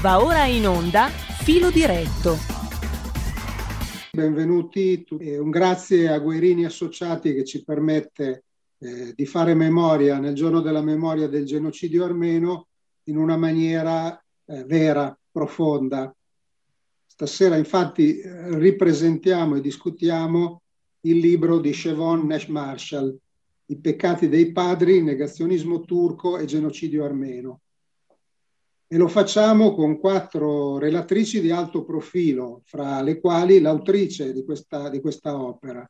Va 0.00 0.24
ora 0.24 0.46
in 0.46 0.66
onda 0.66 1.08
Filo 1.08 1.70
Diretto. 1.70 2.36
Benvenuti 4.10 5.04
un 5.10 5.50
grazie 5.50 6.08
a 6.08 6.18
Guerini 6.18 6.64
Associati 6.64 7.34
che 7.34 7.44
ci 7.44 7.62
permette 7.62 8.44
eh, 8.78 9.12
di 9.14 9.26
fare 9.26 9.52
memoria 9.52 10.18
nel 10.18 10.32
giorno 10.32 10.62
della 10.62 10.80
memoria 10.80 11.28
del 11.28 11.44
genocidio 11.44 12.02
armeno 12.02 12.68
in 13.04 13.18
una 13.18 13.36
maniera 13.36 14.18
eh, 14.46 14.64
vera, 14.64 15.14
profonda. 15.30 16.16
Stasera 17.04 17.58
infatti 17.58 18.20
eh, 18.20 18.58
ripresentiamo 18.58 19.56
e 19.56 19.60
discutiamo 19.60 20.62
il 21.00 21.18
libro 21.18 21.58
di 21.58 21.72
Chevon 21.72 22.26
Nash 22.26 22.46
Marshall, 22.46 23.14
I 23.66 23.76
peccati 23.76 24.30
dei 24.30 24.50
padri, 24.50 25.02
negazionismo 25.02 25.82
turco 25.82 26.38
e 26.38 26.46
genocidio 26.46 27.04
armeno. 27.04 27.60
E 28.92 28.96
lo 28.96 29.06
facciamo 29.06 29.72
con 29.72 30.00
quattro 30.00 30.76
relatrici 30.76 31.40
di 31.40 31.52
alto 31.52 31.84
profilo, 31.84 32.62
fra 32.64 33.00
le 33.02 33.20
quali 33.20 33.60
l'autrice 33.60 34.32
di 34.32 34.44
questa, 34.44 34.88
di 34.88 35.00
questa 35.00 35.40
opera. 35.40 35.88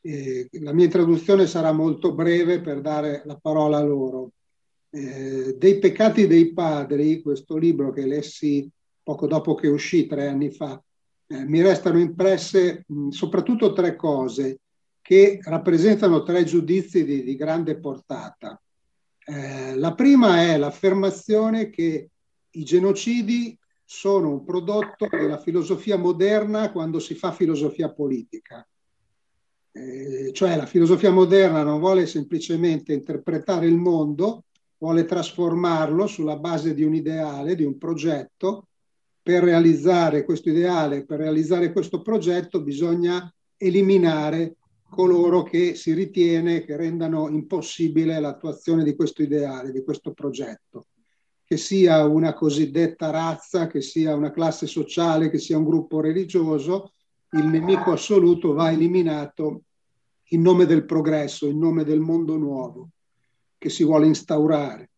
E 0.00 0.48
la 0.62 0.72
mia 0.72 0.86
introduzione 0.86 1.46
sarà 1.46 1.70
molto 1.70 2.12
breve 2.12 2.60
per 2.60 2.80
dare 2.80 3.22
la 3.24 3.38
parola 3.40 3.76
a 3.76 3.84
loro. 3.84 4.32
Eh, 4.90 5.54
dei 5.56 5.78
peccati 5.78 6.26
dei 6.26 6.52
padri, 6.52 7.22
questo 7.22 7.56
libro 7.56 7.92
che 7.92 8.04
lessi 8.04 8.68
poco 9.00 9.28
dopo 9.28 9.54
che 9.54 9.68
uscì 9.68 10.06
tre 10.06 10.26
anni 10.26 10.50
fa, 10.50 10.82
eh, 11.28 11.44
mi 11.44 11.62
restano 11.62 12.00
impresse 12.00 12.82
mh, 12.84 13.10
soprattutto 13.10 13.72
tre 13.72 13.94
cose 13.94 14.58
che 15.00 15.38
rappresentano 15.40 16.24
tre 16.24 16.42
giudizi 16.42 17.04
di, 17.04 17.22
di 17.22 17.36
grande 17.36 17.78
portata. 17.78 18.60
Eh, 19.24 19.76
la 19.76 19.94
prima 19.94 20.42
è 20.42 20.56
l'affermazione 20.56 21.70
che 21.70 22.08
i 22.52 22.64
genocidi 22.64 23.56
sono 23.84 24.30
un 24.30 24.44
prodotto 24.44 25.08
della 25.10 25.38
filosofia 25.38 25.96
moderna 25.96 26.70
quando 26.70 26.98
si 26.98 27.14
fa 27.14 27.32
filosofia 27.32 27.92
politica. 27.92 28.66
Eh, 29.72 30.30
cioè 30.32 30.56
la 30.56 30.66
filosofia 30.66 31.10
moderna 31.10 31.62
non 31.62 31.78
vuole 31.78 32.06
semplicemente 32.06 32.92
interpretare 32.92 33.66
il 33.66 33.76
mondo, 33.76 34.44
vuole 34.78 35.04
trasformarlo 35.04 36.06
sulla 36.06 36.36
base 36.36 36.74
di 36.74 36.82
un 36.82 36.94
ideale, 36.94 37.54
di 37.54 37.64
un 37.64 37.78
progetto. 37.78 38.68
Per 39.22 39.42
realizzare 39.42 40.24
questo 40.24 40.50
ideale, 40.50 41.04
per 41.04 41.18
realizzare 41.18 41.72
questo 41.72 42.00
progetto 42.00 42.62
bisogna 42.62 43.32
eliminare 43.56 44.56
coloro 44.88 45.42
che 45.42 45.74
si 45.74 45.92
ritiene 45.92 46.64
che 46.64 46.76
rendano 46.76 47.28
impossibile 47.28 48.18
l'attuazione 48.18 48.82
di 48.82 48.96
questo 48.96 49.22
ideale, 49.22 49.72
di 49.72 49.82
questo 49.82 50.12
progetto 50.12 50.86
che 51.50 51.56
sia 51.56 52.06
una 52.06 52.32
cosiddetta 52.32 53.10
razza, 53.10 53.66
che 53.66 53.80
sia 53.80 54.14
una 54.14 54.30
classe 54.30 54.68
sociale, 54.68 55.30
che 55.30 55.38
sia 55.38 55.58
un 55.58 55.64
gruppo 55.64 55.98
religioso, 55.98 56.92
il 57.32 57.44
nemico 57.44 57.90
assoluto 57.90 58.52
va 58.52 58.70
eliminato 58.70 59.62
in 60.28 60.42
nome 60.42 60.64
del 60.64 60.84
progresso, 60.84 61.48
in 61.48 61.58
nome 61.58 61.82
del 61.82 61.98
mondo 61.98 62.36
nuovo 62.36 62.90
che 63.58 63.68
si 63.68 63.82
vuole 63.82 64.06
instaurare. 64.06 64.90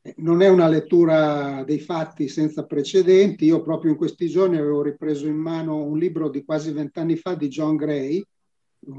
Eh, 0.00 0.14
non 0.18 0.40
è 0.40 0.48
una 0.48 0.68
lettura 0.68 1.64
dei 1.64 1.80
fatti 1.80 2.28
senza 2.28 2.64
precedenti. 2.64 3.46
Io 3.46 3.60
proprio 3.60 3.90
in 3.90 3.96
questi 3.96 4.28
giorni 4.28 4.56
avevo 4.56 4.82
ripreso 4.82 5.26
in 5.26 5.34
mano 5.34 5.82
un 5.82 5.98
libro 5.98 6.28
di 6.28 6.44
quasi 6.44 6.70
vent'anni 6.70 7.16
fa 7.16 7.34
di 7.34 7.48
John 7.48 7.74
Gray, 7.74 8.24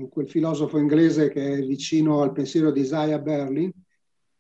quel 0.10 0.30
filosofo 0.30 0.78
inglese 0.78 1.30
che 1.30 1.60
è 1.60 1.66
vicino 1.66 2.22
al 2.22 2.34
pensiero 2.34 2.72
di 2.72 2.82
Isaiah 2.82 3.20
Berlin, 3.20 3.72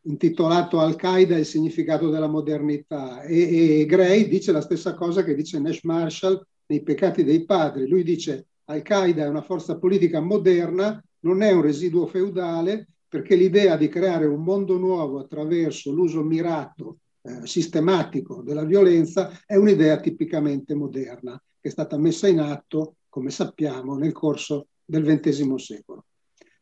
intitolato 0.03 0.79
Al-Qaeda 0.79 1.35
e 1.35 1.39
il 1.39 1.45
significato 1.45 2.09
della 2.09 2.27
modernità 2.27 3.21
e, 3.21 3.79
e, 3.79 3.85
Gray 3.85 4.27
dice 4.27 4.51
la 4.51 4.61
stessa 4.61 4.93
cosa 4.93 5.23
che 5.23 5.35
dice 5.35 5.59
Nash 5.59 5.83
Marshall 5.83 6.41
nei 6.67 6.81
peccati 6.81 7.23
dei 7.23 7.45
padri. 7.45 7.87
Lui 7.87 8.03
dice 8.03 8.47
Al-Qaeda 8.65 9.23
è 9.23 9.27
una 9.27 9.41
forza 9.41 9.77
politica 9.77 10.19
moderna, 10.19 11.03
non 11.21 11.41
è 11.41 11.51
un 11.51 11.61
residuo 11.61 12.07
feudale 12.07 12.87
perché 13.07 13.35
l'idea 13.35 13.75
di 13.75 13.87
creare 13.89 14.25
un 14.25 14.43
mondo 14.43 14.77
nuovo 14.77 15.19
attraverso 15.19 15.91
l'uso 15.91 16.23
mirato, 16.23 16.99
eh, 17.21 17.45
sistematico 17.45 18.41
della 18.43 18.63
violenza 18.63 19.31
è 19.45 19.55
un'idea 19.55 19.99
tipicamente 19.99 20.75
moderna 20.75 21.41
che 21.59 21.67
è 21.67 21.71
stata 21.71 21.97
messa 21.97 22.27
in 22.27 22.39
atto, 22.39 22.95
come 23.09 23.31
sappiamo, 23.31 23.97
nel 23.97 24.13
corso 24.13 24.67
del 24.85 25.03
XX 25.03 25.55
secolo. 25.55 25.98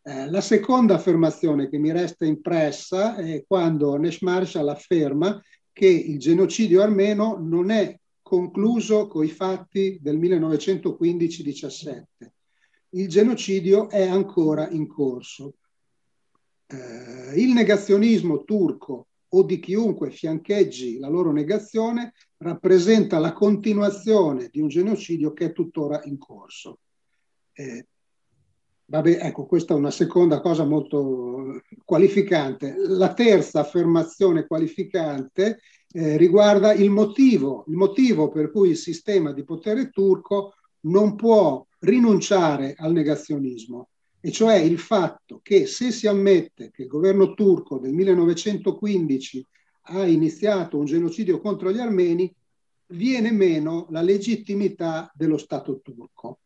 Eh, 0.07 0.29
la 0.29 0.39
seconda 0.39 0.95
affermazione 0.95 1.67
che 1.67 1.77
mi 1.77 1.91
resta 1.91 2.23
impressa 2.23 3.17
è 3.17 3.43
quando 3.45 3.97
Nash 3.97 4.21
Marshall 4.21 4.69
afferma 4.69 5.37
che 5.73 5.85
il 5.85 6.17
genocidio 6.17 6.81
armeno 6.81 7.35
non 7.37 7.71
è 7.71 7.99
concluso 8.21 9.07
con 9.07 9.25
i 9.25 9.27
fatti 9.27 9.99
del 10.01 10.17
1915-17. 10.17 12.03
Il 12.91 13.09
genocidio 13.09 13.89
è 13.89 14.07
ancora 14.07 14.69
in 14.69 14.87
corso. 14.87 15.55
Eh, 16.67 17.33
il 17.41 17.51
negazionismo 17.51 18.45
turco 18.45 19.07
o 19.27 19.43
di 19.43 19.59
chiunque 19.59 20.11
fiancheggi 20.11 20.99
la 20.99 21.09
loro 21.09 21.33
negazione 21.33 22.13
rappresenta 22.37 23.19
la 23.19 23.33
continuazione 23.33 24.47
di 24.49 24.61
un 24.61 24.69
genocidio 24.69 25.33
che 25.33 25.47
è 25.47 25.51
tuttora 25.51 25.99
in 26.05 26.17
corso. 26.17 26.79
Eh, 27.51 27.87
Vabbè, 28.89 29.19
ecco, 29.21 29.45
questa 29.45 29.73
è 29.73 29.77
una 29.77 29.91
seconda 29.91 30.39
cosa 30.39 30.63
molto 30.63 31.61
qualificante. 31.83 32.73
La 32.77 33.13
terza 33.13 33.59
affermazione 33.59 34.47
qualificante 34.47 35.59
eh, 35.91 36.15
riguarda 36.15 36.73
il 36.73 36.89
motivo, 36.89 37.65
il 37.67 37.75
motivo 37.75 38.29
per 38.29 38.49
cui 38.49 38.69
il 38.69 38.77
sistema 38.77 39.33
di 39.33 39.43
potere 39.43 39.89
turco 39.89 40.53
non 40.81 41.15
può 41.15 41.65
rinunciare 41.79 42.75
al 42.77 42.93
negazionismo, 42.93 43.89
e 44.21 44.31
cioè 44.31 44.55
il 44.55 44.79
fatto 44.79 45.41
che 45.43 45.65
se 45.65 45.91
si 45.91 46.07
ammette 46.07 46.71
che 46.71 46.83
il 46.83 46.87
governo 46.87 47.33
turco 47.33 47.79
del 47.79 47.91
1915 47.91 49.45
ha 49.89 50.05
iniziato 50.05 50.77
un 50.77 50.85
genocidio 50.85 51.41
contro 51.41 51.73
gli 51.73 51.79
armeni, 51.79 52.33
viene 52.87 53.31
meno 53.33 53.87
la 53.89 54.01
legittimità 54.01 55.11
dello 55.13 55.37
Stato 55.37 55.81
turco 55.81 56.39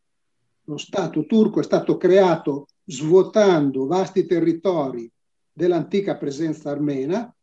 lo 0.66 0.78
Stato 0.78 1.26
turco 1.26 1.60
è 1.60 1.64
stato 1.64 1.98
creato 1.98 2.68
svuotando 2.86 3.86
vasti 3.86 4.26
territori 4.26 5.10
dell'antica 5.52 6.18
presenza 6.18 6.70
armena, 6.70 7.34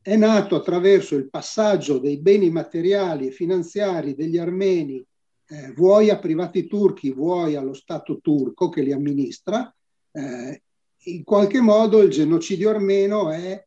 è 0.00 0.16
nato 0.16 0.56
attraverso 0.56 1.14
il 1.14 1.28
passaggio 1.28 1.98
dei 1.98 2.18
beni 2.18 2.50
materiali 2.50 3.28
e 3.28 3.32
finanziari 3.32 4.14
degli 4.14 4.38
armeni, 4.38 5.04
eh, 5.46 5.72
vuoi 5.72 6.10
a 6.10 6.18
privati 6.18 6.66
turchi, 6.66 7.12
vuoi 7.12 7.54
allo 7.54 7.74
Stato 7.74 8.20
turco 8.20 8.68
che 8.68 8.82
li 8.82 8.92
amministra. 8.92 9.72
Eh, 10.10 10.62
in 11.04 11.24
qualche 11.24 11.60
modo 11.60 12.00
il 12.00 12.10
genocidio 12.10 12.70
armeno 12.70 13.30
è, 13.30 13.64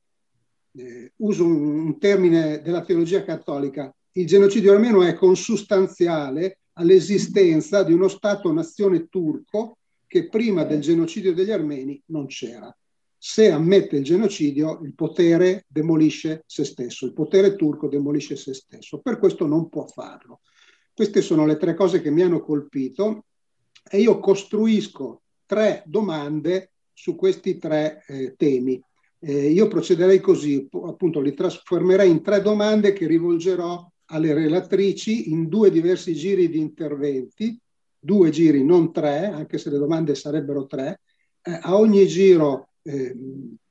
eh, 0.77 1.11
uso 1.17 1.45
un, 1.45 1.85
un 1.85 1.99
termine 1.99 2.61
della 2.61 2.83
teologia 2.83 3.23
cattolica, 3.23 3.93
il 4.13 4.25
genocidio 4.25 4.73
armeno 4.73 5.03
è 5.03 5.13
consustanziale 5.13 6.59
all'esistenza 6.77 7.83
di 7.83 7.93
uno 7.93 8.07
Stato-nazione 8.07 9.07
turco 9.07 9.77
che 10.07 10.29
prima 10.29 10.63
del 10.63 10.81
genocidio 10.81 11.33
degli 11.33 11.51
armeni 11.51 12.01
non 12.07 12.27
c'era. 12.27 12.75
Se 13.17 13.49
ammette 13.49 13.97
il 13.97 14.03
genocidio, 14.03 14.81
il 14.83 14.93
potere 14.93 15.65
demolisce 15.67 16.43
se 16.45 16.63
stesso, 16.63 17.05
il 17.05 17.13
potere 17.13 17.55
turco 17.55 17.87
demolisce 17.87 18.35
se 18.35 18.53
stesso, 18.53 18.99
per 18.99 19.17
questo 19.17 19.47
non 19.47 19.67
può 19.67 19.85
farlo. 19.87 20.41
Queste 20.93 21.21
sono 21.21 21.45
le 21.45 21.57
tre 21.57 21.73
cose 21.73 22.01
che 22.01 22.11
mi 22.11 22.21
hanno 22.21 22.41
colpito 22.41 23.25
e 23.89 23.99
io 23.99 24.19
costruisco 24.19 25.21
tre 25.45 25.83
domande 25.85 26.71
su 26.93 27.15
questi 27.15 27.57
tre 27.57 28.03
eh, 28.07 28.35
temi. 28.37 28.81
Eh, 29.19 29.49
io 29.49 29.67
procederei 29.67 30.19
così, 30.19 30.67
appunto 30.85 31.19
li 31.19 31.33
trasformerei 31.33 32.09
in 32.09 32.21
tre 32.21 32.41
domande 32.41 32.93
che 32.93 33.07
rivolgerò 33.07 33.91
alle 34.07 34.33
relatrici 34.33 35.31
in 35.31 35.47
due 35.47 35.71
diversi 35.71 36.13
giri 36.13 36.49
di 36.49 36.59
interventi, 36.59 37.59
due 37.99 38.29
giri, 38.29 38.63
non 38.63 38.91
tre, 38.91 39.25
anche 39.25 39.57
se 39.57 39.69
le 39.69 39.77
domande 39.77 40.15
sarebbero 40.15 40.65
tre. 40.65 41.01
Eh, 41.41 41.59
a 41.61 41.75
ogni 41.77 42.05
giro, 42.07 42.69
eh, 42.83 43.15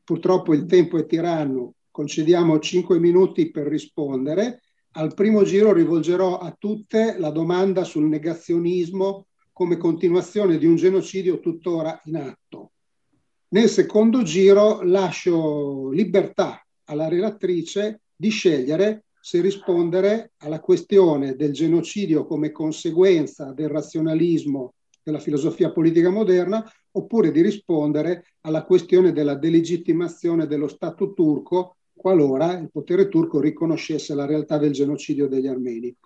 purtroppo 0.02 0.52
il 0.54 0.66
tempo 0.66 0.98
è 0.98 1.06
tiranno, 1.06 1.74
concediamo 1.90 2.58
cinque 2.58 2.98
minuti 2.98 3.50
per 3.50 3.66
rispondere. 3.66 4.62
Al 4.96 5.14
primo 5.14 5.44
giro 5.44 5.72
rivolgerò 5.72 6.38
a 6.38 6.54
tutte 6.58 7.16
la 7.18 7.30
domanda 7.30 7.84
sul 7.84 8.04
negazionismo 8.04 9.26
come 9.52 9.76
continuazione 9.76 10.58
di 10.58 10.66
un 10.66 10.74
genocidio 10.74 11.38
tuttora 11.38 12.00
in 12.04 12.16
atto. 12.16 12.72
Nel 13.48 13.68
secondo 13.68 14.22
giro 14.22 14.82
lascio 14.82 15.90
libertà 15.90 16.64
alla 16.86 17.06
relatrice 17.06 18.00
di 18.16 18.30
scegliere 18.30 19.03
se 19.24 19.40
rispondere 19.40 20.32
alla 20.40 20.60
questione 20.60 21.34
del 21.34 21.50
genocidio 21.50 22.26
come 22.26 22.50
conseguenza 22.50 23.52
del 23.52 23.70
razionalismo 23.70 24.74
della 25.02 25.18
filosofia 25.18 25.72
politica 25.72 26.10
moderna 26.10 26.62
oppure 26.90 27.30
di 27.30 27.40
rispondere 27.40 28.34
alla 28.42 28.64
questione 28.64 29.12
della 29.12 29.34
delegittimazione 29.34 30.46
dello 30.46 30.68
Stato 30.68 31.14
turco 31.14 31.76
qualora 31.96 32.58
il 32.58 32.70
potere 32.70 33.08
turco 33.08 33.40
riconoscesse 33.40 34.14
la 34.14 34.26
realtà 34.26 34.58
del 34.58 34.72
genocidio 34.72 35.26
degli 35.26 35.46
armeni. 35.46 35.96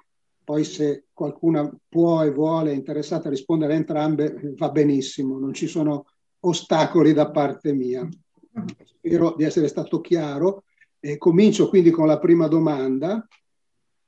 Poi 0.44 0.62
se 0.62 1.06
qualcuna 1.12 1.68
può 1.88 2.22
e 2.22 2.30
vuole, 2.30 2.70
è 2.70 2.74
interessata 2.74 3.26
a 3.26 3.32
rispondere 3.32 3.72
a 3.72 3.76
entrambe, 3.78 4.54
va 4.56 4.70
benissimo, 4.70 5.40
non 5.40 5.52
ci 5.54 5.66
sono 5.66 6.06
ostacoli 6.38 7.12
da 7.12 7.32
parte 7.32 7.72
mia. 7.72 8.08
Spero 8.84 9.34
di 9.36 9.42
essere 9.42 9.66
stato 9.66 10.00
chiaro. 10.00 10.62
Eh, 11.00 11.16
comincio 11.16 11.68
quindi 11.68 11.90
con 11.90 12.06
la 12.06 12.18
prima 12.18 12.48
domanda. 12.48 13.26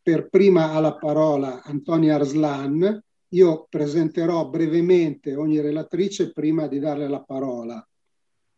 Per 0.03 0.29
prima 0.29 0.73
ha 0.73 0.81
la 0.81 0.97
parola 0.97 1.63
Antonia 1.63 2.17
Arslan. 2.17 3.03
Io 3.29 3.67
presenterò 3.69 4.49
brevemente 4.49 5.37
ogni 5.37 5.61
relatrice 5.61 6.33
prima 6.33 6.67
di 6.67 6.79
darle 6.79 7.09
la 7.09 7.23
parola. 7.23 7.87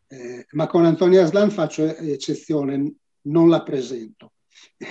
Eh, 0.06 0.46
ma 0.52 0.66
con 0.66 0.84
Antonia 0.84 1.22
Arslan 1.22 1.50
faccio 1.50 1.84
eccezione, 1.84 2.94
non 3.22 3.48
la 3.48 3.62
presento. 3.62 4.31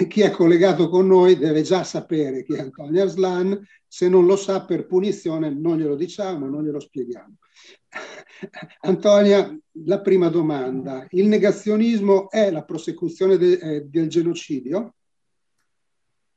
Chi 0.08 0.22
è 0.22 0.32
collegato 0.32 0.90
con 0.90 1.08
noi 1.08 1.38
deve 1.38 1.62
già 1.62 1.84
sapere 1.84 2.44
chi 2.44 2.54
è 2.54 2.60
Antonio 2.60 3.04
Arslan, 3.04 3.68
se 3.88 4.08
non 4.08 4.26
lo 4.26 4.36
sa 4.36 4.66
per 4.66 4.86
punizione 4.86 5.50
non 5.50 5.78
glielo 5.78 5.96
diciamo, 5.96 6.48
non 6.48 6.64
glielo 6.64 6.80
spieghiamo. 6.80 7.36
Antonia, 8.82 9.58
la 9.86 10.02
prima 10.02 10.30
domanda. 10.30 11.06
Il 11.10 11.28
negazionismo 11.28 12.30
è 12.30 12.52
la 12.52 12.64
prosecuzione 12.64 13.38
de, 13.38 13.54
eh, 13.54 13.82
del 13.82 14.08
genocidio? 14.08 14.96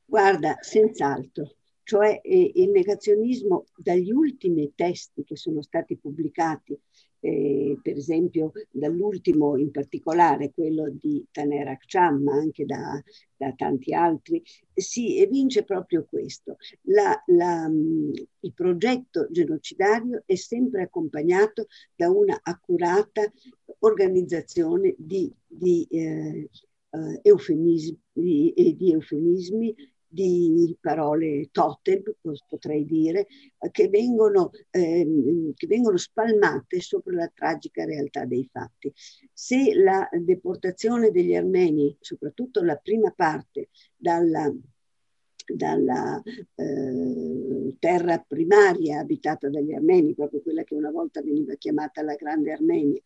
Guarda, 0.05 0.57
senz'altro. 0.59 1.55
Cioè 1.83 2.19
eh, 2.23 2.51
il 2.55 2.71
negazionismo 2.71 3.65
dagli 3.75 4.11
ultimi 4.11 4.73
testi 4.75 5.23
che 5.23 5.35
sono 5.35 5.61
stati 5.61 5.97
pubblicati 5.97 6.77
eh, 7.25 7.79
per 7.81 7.97
esempio 7.97 8.51
dall'ultimo 8.69 9.57
in 9.57 9.71
particolare, 9.71 10.51
quello 10.53 10.91
di 10.91 11.25
Taner 11.31 11.69
Akcham, 11.69 12.21
ma 12.21 12.33
anche 12.33 12.65
da, 12.65 13.01
da, 13.35 13.51
tanti 13.53 13.95
altri, 13.95 14.43
si 14.73 15.19
evince 15.19 15.63
proprio 15.63 16.05
questo. 16.07 16.57
La, 16.83 17.19
la, 17.27 17.67
il 17.67 18.53
progetto 18.53 19.27
genocidario 19.31 20.21
è 20.27 20.35
sempre 20.35 20.83
accompagnato 20.83 21.65
da 21.95 22.11
una 22.11 22.39
accurata 22.43 23.23
organizzazione 23.79 24.93
di, 24.95 25.33
di 25.47 25.87
eh, 25.89 26.49
eh, 26.91 27.19
eufemismi, 27.23 27.99
di, 28.13 28.75
di 28.77 28.91
eufemismi 28.91 29.75
di 30.15 30.77
parole 30.79 31.49
totem, 31.51 32.01
potrei 32.47 32.85
dire, 32.85 33.27
che 33.71 33.89
vengono, 33.89 34.51
ehm, 34.69 35.53
che 35.53 35.67
vengono 35.67 35.97
spalmate 35.97 36.79
sopra 36.79 37.13
la 37.13 37.31
tragica 37.33 37.83
realtà 37.83 38.25
dei 38.25 38.47
fatti. 38.49 38.91
Se 39.33 39.73
la 39.73 40.07
deportazione 40.11 41.11
degli 41.11 41.35
armeni, 41.35 41.95
soprattutto 41.99 42.63
la 42.63 42.77
prima 42.77 43.11
parte, 43.11 43.69
dalla 43.95 44.51
dalla 45.47 46.19
eh, 46.55 47.75
terra 47.77 48.17
primaria 48.17 48.99
abitata 48.99 49.47
dagli 49.47 49.73
armeni, 49.73 50.15
proprio 50.15 50.41
quella 50.41 50.63
che 50.63 50.73
una 50.73 50.89
volta 50.89 51.21
veniva 51.21 51.53
chiamata 51.53 52.01
la 52.01 52.15
Grande 52.15 52.51
Armenia, 52.51 52.99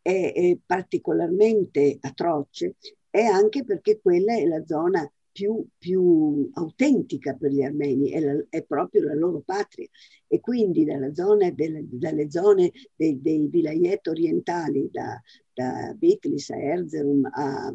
è, 0.00 0.32
è 0.32 0.56
particolarmente 0.64 1.96
atroce, 2.00 2.76
è 3.10 3.24
anche 3.24 3.64
perché 3.64 4.00
quella 4.00 4.36
è 4.36 4.46
la 4.46 4.64
zona 4.64 5.10
più, 5.32 5.64
più 5.78 6.50
autentica 6.52 7.34
per 7.34 7.50
gli 7.50 7.62
armeni, 7.62 8.10
è, 8.10 8.20
la, 8.20 8.44
è, 8.48 8.62
proprio 8.64 9.04
la 9.04 9.14
loro 9.14 9.40
patria. 9.40 9.88
E 10.26 10.40
quindi 10.40 10.86
zone, 11.14 11.54
delle, 11.54 11.84
dalle 11.88 12.30
zone 12.30 12.70
dei, 12.94 13.20
dei 13.20 13.48
vilayet 13.48 14.06
orientali, 14.06 14.88
da, 14.90 15.20
da 15.52 15.94
Bitlis 15.96 16.50
a 16.50 16.56
Erzurum 16.56 17.28
a, 17.32 17.72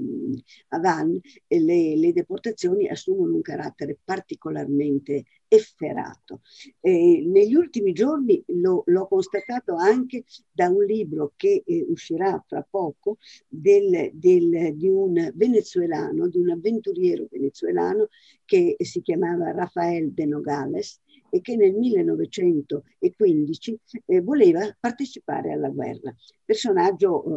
a 0.69 0.79
Van, 0.79 1.19
le, 1.47 1.95
le, 1.95 2.13
deportazioni 2.13 2.87
assumono 2.87 3.35
un 3.35 3.41
carattere 3.41 3.97
particolarmente 4.03 5.25
efferato. 5.47 6.41
E 6.79 7.23
negli 7.25 7.55
ultimi 7.55 7.93
giorni 7.93 8.43
lo, 8.47 8.83
l'ho 8.85 9.07
constatato 9.07 9.75
anche 9.75 10.25
da 10.51 10.69
un 10.69 10.83
libro 10.83 11.33
che 11.35 11.63
eh, 11.65 11.85
uscirà 11.87 12.43
fra 12.47 12.65
poco 12.69 13.17
del, 13.47 14.11
del, 14.13 14.75
di 14.75 14.89
un 14.89 15.31
venezuelano, 15.33 16.27
di 16.27 16.37
un 16.37 16.49
avventuriero 16.49 17.25
venezuelano 17.29 18.09
che 18.45 18.75
si 18.79 19.01
chiamava 19.01 19.51
Rafael 19.51 20.13
de 20.13 20.25
Nogales 20.25 21.01
e 21.29 21.41
che 21.41 21.55
nel 21.55 21.73
1915 21.73 23.79
eh, 24.05 24.21
voleva 24.21 24.75
partecipare 24.79 25.51
alla 25.51 25.69
guerra. 25.69 26.15
Personaggio 26.45 27.23
eh, 27.23 27.27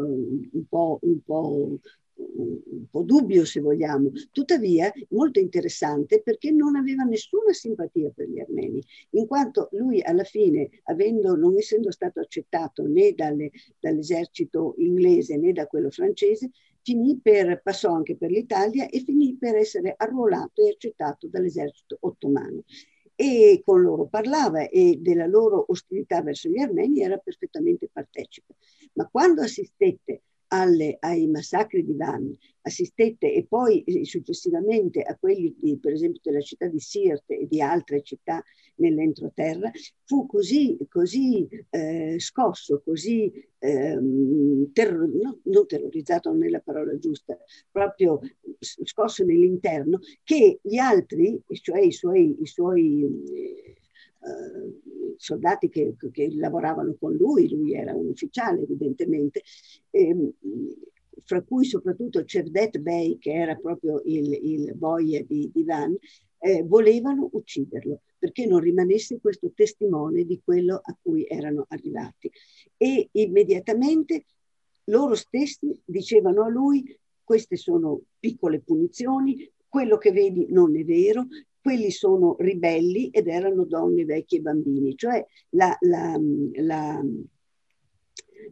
un, 0.52 0.64
po', 0.68 0.98
un, 1.02 1.20
po', 1.22 1.78
un 2.36 2.86
po' 2.90 3.02
dubbio 3.02 3.44
se 3.44 3.60
vogliamo, 3.60 4.10
tuttavia 4.32 4.92
molto 5.10 5.38
interessante 5.38 6.22
perché 6.22 6.50
non 6.50 6.76
aveva 6.76 7.04
nessuna 7.04 7.52
simpatia 7.52 8.10
per 8.14 8.28
gli 8.28 8.40
armeni, 8.40 8.82
in 9.10 9.26
quanto 9.26 9.68
lui 9.72 10.02
alla 10.02 10.24
fine, 10.24 10.68
avendo, 10.84 11.36
non 11.36 11.56
essendo 11.56 11.90
stato 11.90 12.20
accettato 12.20 12.86
né 12.86 13.12
dalle, 13.12 13.50
dall'esercito 13.78 14.74
inglese 14.78 15.36
né 15.36 15.52
da 15.52 15.66
quello 15.66 15.90
francese, 15.90 16.50
finì 16.82 17.18
per, 17.20 17.60
passò 17.62 17.92
anche 17.92 18.16
per 18.16 18.30
l'Italia 18.30 18.88
e 18.88 19.00
finì 19.00 19.36
per 19.36 19.56
essere 19.56 19.94
arruolato 19.96 20.62
e 20.62 20.70
accettato 20.70 21.28
dall'esercito 21.28 21.98
ottomano 22.00 22.64
e 23.14 23.60
con 23.66 23.82
loro 23.82 24.06
parlava 24.06 24.66
e 24.66 24.96
della 24.98 25.26
loro 25.26 25.66
ostilità 25.68 26.22
verso 26.22 26.48
gli 26.48 26.58
armeni 26.58 27.02
era 27.02 27.18
perfettamente 27.18 27.90
partecipe. 27.92 28.54
Ma 28.94 29.06
quando 29.12 29.42
assistette 29.42 30.22
alle, 30.52 30.96
ai 31.00 31.26
massacri 31.26 31.84
di 31.84 31.94
Van, 31.94 32.36
assistette 32.62 33.32
e 33.32 33.46
poi 33.48 33.82
eh, 33.82 34.04
successivamente 34.04 35.02
a 35.02 35.16
quelli 35.16 35.54
di, 35.58 35.78
per 35.78 35.92
esempio 35.92 36.20
della 36.24 36.40
città 36.40 36.66
di 36.66 36.80
Sirte 36.80 37.38
e 37.38 37.46
di 37.46 37.60
altre 37.60 38.02
città 38.02 38.42
nell'entroterra, 38.76 39.70
fu 40.04 40.26
così, 40.26 40.76
così 40.88 41.46
eh, 41.70 42.16
scosso, 42.18 42.82
così 42.84 43.30
ehm, 43.58 44.72
terror, 44.72 45.08
no, 45.08 45.38
non 45.44 45.66
terrorizzato 45.66 46.30
non 46.30 46.44
è 46.44 46.48
la 46.48 46.60
parola 46.60 46.98
giusta, 46.98 47.36
proprio 47.70 48.20
scosso 48.58 49.24
nell'interno, 49.24 50.00
che 50.24 50.58
gli 50.62 50.78
altri, 50.78 51.40
cioè 51.60 51.80
i 51.80 51.92
suoi, 51.92 52.36
i 52.40 52.46
suoi 52.46 53.04
eh, 53.04 53.79
soldati 55.16 55.68
che, 55.68 55.94
che, 56.10 56.34
lavoravano 56.34 56.96
con 56.98 57.14
lui, 57.14 57.48
lui 57.48 57.74
era 57.74 57.94
un 57.94 58.08
ufficiale 58.08 58.62
evidentemente, 58.62 59.42
ehm, 59.90 60.32
fra 61.24 61.42
cui 61.42 61.64
soprattutto 61.64 62.24
Cevdet 62.24 62.78
Bey, 62.78 63.18
che 63.18 63.32
era 63.32 63.54
proprio 63.54 64.00
il, 64.04 64.32
il 64.32 64.74
boia 64.74 65.22
di, 65.24 65.50
di 65.52 65.64
Van, 65.64 65.96
eh, 66.38 66.62
volevano 66.64 67.28
ucciderlo 67.32 68.00
perché 68.18 68.46
non 68.46 68.60
rimanesse 68.60 69.20
questo 69.20 69.52
testimone 69.54 70.24
di 70.24 70.40
quello 70.42 70.80
a 70.82 70.96
cui 71.00 71.26
erano 71.28 71.66
arrivati. 71.68 72.30
E 72.76 73.08
immediatamente 73.12 74.24
loro 74.84 75.14
stessi 75.14 75.80
dicevano 75.84 76.44
a 76.44 76.48
lui 76.48 76.98
queste 77.22 77.56
sono 77.56 78.00
piccole 78.18 78.60
punizioni, 78.60 79.50
quello 79.68 79.98
che 79.98 80.12
vedi 80.12 80.46
non 80.50 80.76
è 80.76 80.84
vero, 80.84 81.26
quelli 81.60 81.90
sono 81.90 82.36
ribelli 82.38 83.10
ed 83.10 83.28
erano 83.28 83.64
donne, 83.64 84.04
vecchie 84.04 84.38
e 84.38 84.42
bambini, 84.42 84.96
cioè 84.96 85.24
la, 85.50 85.76
la, 85.80 86.18
la, 86.54 87.02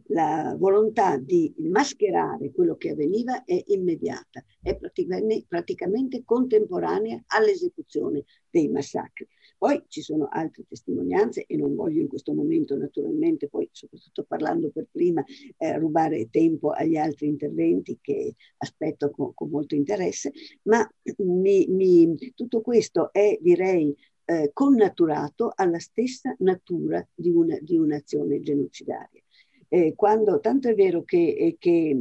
la 0.07 0.55
volontà 0.57 1.17
di 1.17 1.53
mascherare 1.57 2.51
quello 2.51 2.75
che 2.75 2.91
avveniva 2.91 3.43
è 3.43 3.61
immediata, 3.67 4.43
è 4.61 4.75
praticamente, 4.77 5.45
praticamente 5.47 6.23
contemporanea 6.23 7.23
all'esecuzione 7.27 8.23
dei 8.49 8.67
massacri. 8.69 9.27
Poi 9.59 9.83
ci 9.89 10.01
sono 10.01 10.29
altre 10.31 10.63
testimonianze 10.65 11.43
e 11.45 11.57
non 11.57 11.75
voglio 11.75 11.99
in 11.99 12.07
questo 12.07 12.33
momento 12.33 12.77
naturalmente, 12.77 13.49
poi 13.49 13.67
soprattutto 13.73 14.23
parlando 14.23 14.69
per 14.69 14.87
prima, 14.89 15.21
eh, 15.57 15.77
rubare 15.77 16.29
tempo 16.29 16.69
agli 16.69 16.95
altri 16.95 17.27
interventi 17.27 17.99
che 18.01 18.35
aspetto 18.59 19.11
con, 19.11 19.33
con 19.33 19.49
molto 19.49 19.75
interesse, 19.75 20.31
ma 20.61 20.89
mi, 21.17 21.67
mi, 21.67 22.15
tutto 22.35 22.61
questo 22.61 23.11
è 23.11 23.37
direi 23.41 23.93
eh, 24.23 24.51
connaturato 24.53 25.51
alla 25.53 25.79
stessa 25.79 26.33
natura 26.39 27.05
di, 27.13 27.29
una, 27.29 27.57
di 27.59 27.77
un'azione 27.77 28.39
genocidaria. 28.39 29.21
Eh, 29.67 29.93
quando, 29.93 30.39
tanto 30.39 30.69
è 30.69 30.73
vero 30.73 31.03
che, 31.03 31.35
eh, 31.37 31.55
che 31.59 31.97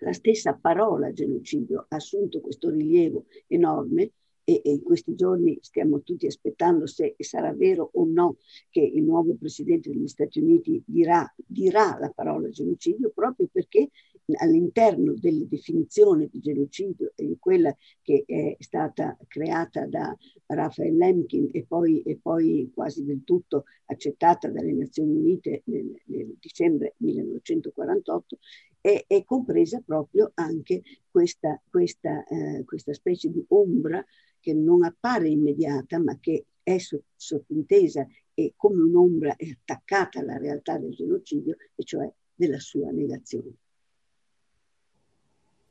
la 0.00 0.12
stessa 0.12 0.52
parola 0.52 1.14
genocidio 1.14 1.86
ha 1.88 1.96
assunto 1.96 2.42
questo 2.42 2.68
rilievo 2.68 3.24
enorme, 3.46 4.10
e, 4.44 4.60
e 4.64 4.70
in 4.70 4.82
questi 4.82 5.14
giorni 5.14 5.58
stiamo 5.60 6.02
tutti 6.02 6.26
aspettando 6.26 6.86
se 6.86 7.14
sarà 7.18 7.52
vero 7.52 7.90
o 7.94 8.04
no 8.06 8.36
che 8.70 8.80
il 8.80 9.02
nuovo 9.02 9.34
presidente 9.34 9.90
degli 9.90 10.06
Stati 10.06 10.40
Uniti 10.40 10.82
dirà, 10.86 11.32
dirà 11.36 11.96
la 11.98 12.10
parola 12.10 12.48
genocidio 12.50 13.10
proprio 13.10 13.48
perché 13.50 13.88
all'interno 14.38 15.14
della 15.14 15.44
definizione 15.44 16.28
di 16.30 16.40
genocidio 16.40 17.12
e 17.14 17.36
quella 17.38 17.74
che 18.00 18.24
è 18.26 18.56
stata 18.58 19.16
creata 19.28 19.86
da 19.86 20.16
Raphael 20.46 20.96
Lemkin 20.96 21.48
e 21.52 21.64
poi, 21.66 22.02
e 22.02 22.18
poi 22.20 22.70
quasi 22.72 23.04
del 23.04 23.22
tutto 23.24 23.64
accettata 23.86 24.48
dalle 24.48 24.72
Nazioni 24.72 25.14
Unite 25.16 25.62
nel, 25.66 25.94
nel 26.06 26.36
dicembre 26.40 26.94
1948, 26.98 28.38
è, 28.80 29.04
è, 29.06 29.24
compresa 29.24 29.80
proprio 29.80 30.30
anche 30.34 30.82
questa, 31.10 31.60
questa, 31.70 32.24
eh, 32.24 32.64
questa 32.64 32.92
specie 32.92 33.30
di 33.30 33.44
ombra 33.48 34.04
che 34.40 34.52
non 34.52 34.84
appare 34.84 35.28
immediata 35.28 35.98
ma 35.98 36.18
che 36.18 36.46
è 36.62 36.76
sottintesa 37.14 38.06
e 38.34 38.52
come 38.56 38.82
un'ombra 38.82 39.36
è 39.36 39.48
attaccata 39.48 40.20
alla 40.20 40.36
realtà 40.38 40.78
del 40.78 40.94
genocidio, 40.94 41.56
e 41.74 41.84
cioè 41.84 42.10
della 42.34 42.58
sua 42.58 42.90
negazione. 42.90 43.54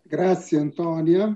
Grazie 0.06 0.58
Antonia. 0.58 1.34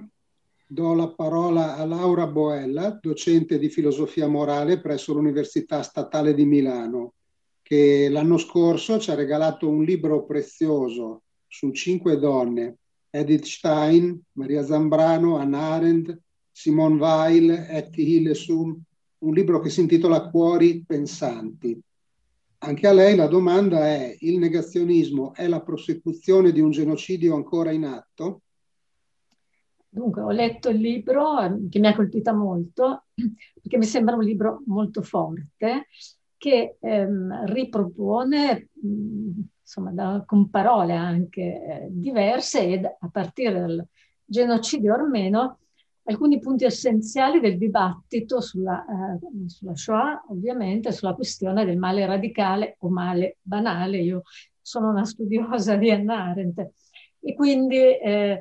Do 0.67 0.93
la 0.93 1.07
parola 1.07 1.77
a 1.77 1.85
Laura 1.85 2.27
Boella, 2.27 2.99
docente 3.01 3.57
di 3.57 3.69
filosofia 3.69 4.27
morale 4.27 4.81
presso 4.81 5.13
l'Università 5.13 5.81
Statale 5.83 6.33
di 6.33 6.43
Milano, 6.43 7.13
che 7.61 8.09
l'anno 8.09 8.37
scorso 8.37 8.99
ci 8.99 9.09
ha 9.09 9.15
regalato 9.15 9.69
un 9.69 9.85
libro 9.85 10.25
prezioso 10.25 11.21
su 11.47 11.71
cinque 11.71 12.19
donne, 12.19 12.75
Edith 13.09 13.45
Stein, 13.45 14.21
Maria 14.33 14.65
Zambrano, 14.65 15.37
Anna 15.37 15.59
Arendt, 15.59 16.19
Simone 16.51 16.99
Weil, 16.99 17.49
Etty 17.69 18.03
Hillesum, 18.03 18.77
un 19.19 19.33
libro 19.33 19.61
che 19.61 19.69
si 19.69 19.79
intitola 19.79 20.29
Cuori 20.29 20.83
pensanti. 20.85 21.79
Anche 22.59 22.85
a 22.85 22.91
lei 22.91 23.15
la 23.15 23.27
domanda 23.27 23.87
è, 23.87 24.13
il 24.19 24.37
negazionismo 24.39 25.33
è 25.33 25.47
la 25.47 25.61
prosecuzione 25.61 26.51
di 26.51 26.59
un 26.59 26.71
genocidio 26.71 27.33
ancora 27.33 27.71
in 27.71 27.85
atto? 27.85 28.41
Dunque, 29.97 30.21
ho 30.21 30.29
letto 30.29 30.69
il 30.69 30.77
libro 30.77 31.37
che 31.71 31.79
mi 31.79 31.87
ha 31.87 31.95
colpita 31.95 32.31
molto, 32.31 33.05
perché 33.15 33.77
mi 33.79 33.85
sembra 33.85 34.15
un 34.15 34.23
libro 34.23 34.61
molto 34.67 35.01
forte, 35.01 35.87
che 36.37 36.77
ehm, 36.79 37.45
ripropone, 37.45 38.69
insomma, 39.59 39.91
da, 39.91 40.23
con 40.23 40.51
parole 40.51 40.93
anche 40.93 41.41
eh, 41.41 41.87
diverse, 41.89 42.67
ed 42.67 42.85
a 42.85 43.09
partire 43.11 43.59
dal 43.59 43.87
genocidio 44.23 44.93
armeno, 44.93 45.57
alcuni 46.03 46.37
punti 46.39 46.63
essenziali 46.65 47.39
del 47.39 47.57
dibattito 47.57 48.39
sulla, 48.39 48.85
eh, 48.85 49.47
sulla, 49.47 49.75
Shoah, 49.75 50.25
ovviamente, 50.27 50.91
sulla 50.91 51.15
questione 51.15 51.65
del 51.65 51.77
male 51.77 52.05
radicale 52.05 52.75
o 52.81 52.89
male 52.89 53.37
banale. 53.41 53.97
Io 53.97 54.21
sono 54.61 54.91
una 54.91 55.05
studiosa 55.05 55.75
di 55.75 55.89
Anna 55.89 56.25
Arendt 56.25 56.69
e 57.27 57.33
quindi 57.33 57.75
eh, 57.75 58.39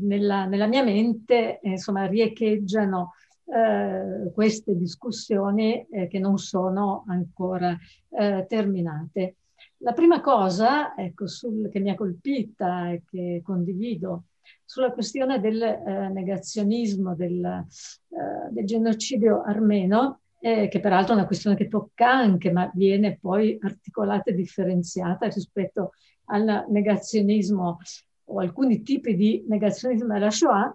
nella, 0.00 0.44
nella, 0.44 0.66
mia 0.66 0.82
mente 0.82 1.58
eh, 1.58 1.70
insomma, 1.70 2.04
riecheggiano 2.04 3.14
eh, 3.46 4.30
queste 4.34 4.76
discussioni 4.76 5.86
eh, 5.90 6.06
che 6.06 6.18
non 6.18 6.36
sono 6.36 7.06
ancora 7.08 7.74
eh, 8.10 8.44
terminate. 8.46 9.36
La 9.78 9.94
prima 9.94 10.20
cosa 10.20 10.94
ecco, 10.94 11.26
sul, 11.26 11.70
che 11.70 11.80
mi 11.80 11.88
ha 11.88 11.94
colpita 11.94 12.90
e 12.90 13.04
che 13.10 13.40
condivido 13.42 14.24
sulla 14.66 14.92
questione 14.92 15.40
del 15.40 15.62
eh, 15.62 16.08
negazionismo, 16.12 17.14
del, 17.14 17.42
eh, 17.42 18.50
del, 18.50 18.66
genocidio 18.66 19.42
armeno, 19.42 20.20
che 20.44 20.78
peraltro 20.78 21.14
è 21.14 21.16
una 21.16 21.26
questione 21.26 21.56
che 21.56 21.68
tocca 21.68 22.10
anche, 22.10 22.52
ma 22.52 22.70
viene 22.74 23.16
poi 23.18 23.56
articolata 23.62 24.30
e 24.30 24.34
differenziata 24.34 25.26
rispetto 25.28 25.92
al 26.26 26.66
negazionismo 26.68 27.78
o 28.24 28.38
alcuni 28.40 28.82
tipi 28.82 29.14
di 29.14 29.44
negazionismo 29.46 30.12
della 30.12 30.30
Shoah, 30.30 30.72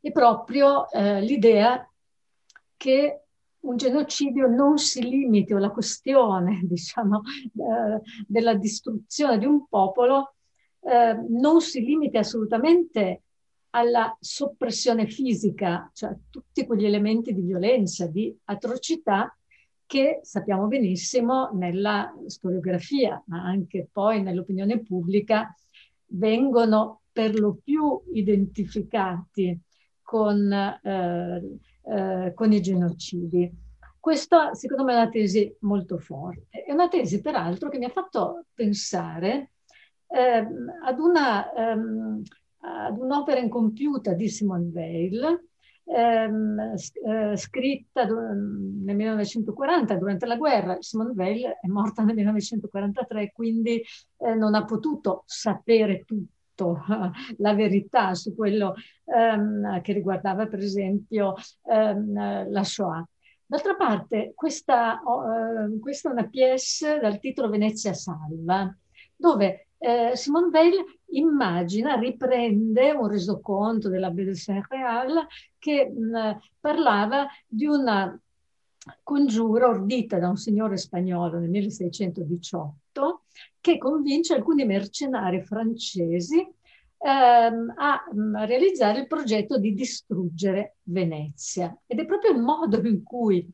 è 0.00 0.10
proprio 0.10 0.90
eh, 0.90 1.20
l'idea 1.20 1.88
che 2.76 3.22
un 3.60 3.76
genocidio 3.76 4.48
non 4.48 4.78
si 4.78 5.02
limiti, 5.02 5.52
o 5.52 5.58
la 5.58 5.70
questione, 5.70 6.60
diciamo, 6.66 7.22
eh, 7.22 8.00
della 8.26 8.54
distruzione 8.54 9.38
di 9.38 9.46
un 9.46 9.66
popolo 9.68 10.34
eh, 10.80 11.14
non 11.28 11.60
si 11.60 11.80
limiti 11.80 12.16
assolutamente 12.16 13.22
alla 13.70 14.14
soppressione 14.20 15.06
fisica, 15.06 15.90
cioè 15.94 16.14
tutti 16.28 16.66
quegli 16.66 16.84
elementi 16.84 17.32
di 17.32 17.40
violenza, 17.40 18.06
di 18.06 18.36
atrocità 18.44 19.34
che 19.92 20.20
sappiamo 20.22 20.68
benissimo 20.68 21.50
nella 21.52 22.10
storiografia, 22.24 23.22
ma 23.26 23.42
anche 23.42 23.90
poi 23.92 24.22
nell'opinione 24.22 24.80
pubblica, 24.80 25.54
vengono 26.06 27.02
per 27.12 27.38
lo 27.38 27.58
più 27.62 28.00
identificati 28.10 29.60
con, 30.00 30.50
eh, 30.50 31.58
eh, 31.82 32.32
con 32.34 32.52
i 32.52 32.62
genocidi. 32.62 33.52
Questa 34.00 34.54
secondo 34.54 34.84
me 34.84 34.92
è 34.92 34.96
una 34.96 35.10
tesi 35.10 35.54
molto 35.60 35.98
forte, 35.98 36.62
è 36.64 36.72
una 36.72 36.88
tesi 36.88 37.20
peraltro 37.20 37.68
che 37.68 37.76
mi 37.76 37.84
ha 37.84 37.90
fatto 37.90 38.46
pensare 38.54 39.50
eh, 40.06 40.46
ad, 40.86 40.98
una, 41.00 41.52
ehm, 41.52 42.22
ad, 42.60 42.98
un'opera 42.98 43.40
incompiuta 43.40 44.14
di 44.14 44.30
Simone 44.30 44.70
Weil, 44.72 45.48
ehm, 45.84 46.74
eh, 47.06 47.36
scritta 47.36 48.04
nel 48.04 48.96
1940 48.96 49.96
durante 49.96 50.26
la 50.26 50.36
guerra. 50.36 50.76
Simone 50.80 51.12
Weil 51.14 51.58
è 51.60 51.66
morta 51.66 52.02
nel 52.02 52.14
1943, 52.14 53.32
quindi 53.32 53.82
eh, 54.18 54.34
non 54.34 54.54
ha 54.54 54.64
potuto 54.64 55.22
sapere 55.26 56.04
tutto 56.04 56.84
la 57.38 57.54
verità 57.54 58.14
su 58.14 58.34
quello 58.34 58.74
ehm, 59.04 59.80
che 59.80 59.92
riguardava 59.92 60.46
per 60.46 60.60
esempio 60.60 61.34
ehm, 61.64 62.50
la 62.50 62.64
Shoah. 62.64 63.06
D'altra 63.52 63.74
parte, 63.74 64.32
questa, 64.34 65.02
oh, 65.04 65.24
eh, 65.30 65.78
questa 65.78 66.08
è 66.08 66.12
una 66.12 66.26
pièce 66.26 66.98
dal 66.98 67.18
titolo 67.18 67.50
Venezia 67.50 67.92
salva, 67.92 68.74
dove 69.14 69.68
eh, 69.82 70.16
Simone 70.16 70.48
Weil 70.52 70.84
immagina, 71.10 71.96
riprende 71.96 72.92
un 72.92 73.08
resoconto 73.08 73.88
della 73.88 74.10
Baie 74.10 74.34
Saint-Réal 74.34 75.26
che 75.58 75.90
mh, 75.90 76.38
parlava 76.60 77.26
di 77.46 77.66
una 77.66 78.18
congiura 79.02 79.68
ordita 79.68 80.18
da 80.18 80.28
un 80.28 80.36
signore 80.36 80.76
spagnolo 80.76 81.38
nel 81.38 81.50
1618 81.50 83.24
che 83.60 83.78
convince 83.78 84.34
alcuni 84.34 84.64
mercenari 84.64 85.42
francesi 85.42 86.46
ehm, 86.98 87.74
a, 87.76 88.04
a, 88.34 88.44
realizzare 88.44 89.00
il 89.00 89.06
progetto 89.06 89.58
di 89.58 89.74
distruggere 89.74 90.76
Venezia. 90.84 91.76
Ed 91.86 91.98
è 91.98 92.06
proprio 92.06 92.32
il 92.32 92.40
modo 92.40 92.80
in 92.86 93.02
cui 93.02 93.48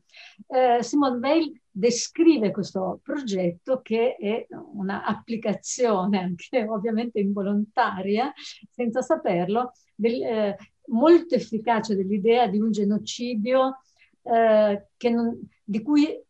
eh, 0.47 0.81
Simone 0.83 1.17
Weil 1.17 1.58
descrive 1.71 2.51
questo 2.51 2.99
progetto 3.03 3.81
che 3.81 4.15
è 4.15 4.47
un'applicazione 4.49 6.19
anche 6.19 6.65
ovviamente 6.67 7.19
involontaria, 7.19 8.31
senza 8.69 9.01
saperlo, 9.01 9.71
del, 9.95 10.21
eh, 10.23 10.57
molto 10.87 11.35
efficace 11.35 11.95
dell'idea 11.95 12.47
di 12.47 12.59
un 12.59 12.71
genocidio 12.71 13.81
eh, 14.23 14.87
che 14.97 15.09
non, 15.09 15.39
cui, 15.83 16.07
eh, 16.07 16.23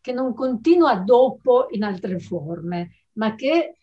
che 0.00 0.12
non 0.12 0.34
continua 0.34 0.96
dopo 0.96 1.68
in 1.70 1.82
altre 1.82 2.18
forme, 2.18 3.06
ma 3.12 3.34
che 3.34 3.76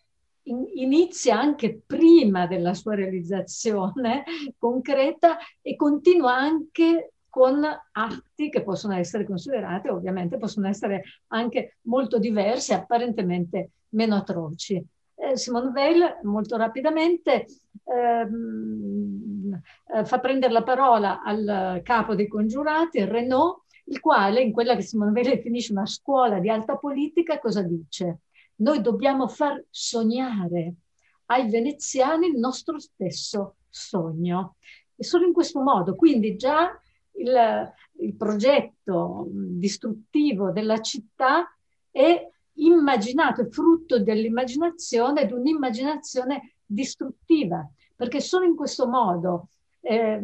in, 0.44 0.66
inizia 0.76 1.40
anche 1.40 1.82
prima 1.86 2.48
della 2.48 2.74
sua 2.74 2.96
realizzazione 2.96 4.24
concreta 4.58 5.38
e 5.62 5.76
continua 5.76 6.36
anche 6.36 7.14
con 7.32 7.66
atti 7.94 8.50
che 8.50 8.62
possono 8.62 8.94
essere 8.94 9.26
considerati, 9.26 9.88
ovviamente 9.88 10.38
possono 10.38 10.68
essere 10.68 11.04
anche 11.28 11.78
molto 11.84 12.20
diversi, 12.20 12.74
apparentemente 12.74 13.70
meno 13.92 14.16
atroci. 14.16 14.84
Eh, 15.16 15.38
Simone 15.38 15.72
Weil 15.74 16.20
molto 16.24 16.58
rapidamente 16.58 17.46
ehm, 17.86 19.62
eh, 19.96 20.04
fa 20.04 20.20
prendere 20.20 20.52
la 20.52 20.64
parola 20.64 21.22
al 21.24 21.80
capo 21.84 22.16
dei 22.16 22.28
congiurati, 22.28 23.06
Renaud, 23.06 23.62
il 23.86 24.02
quale 24.02 24.42
in 24.42 24.52
quella 24.52 24.76
che 24.76 24.82
Simone 24.82 25.12
Weil 25.12 25.30
definisce 25.30 25.72
una 25.72 25.86
scuola 25.86 26.40
di 26.40 26.50
alta 26.50 26.76
politica 26.76 27.40
cosa 27.40 27.62
dice? 27.62 28.20
Noi 28.56 28.82
dobbiamo 28.82 29.30
far 29.30 29.64
sognare 29.70 30.74
ai 31.28 31.50
veneziani 31.50 32.28
il 32.28 32.38
nostro 32.38 32.78
stesso 32.78 33.56
sogno. 33.70 34.58
E 34.98 35.04
solo 35.06 35.26
in 35.26 35.32
questo 35.34 35.62
modo, 35.62 35.96
quindi 35.96 36.36
già 36.36 36.78
il, 37.14 37.74
il 38.00 38.16
progetto 38.16 39.28
distruttivo 39.32 40.52
della 40.52 40.80
città 40.80 41.56
è 41.90 42.30
immaginato, 42.56 43.42
è 43.42 43.48
frutto 43.50 44.00
dell'immaginazione, 44.00 45.26
di 45.26 45.34
un'immaginazione 45.34 46.56
distruttiva, 46.66 47.68
perché 47.96 48.20
solo 48.20 48.46
in 48.46 48.56
questo 48.56 48.88
modo 48.88 49.50
eh, 49.82 50.20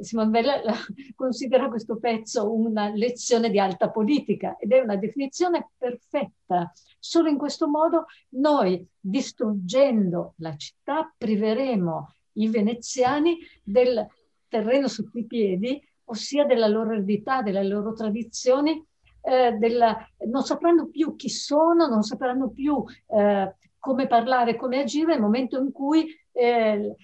Simone 0.00 0.30
Veil 0.30 0.62
considera 1.14 1.68
questo 1.68 1.98
pezzo 1.98 2.52
una 2.52 2.88
lezione 2.88 3.50
di 3.50 3.58
alta 3.58 3.90
politica 3.90 4.56
ed 4.58 4.72
è 4.72 4.80
una 4.80 4.96
definizione 4.96 5.70
perfetta. 5.76 6.72
Solo 6.98 7.28
in 7.28 7.36
questo 7.36 7.68
modo 7.68 8.06
noi, 8.30 8.86
distruggendo 8.98 10.34
la 10.38 10.56
città, 10.56 11.12
priveremo 11.16 12.14
i 12.34 12.48
veneziani 12.48 13.38
del 13.62 14.06
terreno 14.48 14.88
sotto 14.88 15.18
i 15.18 15.26
piedi, 15.26 15.82
ossia 16.04 16.44
della 16.44 16.66
loro 16.66 16.92
eredità, 16.92 17.42
delle 17.42 17.64
loro 17.64 17.92
tradizioni, 17.92 18.84
eh, 19.22 19.52
della, 19.52 19.96
non 20.28 20.42
sapranno 20.42 20.88
più 20.88 21.14
chi 21.16 21.28
sono, 21.28 21.86
non 21.86 22.02
sapranno 22.02 22.50
più 22.50 22.82
eh, 23.08 23.54
come 23.78 24.06
parlare, 24.06 24.56
come 24.56 24.80
agire 24.80 25.12
nel 25.12 25.20
momento 25.20 25.58
in 25.58 25.72
cui 25.72 26.06
eh, 26.32 26.94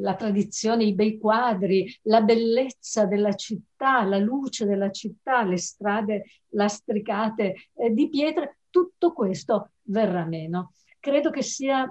la 0.00 0.14
tradizione, 0.14 0.84
i 0.84 0.94
bei 0.94 1.18
quadri, 1.18 1.86
la 2.02 2.22
bellezza 2.22 3.06
della 3.06 3.34
città, 3.34 4.02
la 4.04 4.18
luce 4.18 4.66
della 4.66 4.90
città, 4.90 5.42
le 5.42 5.56
strade 5.56 6.24
lastricate 6.50 7.54
eh, 7.74 7.90
di 7.90 8.08
pietre, 8.08 8.58
tutto 8.70 9.12
questo 9.12 9.70
verrà 9.82 10.24
meno. 10.24 10.72
Credo 10.98 11.30
che 11.30 11.42
sia 11.42 11.90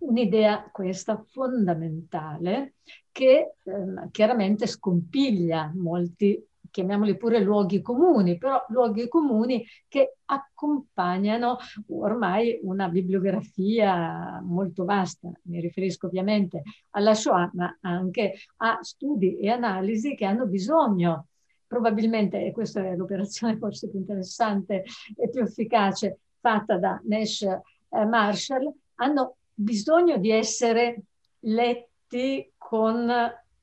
un'idea 0.00 0.68
questa 0.72 1.22
fondamentale 1.30 2.74
che 3.10 3.54
eh, 3.62 4.10
chiaramente 4.10 4.66
scompiglia 4.66 5.72
molti 5.74 6.44
chiamiamoli 6.72 7.16
pure 7.16 7.38
luoghi 7.40 7.82
comuni, 7.82 8.38
però 8.38 8.64
luoghi 8.68 9.06
comuni 9.06 9.64
che 9.86 10.16
accompagnano 10.24 11.58
ormai 11.88 12.58
una 12.62 12.88
bibliografia 12.88 14.40
molto 14.42 14.84
vasta. 14.84 15.30
Mi 15.42 15.60
riferisco 15.60 16.06
ovviamente 16.06 16.62
alla 16.90 17.14
Shoah, 17.14 17.50
ma 17.52 17.78
anche 17.82 18.34
a 18.56 18.78
studi 18.80 19.36
e 19.36 19.50
analisi 19.50 20.14
che 20.16 20.24
hanno 20.24 20.46
bisogno 20.46 21.26
probabilmente, 21.66 22.44
e 22.44 22.52
questa 22.52 22.82
è 22.82 22.96
l'operazione 22.96 23.56
forse 23.58 23.88
più 23.88 23.98
interessante 23.98 24.84
e 25.16 25.28
più 25.30 25.42
efficace 25.42 26.20
fatta 26.40 26.78
da 26.78 27.00
Nash 27.04 27.42
eh, 27.42 28.04
Marshall, 28.04 28.72
hanno 28.96 29.36
bisogno 29.62 30.18
di 30.18 30.30
essere 30.30 31.04
letti 31.40 32.52
con 32.56 33.10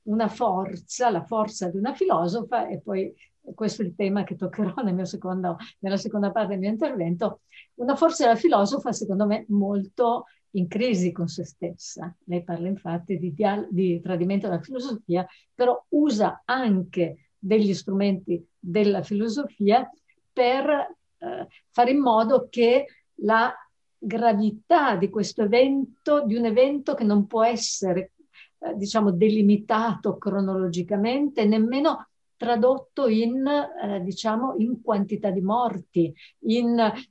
una 0.04 0.28
forza, 0.28 1.10
la 1.10 1.24
forza 1.24 1.70
di 1.70 1.78
una 1.78 1.94
filosofa, 1.94 2.68
e 2.68 2.80
poi 2.80 3.14
questo 3.54 3.82
è 3.82 3.86
il 3.86 3.96
tema 3.96 4.24
che 4.24 4.36
toccherò 4.36 4.82
nel 4.84 5.08
secondo, 5.08 5.58
nella 5.80 5.98
seconda 5.98 6.32
parte 6.32 6.52
del 6.52 6.60
mio 6.60 6.70
intervento, 6.70 7.42
una 7.76 7.96
forza 7.96 8.26
della 8.26 8.36
filosofa 8.36 8.92
secondo 8.92 9.26
me 9.26 9.46
molto 9.50 10.26
in 10.52 10.68
crisi 10.68 11.12
con 11.12 11.28
se 11.28 11.46
stessa. 11.46 12.16
Lei 12.26 12.44
parla 12.44 12.68
infatti 12.68 13.18
di, 13.18 13.36
di 13.70 14.00
tradimento 14.02 14.48
della 14.48 14.62
filosofia, 14.62 15.26
però 15.54 15.84
usa 15.90 16.42
anche 16.46 17.30
degli 17.38 17.74
strumenti 17.74 18.46
della 18.58 19.04
filosofia 19.04 19.90
per 20.32 20.68
eh, 20.70 21.48
fare 21.70 21.92
in 21.92 22.00
modo 22.00 22.48
che 22.50 22.86
la 23.22 23.54
gravità 24.00 24.96
di 24.96 25.10
questo 25.10 25.44
evento, 25.44 26.26
di 26.26 26.36
un 26.36 26.46
evento 26.46 26.96
che 26.96 27.04
non 27.04 27.28
può 27.28 27.44
essere 27.44 28.14
eh, 28.60 28.76
diciamo, 28.76 29.12
delimitato 29.12 30.18
cronologicamente, 30.18 31.46
nemmeno 31.46 32.08
tradotto 32.40 33.08
in, 33.08 33.46
eh, 33.46 34.02
diciamo, 34.02 34.56
in 34.58 34.82
quantità 34.82 35.30
di 35.30 35.42
morti, 35.42 36.14
in 36.46 36.80
eh, 36.80 37.10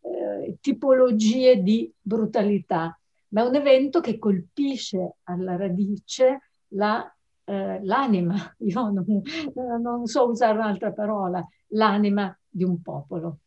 eh, 0.00 0.56
tipologie 0.60 1.62
di 1.62 1.90
brutalità, 2.00 2.98
ma 3.28 3.42
è 3.42 3.46
un 3.46 3.54
evento 3.54 4.00
che 4.00 4.18
colpisce 4.18 5.16
alla 5.22 5.56
radice 5.56 6.40
la, 6.68 7.08
eh, 7.44 7.80
l'anima, 7.84 8.34
io 8.58 8.90
non, 8.90 9.22
non, 9.80 10.06
so 10.06 10.28
usare 10.28 10.58
un'altra 10.58 10.92
parola, 10.92 11.46
l'anima 11.68 12.36
di 12.48 12.64
un 12.64 12.82
popolo. 12.82 13.38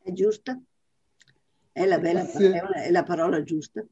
È 0.00 0.12
giusta? 0.12 0.56
È 1.76 1.84
la, 1.84 1.98
bella, 1.98 2.26
è 2.26 2.90
la 2.90 3.02
parola 3.02 3.42
giusta? 3.42 3.86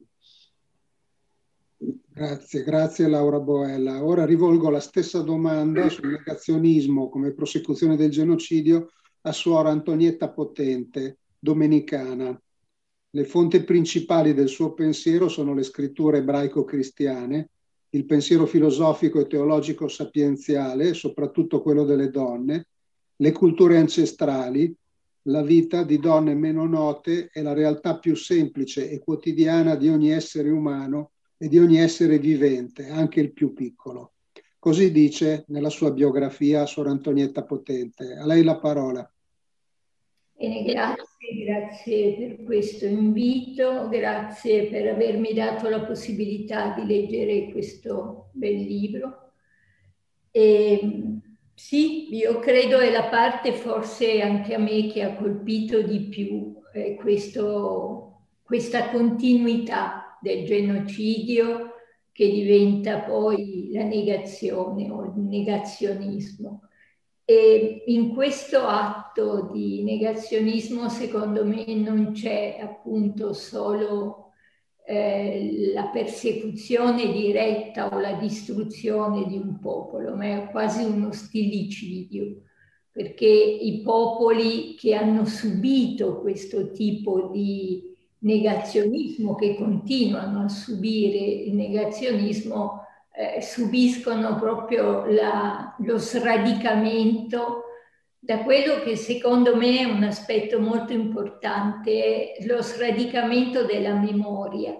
Grazie, 1.77 2.63
grazie 2.63 3.07
Laura 3.07 3.39
Boella. 3.39 4.03
Ora 4.03 4.25
rivolgo 4.25 4.71
la 4.71 4.79
stessa 4.79 5.21
domanda 5.21 5.87
sul 5.89 6.07
negazionismo 6.07 7.09
come 7.09 7.35
prosecuzione 7.35 7.95
del 7.95 8.09
genocidio 8.09 8.89
a 9.21 9.31
suora 9.31 9.69
Antonietta 9.69 10.31
Potente, 10.31 11.19
domenicana. 11.37 12.41
Le 13.11 13.23
fonti 13.25 13.63
principali 13.63 14.33
del 14.33 14.47
suo 14.47 14.73
pensiero 14.73 15.27
sono 15.27 15.53
le 15.53 15.61
scritture 15.61 16.17
ebraico-cristiane, 16.17 17.49
il 17.91 18.05
pensiero 18.07 18.47
filosofico 18.47 19.19
e 19.19 19.27
teologico 19.27 19.87
sapienziale, 19.87 20.95
soprattutto 20.95 21.61
quello 21.61 21.83
delle 21.83 22.09
donne, 22.09 22.65
le 23.17 23.31
culture 23.31 23.77
ancestrali, 23.77 24.75
la 25.27 25.41
vita 25.41 25.83
di 25.83 25.99
donne 25.99 26.33
meno 26.33 26.65
note 26.65 27.29
e 27.33 27.41
la 27.41 27.53
realtà 27.53 27.97
più 27.97 28.15
semplice 28.15 28.89
e 28.89 28.99
quotidiana 28.99 29.75
di 29.75 29.89
ogni 29.89 30.11
essere 30.11 30.49
umano 30.49 31.11
e 31.37 31.47
di 31.47 31.57
ogni 31.57 31.79
essere 31.79 32.19
vivente, 32.19 32.87
anche 32.89 33.19
il 33.21 33.33
più 33.33 33.53
piccolo. 33.53 34.13
Così 34.59 34.91
dice 34.91 35.45
nella 35.47 35.69
sua 35.69 35.91
biografia 35.91 36.65
Sor 36.65 36.87
Antonietta 36.87 37.43
Potente. 37.43 38.15
A 38.15 38.25
lei 38.25 38.43
la 38.43 38.57
parola. 38.57 39.07
Bene, 40.37 40.63
grazie, 40.63 41.45
grazie 41.45 42.13
per 42.15 42.43
questo 42.43 42.85
invito, 42.85 43.87
grazie 43.89 44.67
per 44.67 44.87
avermi 44.87 45.33
dato 45.33 45.69
la 45.69 45.85
possibilità 45.85 46.73
di 46.73 46.85
leggere 46.85 47.51
questo 47.51 48.29
bel 48.33 48.55
libro. 48.55 49.31
E, 50.31 51.21
sì, 51.55 52.13
io 52.13 52.39
credo 52.39 52.79
è 52.79 52.91
la 52.91 53.05
parte 53.05 53.53
forse 53.53 54.21
anche 54.21 54.53
a 54.53 54.59
me 54.59 54.87
che 54.91 55.03
ha 55.03 55.15
colpito 55.15 55.81
di 55.81 56.01
più 56.01 56.53
eh, 56.73 56.95
questo, 56.95 58.27
questa 58.43 58.89
continuità 58.89 60.17
del 60.21 60.45
genocidio 60.45 61.71
che 62.11 62.29
diventa 62.29 62.99
poi 62.99 63.69
la 63.71 63.83
negazione 63.83 64.89
o 64.91 65.05
il 65.05 65.13
negazionismo. 65.15 66.61
E 67.23 67.83
in 67.87 68.13
questo 68.13 68.59
atto 68.59 69.49
di 69.51 69.83
negazionismo, 69.83 70.89
secondo 70.89 71.45
me, 71.45 71.65
non 71.75 72.11
c'è 72.11 72.59
appunto 72.61 73.33
solo 73.33 74.24
eh, 74.87 75.71
la 75.73 75.87
persecuzione 75.87 77.11
diretta 77.11 77.89
o 77.93 77.99
la 77.99 78.13
distruzione 78.13 79.25
di 79.27 79.35
un 79.35 79.59
popolo, 79.59 80.15
ma 80.15 80.25
è 80.25 80.49
quasi 80.51 80.83
uno 80.83 81.11
stillicidio, 81.11 82.41
perché 82.91 83.25
i 83.25 83.81
popoli 83.81 84.75
che 84.75 84.93
hanno 84.93 85.25
subito 85.25 86.21
questo 86.21 86.71
tipo 86.71 87.29
di 87.33 87.93
negazionismo, 88.19 89.35
che 89.35 89.55
continuano 89.55 90.43
a 90.43 90.49
subire 90.49 91.17
il 91.17 91.55
negazionismo, 91.55 92.83
eh, 93.11 93.41
subiscono 93.41 94.35
proprio 94.35 95.05
la, 95.05 95.75
lo 95.79 95.97
sradicamento 95.97 97.64
da 98.25 98.39
quello 98.39 98.81
che 98.81 98.95
secondo 98.95 99.55
me 99.55 99.81
è 99.81 99.83
un 99.83 100.01
aspetto 100.01 100.59
molto 100.59 100.93
importante, 100.93 102.33
lo 102.47 102.59
sradicamento 102.63 103.65
della 103.65 103.93
memoria, 103.93 104.75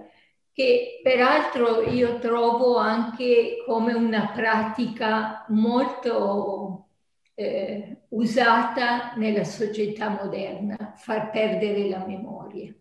che 0.51 0.99
peraltro 1.03 1.83
io 1.83 2.17
trovo 2.17 2.77
anche 2.77 3.57
come 3.63 3.93
una 3.93 4.31
pratica 4.33 5.45
molto 5.49 6.87
eh, 7.35 8.05
usata 8.09 9.13
nella 9.15 9.43
società 9.43 10.09
moderna, 10.09 10.93
far 10.95 11.29
perdere 11.29 11.87
la 11.87 12.03
memoria. 12.03 12.73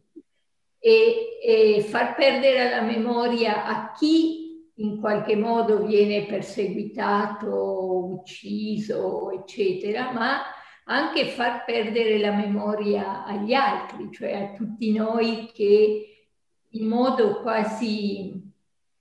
E, 0.79 1.41
e 1.43 1.83
far 1.83 2.15
perdere 2.15 2.71
la 2.71 2.81
memoria 2.81 3.67
a 3.67 3.93
chi 3.93 4.73
in 4.77 4.99
qualche 4.99 5.37
modo 5.37 5.85
viene 5.85 6.25
perseguitato, 6.25 8.13
ucciso, 8.15 9.31
eccetera, 9.31 10.11
ma 10.11 10.43
anche 10.85 11.29
far 11.29 11.65
perdere 11.65 12.19
la 12.19 12.33
memoria 12.33 13.25
agli 13.25 13.55
altri, 13.55 14.11
cioè 14.13 14.35
a 14.35 14.53
tutti 14.53 14.93
noi 14.93 15.51
che 15.53 16.27
in 16.69 16.87
modo 16.87 17.41
quasi 17.41 18.53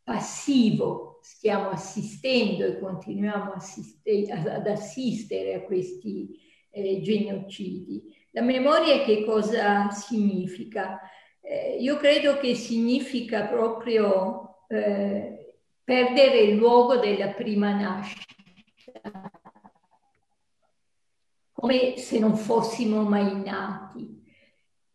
passivo 0.03 1.19
stiamo 1.21 1.69
assistendo 1.69 2.65
e 2.65 2.79
continuiamo 2.79 3.53
assiste, 3.53 4.25
ad 4.29 4.67
assistere 4.67 5.55
a 5.55 5.61
questi 5.61 6.39
eh, 6.69 7.01
genocidi. 7.01 8.01
La 8.31 8.41
memoria 8.41 9.03
che 9.03 9.23
cosa 9.23 9.89
significa? 9.91 10.99
Eh, 11.39 11.77
io 11.79 11.97
credo 11.97 12.37
che 12.37 12.55
significa 12.55 13.45
proprio 13.45 14.65
eh, 14.67 15.57
perdere 15.83 16.39
il 16.39 16.55
luogo 16.55 16.97
della 16.97 17.29
prima 17.29 17.73
nascita, 17.73 19.22
come 21.63 21.95
se 21.95 22.19
non 22.19 22.35
fossimo 22.35 23.03
mai 23.03 23.41
nati 23.41 24.21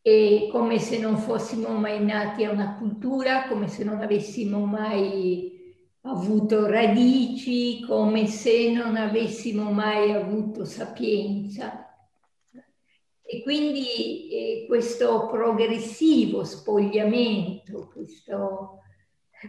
e 0.02 0.50
come 0.52 0.78
se 0.78 0.98
non 0.98 1.16
fossimo 1.16 1.70
mai 1.70 2.04
nati 2.04 2.44
a 2.44 2.50
una 2.50 2.76
cultura, 2.76 3.48
come 3.48 3.68
se 3.68 3.84
non 3.84 4.02
avessimo 4.02 4.66
mai 4.66 5.50
avuto 6.02 6.66
radici, 6.66 7.82
come 7.86 8.26
se 8.26 8.70
non 8.70 8.96
avessimo 8.96 9.70
mai 9.70 10.12
avuto 10.12 10.66
sapienza. 10.66 11.90
E 13.22 13.42
quindi 13.42 14.28
eh, 14.28 14.66
questo 14.66 15.26
progressivo 15.26 16.44
spogliamento, 16.44 17.88
questo, 17.90 18.80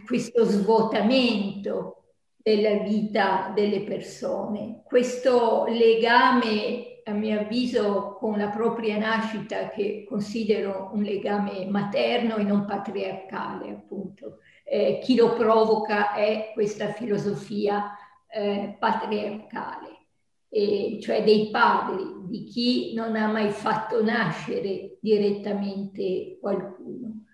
questo 0.06 0.44
svuotamento 0.44 1.96
della 2.38 2.78
vita 2.78 3.52
delle 3.54 3.82
persone, 3.82 4.80
questo 4.86 5.66
legame, 5.66 6.89
a 7.10 7.14
mio 7.14 7.40
avviso, 7.40 8.16
con 8.18 8.38
la 8.38 8.48
propria 8.48 8.96
nascita, 8.98 9.68
che 9.68 10.04
considero 10.08 10.90
un 10.92 11.02
legame 11.02 11.66
materno 11.66 12.36
e 12.36 12.42
non 12.42 12.64
patriarcale, 12.64 13.70
appunto, 13.70 14.38
eh, 14.64 15.00
chi 15.02 15.16
lo 15.16 15.34
provoca 15.34 16.14
è 16.14 16.50
questa 16.54 16.92
filosofia 16.92 17.96
eh, 18.28 18.76
patriarcale, 18.78 20.06
e 20.48 20.98
cioè 21.00 21.22
dei 21.22 21.50
padri, 21.50 22.04
di 22.28 22.44
chi 22.44 22.94
non 22.94 23.16
ha 23.16 23.26
mai 23.26 23.50
fatto 23.50 24.02
nascere 24.02 24.98
direttamente 25.00 26.38
qualcuno. 26.40 27.24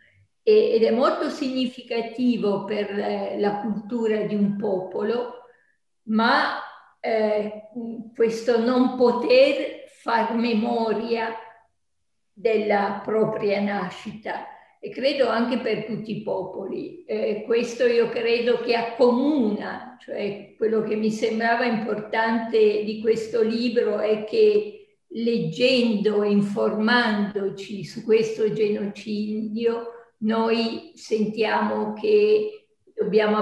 E, 0.42 0.74
ed 0.74 0.82
è 0.82 0.90
molto 0.90 1.28
significativo 1.28 2.64
per 2.64 2.90
eh, 2.90 3.36
la 3.38 3.60
cultura 3.60 4.22
di 4.22 4.34
un 4.34 4.56
popolo, 4.56 5.32
ma 6.08 6.60
eh, 7.06 7.68
questo 8.14 8.58
non 8.58 8.96
poter 8.96 9.84
far 9.86 10.34
memoria 10.34 11.32
della 12.32 13.00
propria 13.04 13.60
nascita 13.60 14.46
e 14.80 14.90
credo 14.90 15.28
anche 15.28 15.58
per 15.58 15.84
tutti 15.84 16.16
i 16.16 16.22
popoli. 16.22 17.04
Eh, 17.04 17.44
questo 17.46 17.86
io 17.86 18.08
credo 18.08 18.58
che 18.58 18.74
accomuna, 18.74 19.96
cioè 20.00 20.54
quello 20.56 20.82
che 20.82 20.96
mi 20.96 21.10
sembrava 21.10 21.64
importante 21.64 22.82
di 22.84 23.00
questo 23.00 23.40
libro 23.42 24.00
è 24.00 24.24
che 24.24 24.98
leggendo 25.08 26.24
e 26.24 26.30
informandoci 26.30 27.84
su 27.84 28.04
questo 28.04 28.52
genocidio, 28.52 29.92
noi 30.18 30.90
sentiamo 30.94 31.92
che 31.92 32.66
dobbiamo 32.94 33.36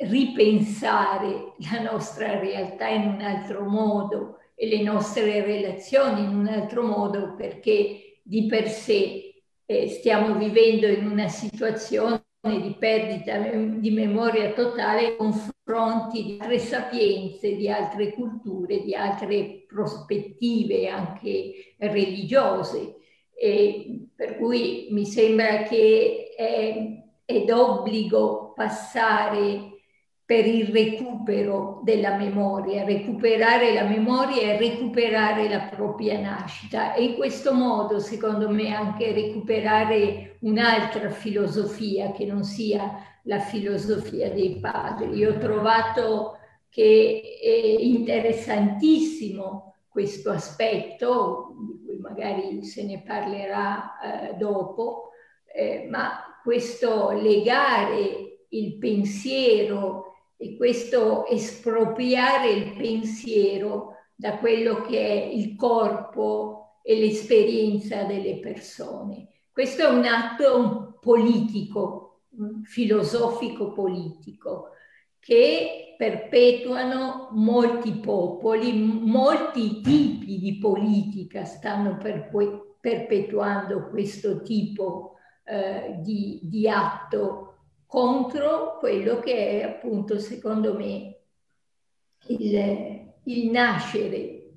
ripensare 0.00 1.54
la 1.70 1.82
nostra 1.82 2.38
realtà 2.38 2.88
in 2.88 3.08
un 3.08 3.20
altro 3.20 3.64
modo 3.64 4.38
e 4.54 4.68
le 4.68 4.82
nostre 4.82 5.44
relazioni 5.44 6.22
in 6.22 6.36
un 6.36 6.46
altro 6.46 6.82
modo 6.82 7.34
perché 7.34 8.20
di 8.22 8.46
per 8.46 8.68
sé 8.68 9.42
eh, 9.66 9.88
stiamo 9.88 10.36
vivendo 10.36 10.86
in 10.86 11.06
una 11.06 11.28
situazione 11.28 12.22
di 12.40 12.76
perdita 12.78 13.38
di 13.38 13.90
memoria 13.90 14.52
totale 14.52 15.16
confronti 15.16 16.24
di 16.24 16.38
altre 16.40 16.58
sapienze, 16.58 17.56
di 17.56 17.68
altre 17.68 18.12
culture, 18.12 18.80
di 18.82 18.94
altre 18.94 19.64
prospettive 19.66 20.88
anche 20.88 21.74
religiose. 21.78 22.96
E 23.34 24.08
per 24.14 24.36
cui 24.36 24.88
mi 24.90 25.04
sembra 25.04 25.64
che 25.64 26.34
è, 26.36 27.04
è 27.24 27.44
d'obbligo 27.44 28.52
passare 28.54 29.77
per 30.28 30.46
il 30.46 30.66
recupero 30.66 31.80
della 31.84 32.14
memoria. 32.18 32.84
Recuperare 32.84 33.72
la 33.72 33.84
memoria 33.84 34.52
è 34.52 34.58
recuperare 34.58 35.48
la 35.48 35.70
propria 35.74 36.20
nascita 36.20 36.92
e 36.92 37.02
in 37.04 37.14
questo 37.14 37.54
modo, 37.54 37.98
secondo 37.98 38.50
me, 38.50 38.74
anche 38.74 39.14
recuperare 39.14 40.36
un'altra 40.40 41.08
filosofia 41.08 42.12
che 42.12 42.26
non 42.26 42.44
sia 42.44 43.02
la 43.22 43.38
filosofia 43.38 44.30
dei 44.30 44.58
padri. 44.60 45.16
Io 45.16 45.30
ho 45.30 45.38
trovato 45.38 46.36
che 46.68 47.22
è 47.42 47.80
interessantissimo 47.82 49.76
questo 49.88 50.30
aspetto, 50.30 51.54
di 51.58 51.86
cui 51.86 51.96
magari 52.00 52.62
se 52.64 52.84
ne 52.84 53.02
parlerà 53.02 53.98
eh, 53.98 54.34
dopo, 54.34 55.08
eh, 55.46 55.86
ma 55.88 56.38
questo 56.42 57.12
legare 57.12 58.44
il 58.50 58.76
pensiero 58.76 60.07
e 60.40 60.56
questo 60.56 61.26
espropriare 61.26 62.50
il 62.50 62.76
pensiero 62.76 63.96
da 64.14 64.38
quello 64.38 64.82
che 64.82 64.98
è 64.98 65.24
il 65.26 65.56
corpo 65.56 66.78
e 66.82 66.98
l'esperienza 66.98 68.04
delle 68.04 68.38
persone. 68.38 69.28
Questo 69.52 69.82
è 69.82 69.90
un 69.90 70.04
atto 70.04 70.96
politico, 71.00 72.22
filosofico 72.62 73.72
politico, 73.72 74.70
che 75.18 75.94
perpetuano 75.98 77.30
molti 77.32 77.92
popoli, 77.94 78.72
molti 78.72 79.80
tipi 79.80 80.38
di 80.38 80.58
politica 80.58 81.44
stanno 81.44 81.98
perpetuando 82.80 83.88
questo 83.88 84.42
tipo 84.42 85.16
eh, 85.44 85.96
di, 86.00 86.40
di 86.44 86.68
atto 86.68 87.47
contro 87.88 88.76
quello 88.78 89.18
che 89.18 89.60
è 89.60 89.62
appunto 89.64 90.18
secondo 90.18 90.74
me 90.74 91.20
il, 92.26 93.14
il 93.24 93.50
nascere 93.50 94.50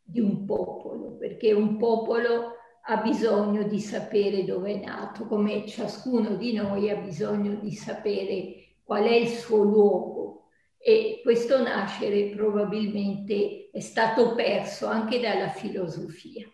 di 0.00 0.20
un 0.20 0.44
popolo, 0.44 1.16
perché 1.16 1.52
un 1.52 1.76
popolo 1.76 2.52
ha 2.84 2.96
bisogno 2.98 3.64
di 3.64 3.80
sapere 3.80 4.44
dove 4.44 4.74
è 4.80 4.84
nato, 4.84 5.26
come 5.26 5.66
ciascuno 5.66 6.36
di 6.36 6.52
noi 6.52 6.88
ha 6.88 6.96
bisogno 6.96 7.56
di 7.56 7.72
sapere 7.72 8.76
qual 8.84 9.04
è 9.04 9.14
il 9.14 9.28
suo 9.28 9.64
luogo. 9.64 10.44
E 10.78 11.20
questo 11.24 11.60
nascere 11.60 12.28
probabilmente 12.28 13.70
è 13.72 13.80
stato 13.80 14.36
perso 14.36 14.86
anche 14.86 15.18
dalla 15.18 15.48
filosofia. 15.48 16.48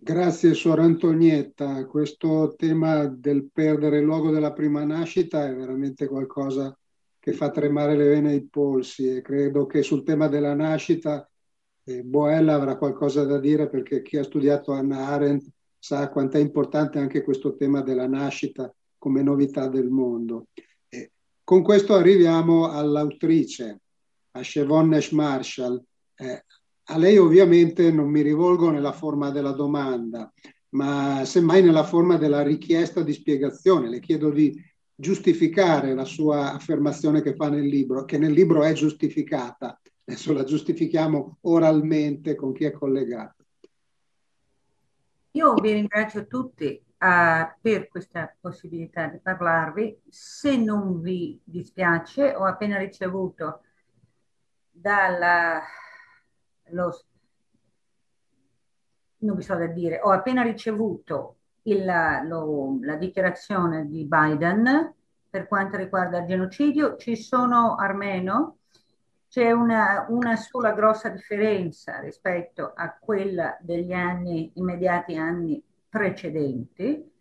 Grazie 0.00 0.54
Suor 0.54 0.78
Antonietta, 0.78 1.84
questo 1.86 2.54
tema 2.56 3.06
del 3.06 3.50
perdere 3.52 3.98
il 3.98 4.04
luogo 4.04 4.30
della 4.30 4.52
prima 4.52 4.84
nascita 4.84 5.48
è 5.48 5.54
veramente 5.54 6.06
qualcosa 6.06 6.74
che 7.18 7.32
fa 7.32 7.50
tremare 7.50 7.96
le 7.96 8.06
vene 8.06 8.30
ai 8.30 8.46
polsi 8.46 9.08
e 9.08 9.22
credo 9.22 9.66
che 9.66 9.82
sul 9.82 10.04
tema 10.04 10.28
della 10.28 10.54
nascita 10.54 11.28
eh, 11.82 12.04
Boella 12.04 12.54
avrà 12.54 12.76
qualcosa 12.76 13.24
da 13.24 13.40
dire 13.40 13.68
perché 13.68 14.00
chi 14.00 14.16
ha 14.16 14.22
studiato 14.22 14.70
Anna 14.70 15.08
Arendt 15.08 15.48
sa 15.76 16.08
quanto 16.10 16.36
è 16.36 16.40
importante 16.40 17.00
anche 17.00 17.24
questo 17.24 17.56
tema 17.56 17.82
della 17.82 18.06
nascita 18.06 18.72
come 18.98 19.22
novità 19.22 19.66
del 19.66 19.88
mondo. 19.88 20.46
E 20.88 21.10
con 21.42 21.60
questo 21.60 21.94
arriviamo 21.96 22.70
all'autrice, 22.70 23.80
a 24.30 24.42
Nash 24.84 25.10
Marshall. 25.10 25.82
Eh, 26.14 26.44
a 26.90 26.96
lei 26.96 27.18
ovviamente 27.18 27.90
non 27.90 28.08
mi 28.08 28.22
rivolgo 28.22 28.70
nella 28.70 28.92
forma 28.92 29.30
della 29.30 29.52
domanda, 29.52 30.32
ma 30.70 31.22
semmai 31.24 31.62
nella 31.62 31.84
forma 31.84 32.16
della 32.16 32.42
richiesta 32.42 33.02
di 33.02 33.12
spiegazione. 33.12 33.90
Le 33.90 34.00
chiedo 34.00 34.30
di 34.30 34.58
giustificare 34.94 35.94
la 35.94 36.04
sua 36.04 36.54
affermazione 36.54 37.20
che 37.20 37.34
fa 37.34 37.50
nel 37.50 37.66
libro, 37.66 38.04
che 38.04 38.16
nel 38.16 38.32
libro 38.32 38.62
è 38.62 38.72
giustificata. 38.72 39.78
Adesso 40.06 40.32
la 40.32 40.44
giustifichiamo 40.44 41.38
oralmente 41.42 42.34
con 42.34 42.52
chi 42.52 42.64
è 42.64 42.70
collegato. 42.70 43.44
Io 45.32 45.54
vi 45.54 45.72
ringrazio 45.72 46.26
tutti 46.26 46.82
uh, 46.82 47.52
per 47.60 47.88
questa 47.88 48.34
possibilità 48.40 49.08
di 49.08 49.18
parlarvi. 49.22 50.00
Se 50.08 50.56
non 50.56 51.02
vi 51.02 51.38
dispiace, 51.44 52.34
ho 52.34 52.44
appena 52.44 52.78
ricevuto 52.78 53.60
dalla 54.70 55.60
lo, 56.70 57.00
non 59.18 59.36
vi 59.36 59.42
so 59.42 59.54
da 59.54 59.66
dire, 59.66 60.00
ho 60.00 60.10
appena 60.10 60.42
ricevuto 60.42 61.36
il, 61.62 61.84
lo, 62.26 62.78
la 62.82 62.96
dichiarazione 62.96 63.86
di 63.86 64.04
Biden 64.04 64.94
per 65.30 65.46
quanto 65.46 65.76
riguarda 65.76 66.20
il 66.20 66.26
genocidio, 66.26 66.96
ci 66.96 67.16
sono 67.16 67.74
armeno, 67.76 68.58
c'è 69.28 69.50
una, 69.50 70.06
una 70.08 70.36
sola 70.36 70.72
grossa 70.72 71.10
differenza 71.10 72.00
rispetto 72.00 72.72
a 72.74 72.96
quella 72.98 73.56
degli 73.60 73.92
anni, 73.92 74.52
immediati 74.54 75.16
anni 75.16 75.62
precedenti, 75.88 77.12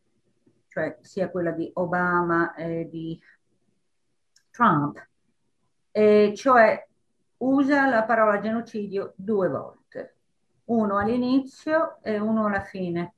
cioè 0.69 0.97
sia 1.01 1.29
quella 1.29 1.51
di 1.51 1.69
Obama 1.73 2.53
e 2.53 2.87
di 2.89 3.19
Trump, 4.51 5.05
e 5.91 6.33
cioè 6.35 6.86
usa 7.37 7.87
la 7.87 8.03
parola 8.03 8.39
genocidio 8.39 9.13
due 9.15 9.49
volte, 9.49 10.15
uno 10.65 10.97
all'inizio 10.97 12.01
e 12.01 12.19
uno 12.19 12.45
alla 12.45 12.61
fine. 12.61 13.13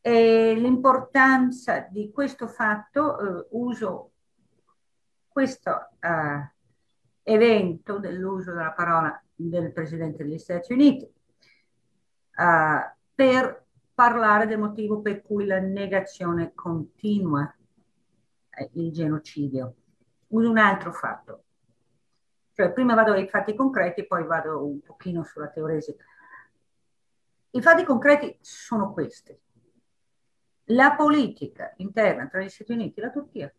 E 0.00 0.54
l'importanza 0.54 1.80
di 1.90 2.10
questo 2.10 2.46
fatto, 2.46 3.18
eh, 3.18 3.46
uso 3.50 4.12
questo 5.28 5.90
eh, 6.00 6.52
evento 7.22 7.98
dell'uso 7.98 8.52
della 8.52 8.72
parola 8.72 9.22
del 9.34 9.72
Presidente 9.72 10.24
degli 10.24 10.38
Stati 10.38 10.72
Uniti 10.72 11.04
eh, 11.04 12.96
per 13.14 13.66
parlare 13.92 14.46
del 14.46 14.58
motivo 14.58 15.00
per 15.00 15.22
cui 15.22 15.44
la 15.44 15.58
negazione 15.58 16.52
continua 16.54 17.52
il 18.74 18.92
genocidio. 18.92 19.74
Uso 20.28 20.50
un 20.50 20.58
altro 20.58 20.92
fatto. 20.92 21.44
Cioè, 22.58 22.72
prima 22.72 22.94
vado 22.94 23.12
ai 23.12 23.28
fatti 23.28 23.54
concreti, 23.54 24.04
poi 24.04 24.24
vado 24.24 24.66
un 24.66 24.80
pochino 24.80 25.22
sulla 25.22 25.46
teoresia. 25.46 25.94
I 27.50 27.62
fatti 27.62 27.84
concreti 27.84 28.36
sono 28.40 28.92
questi. 28.92 29.38
La 30.70 30.96
politica 30.96 31.72
interna 31.76 32.26
tra 32.26 32.40
gli 32.40 32.48
Stati 32.48 32.72
Uniti 32.72 32.98
e 32.98 33.02
la 33.04 33.10
Turchia 33.10 33.54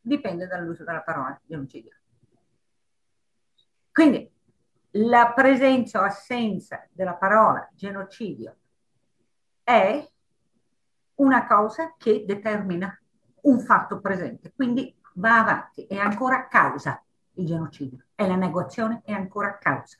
dipende 0.00 0.46
dall'uso 0.46 0.84
della 0.84 1.02
parola 1.02 1.36
genocidio. 1.44 1.90
Quindi 3.90 4.32
la 4.90 5.32
presenza 5.34 6.00
o 6.00 6.04
assenza 6.04 6.86
della 6.92 7.14
parola 7.14 7.68
genocidio 7.72 8.56
è 9.64 10.08
una 11.16 11.48
cosa 11.48 11.96
che 11.98 12.22
determina 12.24 12.96
un 13.40 13.58
fatto 13.58 13.98
presente, 13.98 14.52
quindi 14.54 14.96
va 15.14 15.40
avanti, 15.40 15.84
è 15.86 15.96
ancora 15.96 16.46
causa 16.46 17.03
il 17.34 17.46
genocidio, 17.46 18.04
è 18.14 18.26
la 18.26 18.36
negoziazione, 18.36 19.02
è 19.04 19.12
ancora 19.12 19.58
causa. 19.58 19.98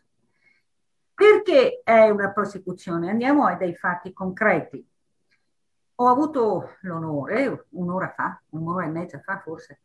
Perché 1.14 1.81
è 1.85 2.11
una 2.11 2.31
prosecuzione? 2.31 3.09
Andiamo 3.09 3.47
a 3.47 3.55
dei 3.55 3.75
fatti 3.75 4.12
concreti. 4.12 4.85
Ho 5.97 6.09
avuto 6.09 6.77
l'onore, 6.81 7.66
un'ora 7.70 8.11
fa, 8.11 8.40
un'ora 8.51 8.85
e 8.85 8.88
mezza 8.88 9.20
fa 9.20 9.38
forse, 9.38 9.81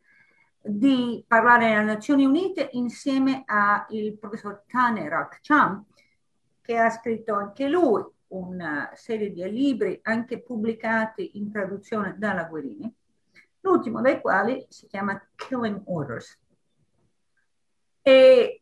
di 0.62 1.24
parlare 1.28 1.74
alle 1.74 1.86
Nazioni 1.86 2.26
Unite 2.26 2.70
insieme 2.74 3.44
al 3.46 4.18
professor 4.20 4.64
Taner 4.68 5.14
Akcham, 5.14 5.86
che 6.62 6.78
ha 6.78 6.90
scritto 6.90 7.36
anche 7.36 7.68
lui 7.68 8.04
una 8.30 8.92
serie 8.96 9.32
di 9.32 9.48
libri, 9.50 10.00
anche 10.04 10.42
pubblicati 10.42 11.38
in 11.38 11.52
traduzione 11.52 12.16
dalla 12.18 12.44
Guerini, 12.44 12.94
l'ultimo 13.62 14.02
dei 14.02 14.20
quali 14.20 14.66
si 14.70 14.88
chiama 14.88 15.20
Killing 15.36 15.82
Orders, 15.86 16.38
e 18.10 18.62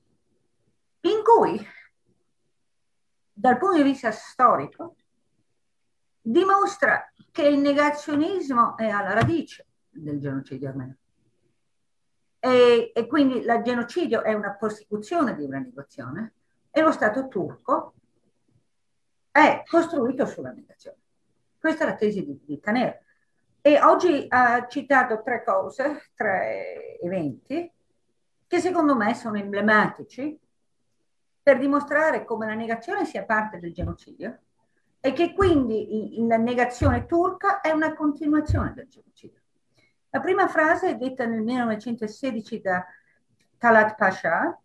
in 0.99 1.23
cui, 1.23 1.65
dal 3.31 3.57
punto 3.57 3.77
di 3.77 3.83
vista 3.83 4.11
storico, 4.11 4.95
dimostra 6.19 7.09
che 7.31 7.47
il 7.47 7.59
negazionismo 7.59 8.75
è 8.75 8.89
alla 8.89 9.13
radice 9.13 9.67
del 9.89 10.19
genocidio 10.19 10.67
armeno. 10.67 10.97
E, 12.39 12.91
e 12.93 13.07
quindi 13.07 13.37
il 13.37 13.61
genocidio 13.63 14.21
è 14.21 14.33
una 14.33 14.51
prosecuzione 14.51 15.33
di 15.35 15.43
una 15.43 15.59
negazione 15.59 16.33
e 16.69 16.81
lo 16.81 16.91
Stato 16.91 17.29
turco 17.29 17.93
è 19.31 19.63
costruito 19.65 20.25
sulla 20.25 20.51
negazione. 20.51 20.97
Questa 21.57 21.85
è 21.85 21.87
la 21.87 21.95
tesi 21.95 22.25
di, 22.25 22.37
di 22.43 22.59
Taner. 22.59 23.01
E 23.61 23.81
oggi 23.81 24.25
ha 24.27 24.67
citato 24.67 25.21
tre 25.23 25.43
cose, 25.43 26.09
tre 26.15 26.99
eventi, 26.99 27.71
che 28.47 28.59
secondo 28.59 28.95
me 28.95 29.13
sono 29.13 29.37
emblematici 29.37 30.39
per 31.41 31.59
dimostrare 31.59 32.25
come 32.25 32.45
la 32.45 32.53
negazione 32.53 33.05
sia 33.05 33.23
parte 33.23 33.59
del 33.59 33.73
genocidio 33.73 34.39
e 34.99 35.13
che 35.13 35.33
quindi 35.33 36.15
la 36.27 36.37
negazione 36.37 37.05
turca 37.05 37.61
è 37.61 37.71
una 37.71 37.93
continuazione 37.93 38.73
del 38.73 38.87
genocidio. 38.87 39.41
La 40.09 40.19
prima 40.19 40.47
frase 40.47 40.91
è 40.91 40.97
detta 40.97 41.25
nel 41.25 41.41
1916 41.41 42.61
da 42.61 42.85
Talat 43.57 43.95
Pasha 43.95 44.59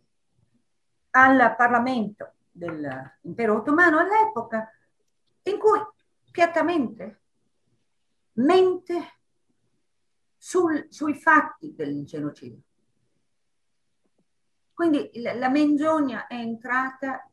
al 1.11 1.55
Parlamento 1.57 2.33
dell'impero 2.51 3.57
ottomano 3.57 3.99
all'epoca, 3.99 4.71
in 5.43 5.59
cui 5.59 5.79
piattamente 6.31 7.21
mente 8.35 9.21
sul, 10.37 10.87
sui 10.89 11.15
fatti 11.15 11.75
del 11.75 12.05
genocidio. 12.05 12.61
Quindi 14.83 15.13
la, 15.23 15.49
menzogna 15.49 16.27
è 16.27 16.35
entrata 16.35 17.25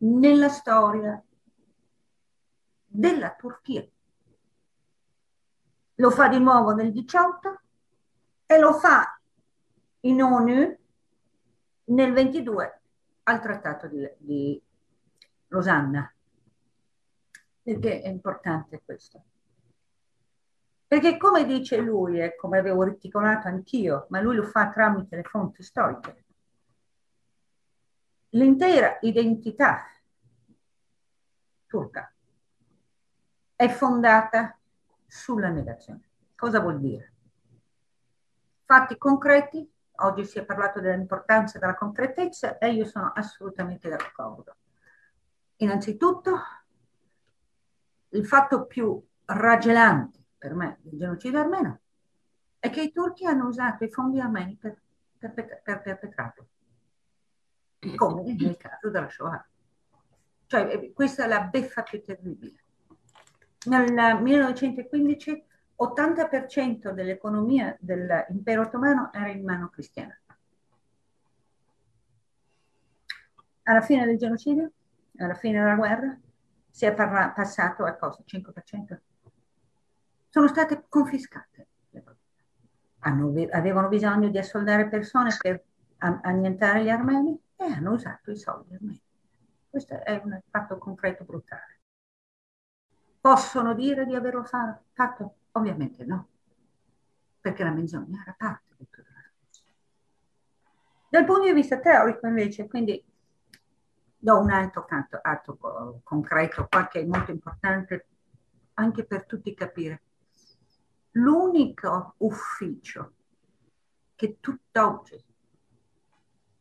nella 0.00 0.50
storia 0.50 1.24
della 2.84 3.34
Turchia. 3.34 3.82
Lo 5.94 6.10
fa 6.10 6.28
di 6.28 6.38
nuovo 6.38 6.74
nel 6.74 6.92
18 6.92 7.60
e 8.44 8.58
lo 8.58 8.74
fa 8.74 9.18
in 10.00 10.22
ONU 10.22 10.78
nel 11.84 12.12
22 12.12 12.80
al 13.22 13.40
trattato 13.40 13.86
di, 13.86 14.06
di 14.18 14.62
Losanna. 15.46 16.14
Perché 17.62 18.02
è 18.02 18.08
importante 18.08 18.82
questo? 18.84 19.22
Perché 20.86 21.16
come 21.16 21.46
dice 21.46 21.78
lui, 21.78 22.20
e 22.20 22.36
come 22.36 22.58
avevo 22.58 22.82
reticolato 22.82 23.48
anch'io, 23.48 24.08
ma 24.10 24.20
lui 24.20 24.36
lo 24.36 24.42
fa 24.42 24.68
tramite 24.68 25.16
le 25.16 25.22
fonti 25.22 25.62
storiche, 25.62 26.21
l'intera 28.34 28.98
identità 29.00 29.86
turca 31.66 32.12
è 33.56 33.68
fondata 33.68 34.58
sulla 35.06 35.48
negazione. 35.48 36.08
Cosa 36.34 36.60
vuol 36.60 36.80
dire? 36.80 37.12
Fatti 38.64 38.96
concreti 38.98 39.72
Oggi 39.96 40.24
si 40.24 40.38
è 40.38 40.44
parlato 40.44 40.80
dell'importanza 40.80 41.58
della 41.58 41.74
concretezza 41.74 42.58
e 42.58 42.72
io 42.72 42.84
sono 42.86 43.12
assolutamente 43.14 43.88
d'accordo. 43.88 44.56
Innanzitutto, 45.56 46.40
il 48.08 48.26
fatto 48.26 48.66
più 48.66 49.00
raggelante 49.26 50.18
per 50.36 50.54
me 50.54 50.78
del 50.82 50.98
genocidio 50.98 51.38
armeno 51.38 51.80
è 52.58 52.68
che 52.70 52.82
i 52.82 52.92
turchi 52.92 53.26
hanno 53.26 53.46
usato 53.46 53.84
i 53.84 53.90
fondi 53.90 54.18
armeni 54.18 54.56
per, 54.56 54.80
per, 55.18 55.60
per 55.62 55.82
perpetrarlo, 55.82 56.46
come 57.96 58.34
nel 58.34 58.56
caso 58.56 58.90
della 58.90 59.08
Shoah. 59.08 59.46
Cioè, 60.46 60.68
eh, 60.72 60.92
questa 60.92 61.24
è 61.24 61.28
la 61.28 61.42
beffa 61.42 61.82
più 61.82 62.02
terribile. 62.02 62.60
Nel 63.64 64.20
1915 64.20 65.44
80% 65.82 66.90
dell'economia 66.90 67.76
dell'impero 67.80 68.62
ottomano 68.62 69.12
era 69.12 69.28
in 69.28 69.44
mano 69.44 69.68
cristiana. 69.68 70.16
Alla 73.64 73.80
fine 73.80 74.04
del 74.04 74.18
genocidio, 74.18 74.70
alla 75.18 75.34
fine 75.34 75.60
della 75.60 75.74
guerra, 75.74 76.18
si 76.70 76.84
è 76.84 76.94
passato 76.94 77.84
a 77.84 77.94
cosa? 77.94 78.22
5%? 78.24 79.00
Sono 80.28 80.48
state 80.48 80.84
confiscate. 80.88 81.66
Hanno, 83.04 83.32
avevano 83.50 83.88
bisogno 83.88 84.28
di 84.28 84.38
assoldare 84.38 84.88
persone 84.88 85.34
per 85.38 85.62
annientare 85.98 86.84
gli 86.84 86.88
armeni 86.88 87.38
e 87.56 87.64
hanno 87.64 87.92
usato 87.92 88.30
i 88.30 88.36
soldi 88.36 88.74
armeni. 88.74 89.02
Questo 89.68 90.02
è 90.02 90.20
un 90.22 90.40
fatto 90.50 90.78
concreto 90.78 91.24
brutale. 91.24 91.80
Possono 93.20 93.74
dire 93.74 94.04
di 94.04 94.14
averlo 94.14 94.44
fatto? 94.44 95.36
Ovviamente 95.52 96.04
no, 96.04 96.28
perché 97.40 97.62
la 97.62 97.70
menzogna 97.70 98.20
era 98.22 98.34
parte 98.36 98.74
di 98.76 98.88
tutto 98.90 99.10
Dal 101.08 101.24
punto 101.24 101.44
di 101.44 101.52
vista 101.52 101.78
teorico 101.78 102.26
invece, 102.26 102.66
quindi 102.66 103.04
do 104.16 104.38
un 104.38 104.50
altro 104.50 104.84
canto, 104.84 105.18
atto 105.20 106.00
concreto 106.02 106.66
qua 106.68 106.86
che 106.88 107.00
è 107.00 107.04
molto 107.04 107.30
importante 107.30 108.06
anche 108.74 109.04
per 109.04 109.26
tutti 109.26 109.52
capire. 109.54 110.02
L'unico 111.12 112.14
ufficio 112.18 113.14
che 114.14 114.38
tutt'oggi 114.40 115.22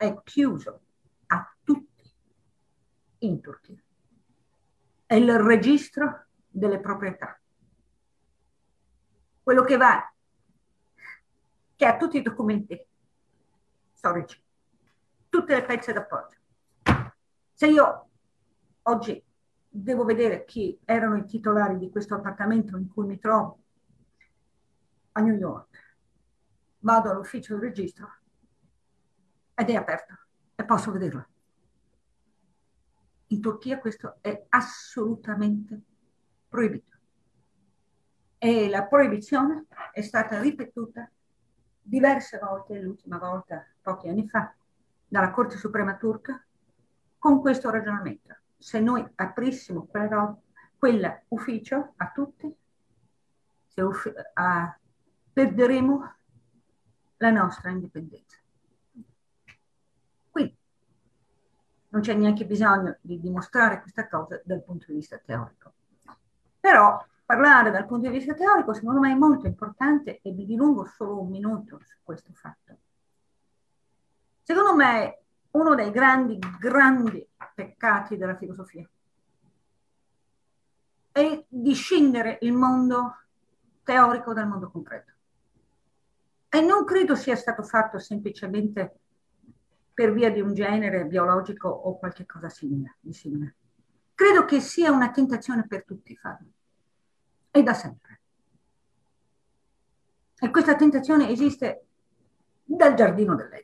è 0.01 0.19
chiuso 0.23 0.81
a 1.27 1.55
tutti 1.63 2.11
in 3.19 3.39
Turchia 3.39 3.81
è 5.05 5.13
il 5.13 5.37
registro 5.37 6.25
delle 6.49 6.79
proprietà 6.79 7.39
quello 9.43 9.63
che 9.63 9.77
va, 9.77 10.13
che 11.75 11.85
ha 11.85 11.97
tutti 11.97 12.17
i 12.17 12.21
documenti 12.21 12.79
storici, 13.91 14.41
tutte 15.29 15.55
le 15.55 15.63
pezze 15.63 15.93
d'appoggio. 15.93 16.37
Se 17.53 17.67
io 17.67 18.09
oggi 18.83 19.23
devo 19.67 20.03
vedere 20.03 20.45
chi 20.45 20.79
erano 20.85 21.17
i 21.17 21.25
titolari 21.25 21.77
di 21.77 21.89
questo 21.89 22.15
appartamento 22.15 22.77
in 22.77 22.87
cui 22.87 23.05
mi 23.05 23.19
trovo 23.19 23.59
a 25.13 25.21
New 25.21 25.35
York, 25.35 25.97
vado 26.79 27.11
all'ufficio 27.11 27.53
del 27.55 27.63
registro 27.63 28.20
ed 29.61 29.69
è 29.69 29.75
aperto 29.75 30.17
e 30.55 30.65
posso 30.65 30.91
vederlo. 30.91 31.27
In 33.27 33.39
Turchia 33.39 33.79
questo 33.79 34.17
è 34.21 34.45
assolutamente 34.49 35.81
proibito 36.49 36.97
e 38.39 38.67
la 38.69 38.85
proibizione 38.87 39.67
è 39.93 40.01
stata 40.01 40.41
ripetuta 40.41 41.09
diverse 41.79 42.39
volte, 42.39 42.81
l'ultima 42.81 43.19
volta 43.19 43.65
pochi 43.81 44.09
anni 44.09 44.27
fa, 44.27 44.53
dalla 45.07 45.31
Corte 45.31 45.57
Suprema 45.57 45.95
turca 45.95 46.43
con 47.19 47.39
questo 47.39 47.69
ragionamento. 47.69 48.35
Se 48.57 48.79
noi 48.79 49.07
aprissimo 49.15 49.87
quell'ufficio 50.77 51.93
a 51.95 52.11
tutti, 52.11 52.55
perderemo 55.33 56.15
la 57.17 57.29
nostra 57.29 57.69
indipendenza. 57.69 58.39
Quindi 60.29 60.57
non 61.91 62.01
c'è 62.01 62.13
neanche 62.13 62.45
bisogno 62.45 62.97
di 63.01 63.19
dimostrare 63.19 63.81
questa 63.81 64.07
cosa 64.07 64.41
dal 64.43 64.63
punto 64.63 64.85
di 64.87 64.93
vista 64.93 65.17
teorico. 65.17 65.73
Però 66.59 67.05
parlare 67.25 67.71
dal 67.71 67.85
punto 67.85 68.09
di 68.09 68.17
vista 68.17 68.33
teorico 68.33 68.73
secondo 68.73 68.99
me 68.99 69.11
è 69.11 69.15
molto 69.15 69.47
importante 69.47 70.19
e 70.21 70.31
vi 70.31 70.45
dilungo 70.45 70.85
solo 70.85 71.21
un 71.21 71.29
minuto 71.29 71.79
su 71.83 71.97
questo 72.03 72.31
fatto. 72.33 72.77
Secondo 74.41 74.75
me 74.75 75.19
uno 75.51 75.75
dei 75.75 75.91
grandi, 75.91 76.39
grandi 76.59 77.25
peccati 77.53 78.17
della 78.17 78.35
filosofia 78.35 78.87
è 81.11 81.45
discindere 81.47 82.37
il 82.41 82.53
mondo 82.53 83.17
teorico 83.83 84.33
dal 84.33 84.47
mondo 84.47 84.71
concreto. 84.71 85.11
E 86.47 86.61
non 86.61 86.85
credo 86.85 87.15
sia 87.15 87.35
stato 87.35 87.63
fatto 87.63 87.99
semplicemente 87.99 89.00
per 90.01 90.13
via 90.13 90.31
di 90.31 90.41
un 90.41 90.55
genere 90.55 91.05
biologico 91.05 91.69
o 91.69 91.99
qualche 91.99 92.25
cosa 92.25 92.49
simile, 92.49 92.95
di 93.01 93.13
simile. 93.13 93.55
Credo 94.15 94.45
che 94.45 94.59
sia 94.59 94.89
una 94.89 95.11
tentazione 95.11 95.67
per 95.67 95.85
tutti 95.85 96.17
farlo 96.17 96.47
e 97.51 97.61
da 97.61 97.75
sempre. 97.75 98.21
E 100.39 100.49
questa 100.49 100.75
tentazione 100.75 101.29
esiste 101.29 101.85
dal 102.63 102.95
giardino 102.95 103.35
dell'Eden. 103.35 103.61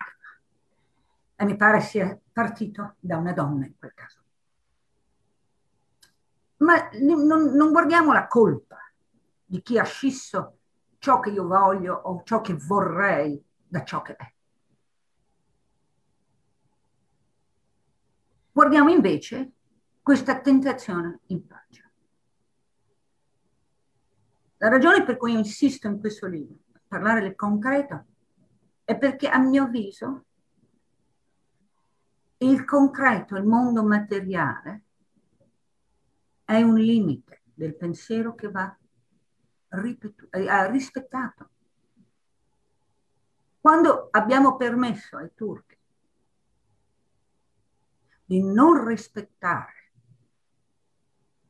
E 1.38 1.44
mi 1.44 1.56
pare 1.56 1.82
sia 1.82 2.16
partito 2.32 2.98
da 3.00 3.18
una 3.18 3.34
donna 3.34 3.66
in 3.66 3.74
quel 3.76 3.94
caso. 3.96 4.20
Ma 6.58 6.88
non, 7.02 7.26
non 7.26 7.72
guardiamo 7.72 8.14
la 8.14 8.28
colpa 8.28 8.78
di 9.44 9.60
chi 9.64 9.80
ha 9.80 9.84
scisso 9.86 10.60
ciò 11.00 11.20
che 11.20 11.32
io 11.32 11.48
voglio 11.48 11.96
o 11.96 12.22
ciò 12.24 12.42
che 12.42 12.54
vorrei 12.54 13.44
da 13.68 13.84
ciò 13.84 14.04
che 14.04 14.16
è. 14.16 14.36
Guardiamo 18.58 18.90
invece 18.90 19.52
questa 20.02 20.42
tentazione 20.42 21.20
in 21.28 21.46
pace. 21.46 21.92
La 24.58 24.68
ragione 24.68 25.04
per 25.04 25.16
cui 25.16 25.34
insisto 25.34 25.86
in 25.86 26.00
questo 26.00 26.26
libro, 26.26 26.58
a 26.74 26.82
parlare 26.88 27.22
del 27.22 27.36
concreto, 27.36 28.06
è 28.84 28.98
perché 28.98 29.30
a 29.30 29.38
mio 29.38 29.66
avviso 29.66 30.26
il 32.38 32.66
concreto, 32.66 33.36
il 33.36 33.44
mondo 33.44 33.84
materiale, 33.84 34.82
è 36.44 36.60
un 36.60 36.80
limite 36.80 37.44
del 37.54 37.76
pensiero 37.76 38.34
che 38.34 38.50
va 38.50 38.76
eh, 39.70 40.72
rispettato. 40.72 41.50
Quando 43.62 44.08
abbiamo 44.10 44.58
permesso 44.58 45.18
ai 45.18 45.30
turchi 45.36 45.77
di 48.28 48.44
non 48.44 48.86
rispettare 48.86 49.92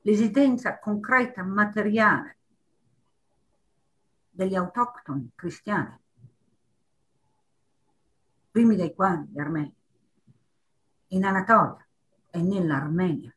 l'esigenza 0.01 0.77
concreta 0.77 1.41
materiale 1.41 2.37
degli 4.29 4.53
autoctoni 4.53 5.31
cristiani, 5.33 5.99
primi 8.51 8.75
dei 8.75 8.93
quali 8.93 9.25
gli 9.25 9.39
armeni, 9.39 9.75
in 11.07 11.25
Anatolia 11.25 11.83
e 12.29 12.41
nell'Armenia. 12.43 13.35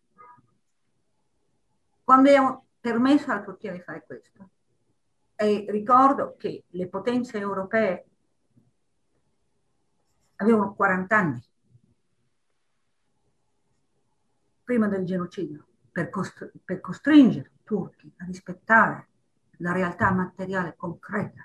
Quando 2.05 2.29
abbiamo 2.29 2.66
permesso 2.79 3.31
alla 3.31 3.42
Turchia 3.42 3.72
di 3.72 3.81
fare 3.81 4.05
questo, 4.05 4.50
e 5.35 5.64
ricordo 5.70 6.37
che 6.37 6.64
le 6.68 6.88
potenze 6.88 7.38
europee 7.38 8.07
avevano 10.37 10.74
40 10.74 11.16
anni 11.16 11.49
prima 14.70 14.87
del 14.87 15.04
genocidio 15.04 15.66
per, 15.90 16.11
costr- 16.11 16.52
per 16.64 16.78
costringere 16.78 17.50
i 17.56 17.64
turchi 17.64 18.14
a 18.18 18.24
rispettare 18.24 19.09
la 19.56 19.72
realtà 19.72 20.12
materiale 20.12 20.76
concreta. 20.76 21.44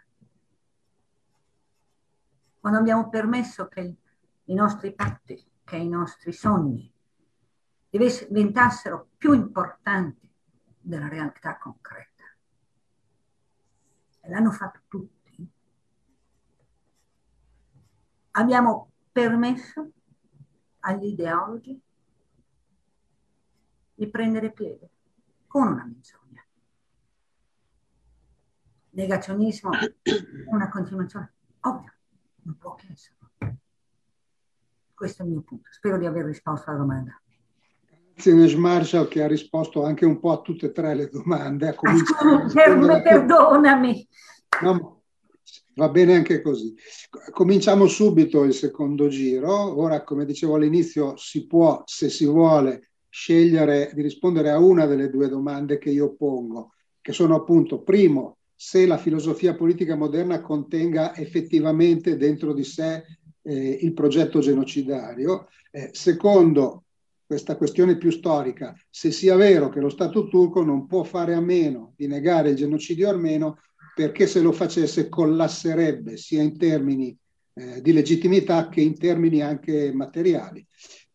Quando 2.59 2.77
abbiamo 2.77 3.09
permesso 3.09 3.67
che 3.67 3.95
i 4.43 4.53
nostri 4.53 4.93
patti, 4.93 5.43
che 5.63 5.75
i 5.75 5.89
nostri 5.89 6.33
sogni 6.33 6.93
diventassero 7.89 9.09
più 9.17 9.33
importanti 9.33 10.31
della 10.79 11.07
realtà 11.07 11.57
concreta. 11.57 12.23
E 14.19 14.29
l'hanno 14.29 14.51
fatto 14.51 14.81
tutti. 14.87 15.49
Abbiamo 18.33 18.91
permesso 19.11 19.89
agli 20.81 21.05
ideologi 21.05 21.81
di 23.95 24.07
prendere 24.09 24.51
piede 24.51 24.89
con 25.47 25.67
una 25.67 25.85
menzogna 25.85 26.25
negazionismo 28.95 29.69
una 30.47 30.69
continuazione? 30.69 31.33
Ovvio, 31.61 31.93
non 32.43 32.57
può 32.57 32.75
che 32.75 32.87
essere. 32.91 33.15
Questo 34.93 35.23
è 35.23 35.25
il 35.25 35.31
mio 35.31 35.41
punto. 35.41 35.67
Spero 35.71 35.97
di 35.97 36.05
aver 36.05 36.25
risposto 36.25 36.69
alla 36.69 36.79
domanda. 36.79 37.19
Grazie 38.13 38.33
Nesh 38.33 38.53
Marshall 38.53 39.09
che 39.09 39.23
ha 39.23 39.27
risposto 39.27 39.83
anche 39.83 40.05
un 40.05 40.19
po' 40.19 40.31
a 40.31 40.41
tutte 40.41 40.67
e 40.67 40.71
tre 40.71 40.95
le 40.95 41.09
domande. 41.09 41.67
Ah, 41.67 41.73
per, 42.53 43.01
perdonami. 43.03 44.07
No, 44.61 45.03
va 45.75 45.89
bene 45.89 46.15
anche 46.15 46.41
così. 46.41 46.73
Cominciamo 47.31 47.87
subito 47.87 48.43
il 48.43 48.53
secondo 48.53 49.09
giro. 49.09 49.77
Ora, 49.77 50.03
come 50.03 50.23
dicevo 50.23 50.55
all'inizio, 50.55 51.17
si 51.17 51.45
può, 51.45 51.83
se 51.85 52.09
si 52.09 52.25
vuole, 52.25 52.91
scegliere 53.15 53.91
di 53.93 54.01
rispondere 54.01 54.49
a 54.49 54.59
una 54.59 54.85
delle 54.85 55.09
due 55.09 55.29
domande 55.29 55.77
che 55.77 55.89
io 55.89 56.15
pongo, 56.15 56.73
che 56.99 57.13
sono 57.13 57.33
appunto, 57.35 57.81
primo, 57.81 58.39
se 58.53 58.85
la 58.85 58.97
filosofia 58.97 59.55
politica 59.55 59.95
moderna 59.95 60.41
contenga 60.41 61.15
effettivamente 61.15 62.17
dentro 62.17 62.53
di 62.53 62.65
sé 62.65 63.05
eh, 63.41 63.79
il 63.81 63.93
progetto 63.93 64.39
genocidario. 64.39 65.47
Eh, 65.71 65.91
secondo, 65.93 66.83
questa 67.25 67.55
questione 67.55 67.97
più 67.97 68.11
storica, 68.11 68.75
se 68.89 69.11
sia 69.11 69.37
vero 69.37 69.69
che 69.69 69.79
lo 69.79 69.89
Stato 69.89 70.27
turco 70.27 70.61
non 70.65 70.85
può 70.85 71.03
fare 71.03 71.35
a 71.35 71.41
meno 71.41 71.93
di 71.95 72.07
negare 72.07 72.49
il 72.49 72.57
genocidio 72.57 73.07
armeno 73.07 73.59
perché 73.95 74.27
se 74.27 74.41
lo 74.41 74.51
facesse 74.51 75.07
collasserebbe 75.07 76.17
sia 76.17 76.41
in 76.41 76.57
termini 76.57 77.17
eh, 77.53 77.81
di 77.81 77.93
legittimità 77.93 78.67
che 78.67 78.81
in 78.81 78.97
termini 78.99 79.41
anche 79.41 79.93
materiali. 79.93 80.67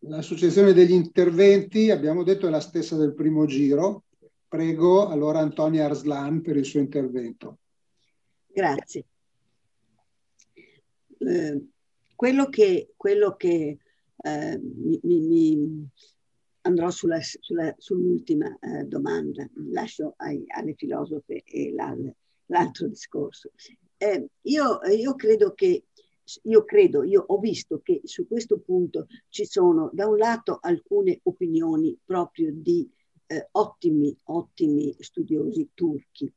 La 0.05 0.21
successione 0.21 0.73
degli 0.73 0.91
interventi, 0.91 1.91
abbiamo 1.91 2.23
detto, 2.23 2.47
è 2.47 2.49
la 2.49 2.59
stessa 2.59 2.95
del 2.95 3.13
primo 3.13 3.45
giro, 3.45 4.03
Prego 4.51 5.07
allora 5.07 5.39
Antonia 5.39 5.85
Arslan 5.85 6.41
per 6.41 6.57
il 6.57 6.65
suo 6.65 6.81
intervento. 6.81 7.59
Grazie. 8.47 9.05
Eh, 11.19 11.67
quello 12.13 12.49
che, 12.49 12.91
quello 12.97 13.37
che 13.37 13.77
eh, 14.17 14.59
mi, 14.61 14.99
mi, 15.03 15.89
andrò 16.63 16.89
sulla, 16.89 17.19
sulla, 17.21 17.73
sull'ultima 17.77 18.57
eh, 18.59 18.83
domanda, 18.83 19.49
lascio 19.71 20.15
ai, 20.17 20.43
alle 20.47 20.73
filosofe 20.73 21.43
e 21.45 21.73
l'altro 22.47 22.87
discorso. 22.89 23.51
Eh, 23.95 24.27
io, 24.41 24.81
io 24.83 25.15
credo 25.15 25.53
che 25.53 25.85
io 26.43 26.63
credo, 26.63 27.03
io 27.03 27.23
ho 27.25 27.39
visto 27.39 27.79
che 27.83 28.01
su 28.03 28.27
questo 28.27 28.59
punto 28.59 29.07
ci 29.29 29.45
sono 29.45 29.89
da 29.93 30.07
un 30.07 30.17
lato 30.17 30.59
alcune 30.61 31.19
opinioni 31.23 31.97
proprio 32.03 32.51
di 32.53 32.89
eh, 33.27 33.47
ottimi, 33.51 34.15
ottimi 34.25 34.95
studiosi 34.99 35.69
turchi, 35.73 36.31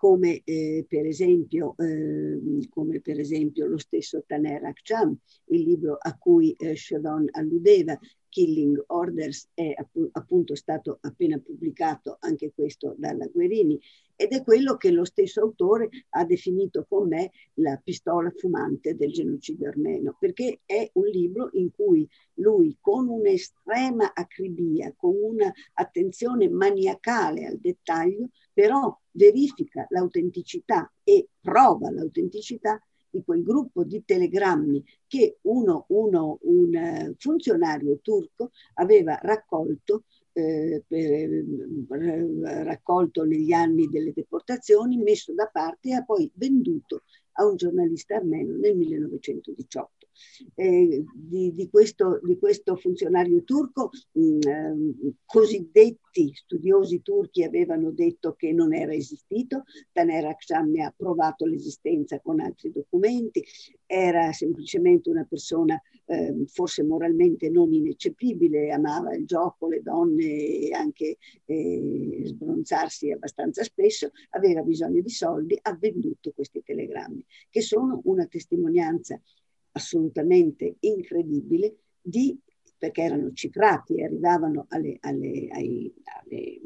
come, 0.00 0.40
eh, 0.44 0.86
per 0.88 1.04
esempio, 1.04 1.74
eh, 1.76 2.66
come 2.70 3.00
per 3.00 3.20
esempio 3.20 3.66
lo 3.66 3.76
stesso 3.76 4.24
Taner 4.26 4.64
Akçam, 4.64 5.14
il 5.48 5.60
libro 5.60 5.98
a 6.00 6.16
cui 6.16 6.52
eh, 6.52 6.74
Shodon 6.74 7.28
alludeva, 7.32 7.98
Killing 8.30 8.82
Orders, 8.86 9.50
è 9.52 9.74
appunto 10.12 10.54
stato 10.54 10.98
appena 11.02 11.38
pubblicato 11.38 12.16
anche 12.20 12.52
questo 12.54 12.94
dalla 12.96 13.26
Guerini, 13.26 13.78
ed 14.16 14.32
è 14.32 14.42
quello 14.42 14.76
che 14.76 14.90
lo 14.90 15.04
stesso 15.04 15.40
autore 15.40 15.88
ha 16.10 16.24
definito 16.24 16.84
con 16.88 17.08
me 17.08 17.30
la 17.54 17.80
pistola 17.82 18.30
fumante 18.30 18.94
del 18.94 19.12
genocidio 19.12 19.68
armeno, 19.68 20.16
perché 20.18 20.60
è 20.66 20.90
un 20.94 21.06
libro 21.06 21.48
in 21.54 21.70
cui 21.70 22.08
lui 22.34 22.76
con 22.80 23.08
un'estrema 23.08 24.12
acribia, 24.12 24.92
con 24.96 25.14
un'attenzione 25.14 26.48
maniacale 26.50 27.46
al 27.46 27.58
dettaglio, 27.58 28.28
però 28.52 28.94
verifica 29.12 29.86
l'autenticità 29.88 30.92
e 31.02 31.28
prova 31.40 31.90
l'autenticità 31.90 32.78
di 33.10 33.22
quel 33.24 33.42
gruppo 33.42 33.84
di 33.84 34.02
telegrammi 34.04 34.82
che 35.06 35.38
uno, 35.42 35.84
uno, 35.88 36.38
un 36.42 36.74
eh, 36.74 37.14
funzionario 37.18 37.98
turco 38.00 38.50
aveva 38.74 39.18
raccolto 39.22 40.04
eh, 40.32 40.82
per, 40.86 41.10
eh, 41.12 42.62
raccolto 42.62 43.24
negli 43.24 43.52
anni 43.52 43.88
delle 43.88 44.12
deportazioni, 44.12 44.96
messo 44.96 45.32
da 45.34 45.48
parte 45.52 45.90
e 45.90 45.94
ha 45.94 46.04
poi 46.04 46.30
venduto 46.34 47.02
a 47.32 47.46
un 47.46 47.56
giornalista 47.56 48.16
armeno 48.16 48.56
nel 48.56 48.76
1918 48.76 49.99
eh, 50.54 51.04
di, 51.14 51.54
di, 51.54 51.68
questo, 51.70 52.20
di, 52.22 52.38
questo, 52.38 52.76
funzionario 52.76 53.42
turco, 53.44 53.90
mh, 54.12 54.22
mm, 54.22 54.40
eh, 54.40 55.12
cosiddetti 55.24 56.32
studiosi 56.34 57.02
turchi 57.02 57.44
avevano 57.44 57.90
detto 57.90 58.34
che 58.34 58.52
non 58.52 58.74
era 58.74 58.92
esistito, 58.92 59.64
Taner 59.92 60.26
Aksham 60.26 60.70
ne 60.70 60.84
ha 60.84 60.94
provato 60.96 61.46
l'esistenza 61.46 62.20
con 62.20 62.40
altri 62.40 62.72
documenti, 62.72 63.44
era 63.86 64.32
semplicemente 64.32 65.10
una 65.10 65.26
persona 65.28 65.80
eh, 66.06 66.44
forse 66.46 66.82
moralmente 66.82 67.48
non 67.48 67.72
ineccepibile, 67.72 68.70
amava 68.72 69.14
il 69.14 69.26
gioco, 69.26 69.68
le 69.68 69.80
donne 69.80 70.24
e 70.24 70.72
anche 70.72 71.18
eh, 71.44 72.22
sbronzarsi 72.24 73.12
abbastanza 73.12 73.62
spesso, 73.62 74.10
aveva 74.30 74.62
bisogno 74.62 75.00
di 75.00 75.08
soldi, 75.08 75.58
ha 75.62 75.76
venduto 75.78 76.32
questi 76.32 76.62
telegrammi, 76.62 77.24
che 77.48 77.60
sono 77.60 78.00
una 78.04 78.26
testimonianza 78.26 79.20
assolutamente 79.72 80.76
incredibile 80.80 81.76
di, 82.00 82.38
perché 82.76 83.02
erano 83.02 83.32
cifrati 83.32 83.96
e 83.96 84.04
arrivavano 84.04 84.66
alle, 84.68 84.96
alle, 85.00 85.48
ai, 85.50 85.94
alle, 86.04 86.60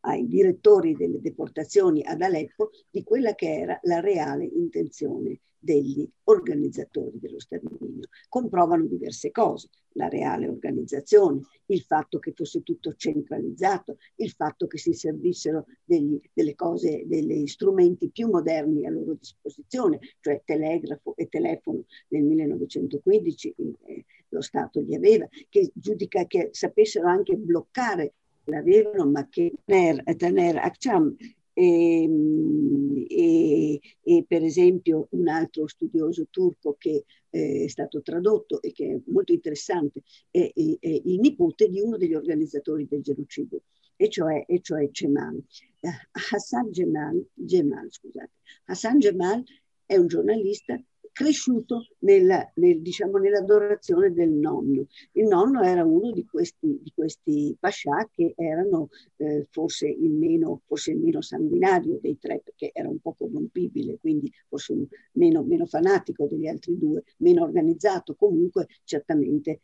ai 0.00 0.26
direttori 0.26 0.94
delle 0.94 1.20
deportazioni 1.20 2.02
ad 2.04 2.22
Aleppo 2.22 2.70
di 2.90 3.02
quella 3.02 3.34
che 3.34 3.52
era 3.52 3.78
la 3.82 4.00
reale 4.00 4.44
intenzione 4.44 5.40
degli 5.58 6.08
organizzatori 6.24 7.18
dello 7.18 7.40
sterminio. 7.40 8.08
Comprovano 8.28 8.86
diverse 8.86 9.30
cose, 9.30 9.68
la 9.92 10.08
reale 10.08 10.48
organizzazione, 10.48 11.40
il 11.66 11.82
fatto 11.82 12.18
che 12.18 12.32
fosse 12.34 12.62
tutto 12.62 12.94
centralizzato, 12.94 13.98
il 14.16 14.30
fatto 14.30 14.66
che 14.66 14.78
si 14.78 14.92
servissero 14.92 15.66
degli, 15.84 16.20
delle 16.32 16.54
cose, 16.54 17.04
degli 17.06 17.46
strumenti 17.46 18.10
più 18.10 18.28
moderni 18.28 18.86
a 18.86 18.90
loro 18.90 19.14
disposizione, 19.14 19.98
cioè 20.20 20.42
telegrafo 20.44 21.16
e 21.16 21.28
telefono 21.28 21.84
nel 22.08 22.22
1915 22.22 23.54
eh, 23.86 24.04
lo 24.28 24.40
Stato 24.40 24.80
li 24.80 24.94
aveva, 24.94 25.26
che 25.48 25.70
giudica 25.74 26.26
che 26.26 26.50
sapessero 26.52 27.08
anche 27.08 27.34
bloccare 27.36 28.14
l'avevano, 28.44 29.10
ma 29.10 29.28
che 29.28 29.52
Taner, 29.64 30.02
Taner 30.16 30.56
Akcham 30.56 31.14
e, 31.58 32.02
ehm, 32.02 33.04
e, 33.08 33.80
e, 34.02 34.24
per 34.26 34.44
esempio 34.44 35.08
un 35.10 35.26
altro 35.28 35.66
studioso 35.66 36.28
turco 36.30 36.76
che 36.78 37.04
eh, 37.30 37.64
è 37.64 37.68
stato 37.68 38.00
tradotto 38.00 38.62
e 38.62 38.72
che 38.72 38.86
è 38.86 39.00
molto 39.10 39.32
interessante 39.32 40.02
è, 40.30 40.52
è, 40.54 40.76
è 40.78 40.88
il 41.04 41.18
nipote 41.18 41.68
di 41.68 41.80
uno 41.80 41.96
degli 41.96 42.14
organizzatori 42.14 42.86
del 42.86 43.02
genocidio, 43.02 43.62
e 43.96 44.08
cioè, 44.08 44.44
e 44.46 44.60
cioè 44.60 44.88
Cemal. 44.92 45.42
Eh, 45.80 45.88
Hassan 46.32 46.72
Cemal, 46.72 47.26
Cemal, 47.44 47.88
scusate. 47.90 48.30
Hassan 48.66 49.00
Cemal 49.00 49.42
è 49.84 49.96
un 49.96 50.06
giornalista 50.06 50.80
cresciuto 51.18 51.88
nella, 52.02 52.48
nel, 52.54 52.80
diciamo, 52.80 53.18
nell'adorazione 53.18 54.12
del 54.12 54.30
nonno. 54.30 54.86
Il 55.10 55.26
nonno 55.26 55.62
era 55.62 55.84
uno 55.84 56.12
di 56.12 56.24
questi, 56.24 56.78
di 56.80 56.92
questi 56.94 57.56
pascià 57.58 58.08
che 58.12 58.34
erano 58.36 58.90
eh, 59.16 59.48
forse, 59.50 59.88
il 59.88 60.12
meno, 60.12 60.62
forse 60.64 60.92
il 60.92 60.98
meno 60.98 61.20
sanguinario 61.20 61.98
dei 62.00 62.16
tre, 62.20 62.40
perché 62.44 62.70
era 62.72 62.88
un 62.88 63.00
po' 63.00 63.14
corrompibile, 63.14 63.98
quindi 63.98 64.32
forse 64.46 64.86
meno, 65.14 65.42
meno 65.42 65.66
fanatico 65.66 66.28
degli 66.28 66.46
altri 66.46 66.78
due, 66.78 67.02
meno 67.16 67.42
organizzato, 67.42 68.14
comunque 68.14 68.68
certamente 68.84 69.58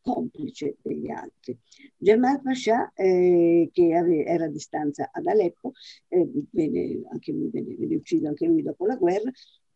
complice 0.00 0.76
degli 0.80 1.10
altri. 1.10 1.58
Jamal 1.96 2.40
Pasha, 2.40 2.92
eh, 2.94 3.68
che 3.72 3.94
ave, 3.94 4.24
era 4.24 4.44
a 4.44 4.48
distanza 4.48 5.10
ad 5.12 5.26
Aleppo, 5.26 5.72
eh, 6.08 6.26
venne, 6.50 7.02
anche 7.10 7.32
lui, 7.32 7.50
venne, 7.50 7.74
venne 7.76 7.96
ucciso 7.96 8.28
anche 8.28 8.46
lui 8.46 8.62
dopo 8.62 8.86
la 8.86 8.94
guerra, 8.94 9.30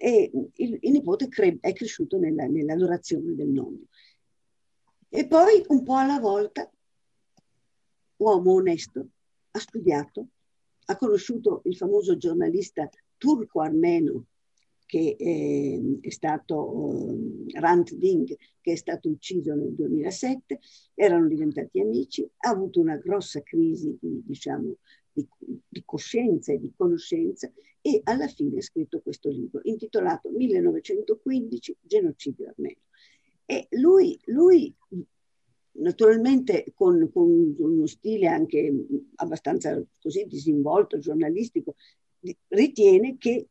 e 0.05 0.33
il, 0.33 0.79
il 0.81 0.91
nipote 0.91 1.29
cre- 1.29 1.59
è 1.61 1.73
cresciuto 1.73 2.19
nella, 2.19 2.45
nell'adorazione 2.47 3.37
del 3.37 3.51
nonno. 3.51 3.87
E 5.09 5.29
poi, 5.29 5.63
un 5.69 5.85
po' 5.85 5.95
alla 5.95 6.19
volta, 6.19 6.69
uomo 8.17 8.55
onesto, 8.55 9.07
ha 9.53 9.59
studiato, 9.61 10.27
ha 10.87 10.97
conosciuto 10.97 11.63
il 11.67 11.77
famoso 11.77 12.17
giornalista 12.17 12.91
turco-armeno 13.17 14.27
che 14.85 15.15
eh, 15.17 15.99
è 16.01 16.11
stato 16.11 17.47
eh, 17.47 17.61
Rand 17.61 17.93
Ding, 17.95 18.37
che 18.61 18.73
è 18.73 18.77
stato 18.77 19.09
ucciso 19.09 19.55
nel 19.55 19.73
2007, 19.73 20.59
erano 20.95 21.29
diventati 21.29 21.79
amici, 21.79 22.29
ha 22.39 22.51
avuto 22.51 22.81
una 22.81 22.97
grossa 22.97 23.41
crisi 23.43 23.97
di, 24.01 24.21
diciamo, 24.25 24.79
di, 25.13 25.27
di 25.69 25.83
coscienza 25.85 26.53
e 26.53 26.59
di 26.59 26.73
conoscenza 26.77 27.51
e 27.81 28.01
alla 28.05 28.29
fine 28.29 28.59
ha 28.59 28.63
scritto 28.63 29.01
questo 29.01 29.29
libro 29.29 29.61
intitolato 29.65 30.31
1915 30.31 31.77
Genocidio 31.81 32.49
armeno. 32.49 32.81
E 33.45 33.67
lui, 33.71 34.19
lui 34.27 34.75
naturalmente 35.73 36.73
con, 36.75 37.11
con, 37.13 37.55
uno 37.59 37.87
stile 37.87 38.29
anche 38.29 38.73
abbastanza 39.17 39.83
così 40.01 40.27
disinvolto, 40.27 40.99
giornalistico, 40.99 41.75
ritiene 42.49 43.17
che 43.19 43.49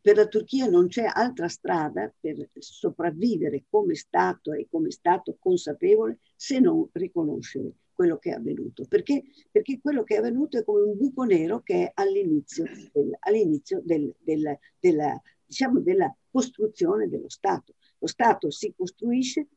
per 0.00 0.16
la 0.16 0.26
Turchia 0.26 0.66
non 0.66 0.88
c'è 0.88 1.08
altra 1.10 1.48
strada 1.48 2.12
per 2.20 2.50
sopravvivere 2.58 3.64
come 3.70 3.94
Stato 3.94 4.52
e 4.52 4.66
come 4.68 4.90
Stato 4.90 5.36
consapevole 5.38 6.18
se 6.36 6.58
non 6.58 6.86
riconoscere 6.92 7.72
quello 7.94 8.18
che 8.18 8.30
è 8.30 8.34
avvenuto. 8.34 8.84
Perché? 8.88 9.22
Perché 9.50 9.80
quello 9.80 10.02
che 10.02 10.16
è 10.16 10.18
avvenuto 10.18 10.58
è 10.58 10.64
come 10.64 10.82
un 10.82 10.96
buco 10.96 11.24
nero 11.24 11.60
che 11.60 11.86
è 11.86 11.90
all'inizio, 11.94 12.64
del, 12.92 13.16
all'inizio 13.20 13.80
del, 13.84 14.14
del, 14.20 14.58
della, 14.78 15.20
diciamo 15.44 15.80
della 15.80 16.14
costruzione 16.30 17.08
dello 17.08 17.28
Stato. 17.28 17.74
Lo 17.98 18.06
Stato 18.06 18.50
si 18.50 18.74
costruisce, 18.76 19.48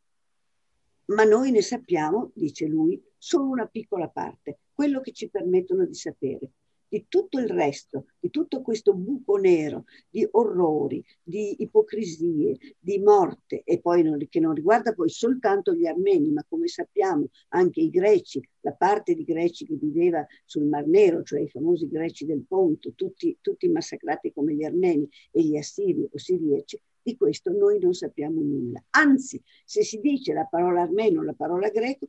ma 1.05 1.23
noi 1.23 1.51
ne 1.51 1.61
sappiamo, 1.61 2.31
dice 2.35 2.65
lui, 2.67 3.01
solo 3.17 3.49
una 3.49 3.67
piccola 3.67 4.07
parte, 4.09 4.59
quello 4.73 5.01
che 5.01 5.11
ci 5.11 5.29
permettono 5.29 5.85
di 5.85 5.95
sapere 5.95 6.51
di 6.87 7.05
tutto 7.09 7.39
il 7.39 7.49
resto, 7.49 8.05
di 8.19 8.29
tutto 8.29 8.61
questo 8.61 8.93
buco 8.93 9.35
nero 9.35 9.85
di 10.09 10.27
orrori, 10.31 11.03
di 11.21 11.61
ipocrisie, 11.61 12.57
di 12.79 12.99
morte, 12.99 13.61
e 13.63 13.79
poi 13.79 14.03
non, 14.03 14.17
che 14.29 14.39
non 14.39 14.53
riguarda 14.53 14.93
poi 14.93 15.09
soltanto 15.09 15.73
gli 15.73 15.85
armeni, 15.85 16.31
ma 16.31 16.45
come 16.47 16.67
sappiamo 16.67 17.27
anche 17.49 17.81
i 17.81 17.89
greci, 17.89 18.41
la 18.61 18.73
parte 18.73 19.15
di 19.15 19.23
greci 19.23 19.65
che 19.65 19.75
viveva 19.75 20.25
sul 20.45 20.63
Mar 20.63 20.87
Nero, 20.87 21.23
cioè 21.23 21.41
i 21.41 21.49
famosi 21.49 21.87
greci 21.87 22.25
del 22.25 22.45
Ponto, 22.47 22.93
tutti, 22.95 23.37
tutti 23.41 23.67
massacrati 23.67 24.31
come 24.31 24.53
gli 24.53 24.63
armeni 24.63 25.07
e 25.31 25.43
gli 25.43 25.57
assiri 25.57 26.07
o 26.09 26.17
sirieci, 26.17 26.79
di 27.01 27.15
questo 27.15 27.51
noi 27.51 27.79
non 27.79 27.93
sappiamo 27.93 28.41
nulla. 28.41 28.83
Anzi, 28.91 29.41
se 29.63 29.83
si 29.83 29.99
dice 29.99 30.33
la 30.33 30.45
parola 30.45 30.81
armeno 30.81 31.21
o 31.21 31.23
la 31.23 31.33
parola 31.33 31.69
greco, 31.69 32.07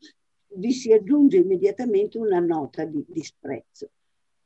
vi 0.55 0.73
si 0.73 0.93
aggiunge 0.93 1.37
immediatamente 1.37 2.19
una 2.19 2.41
nota 2.41 2.85
di 2.85 3.05
disprezzo 3.07 3.91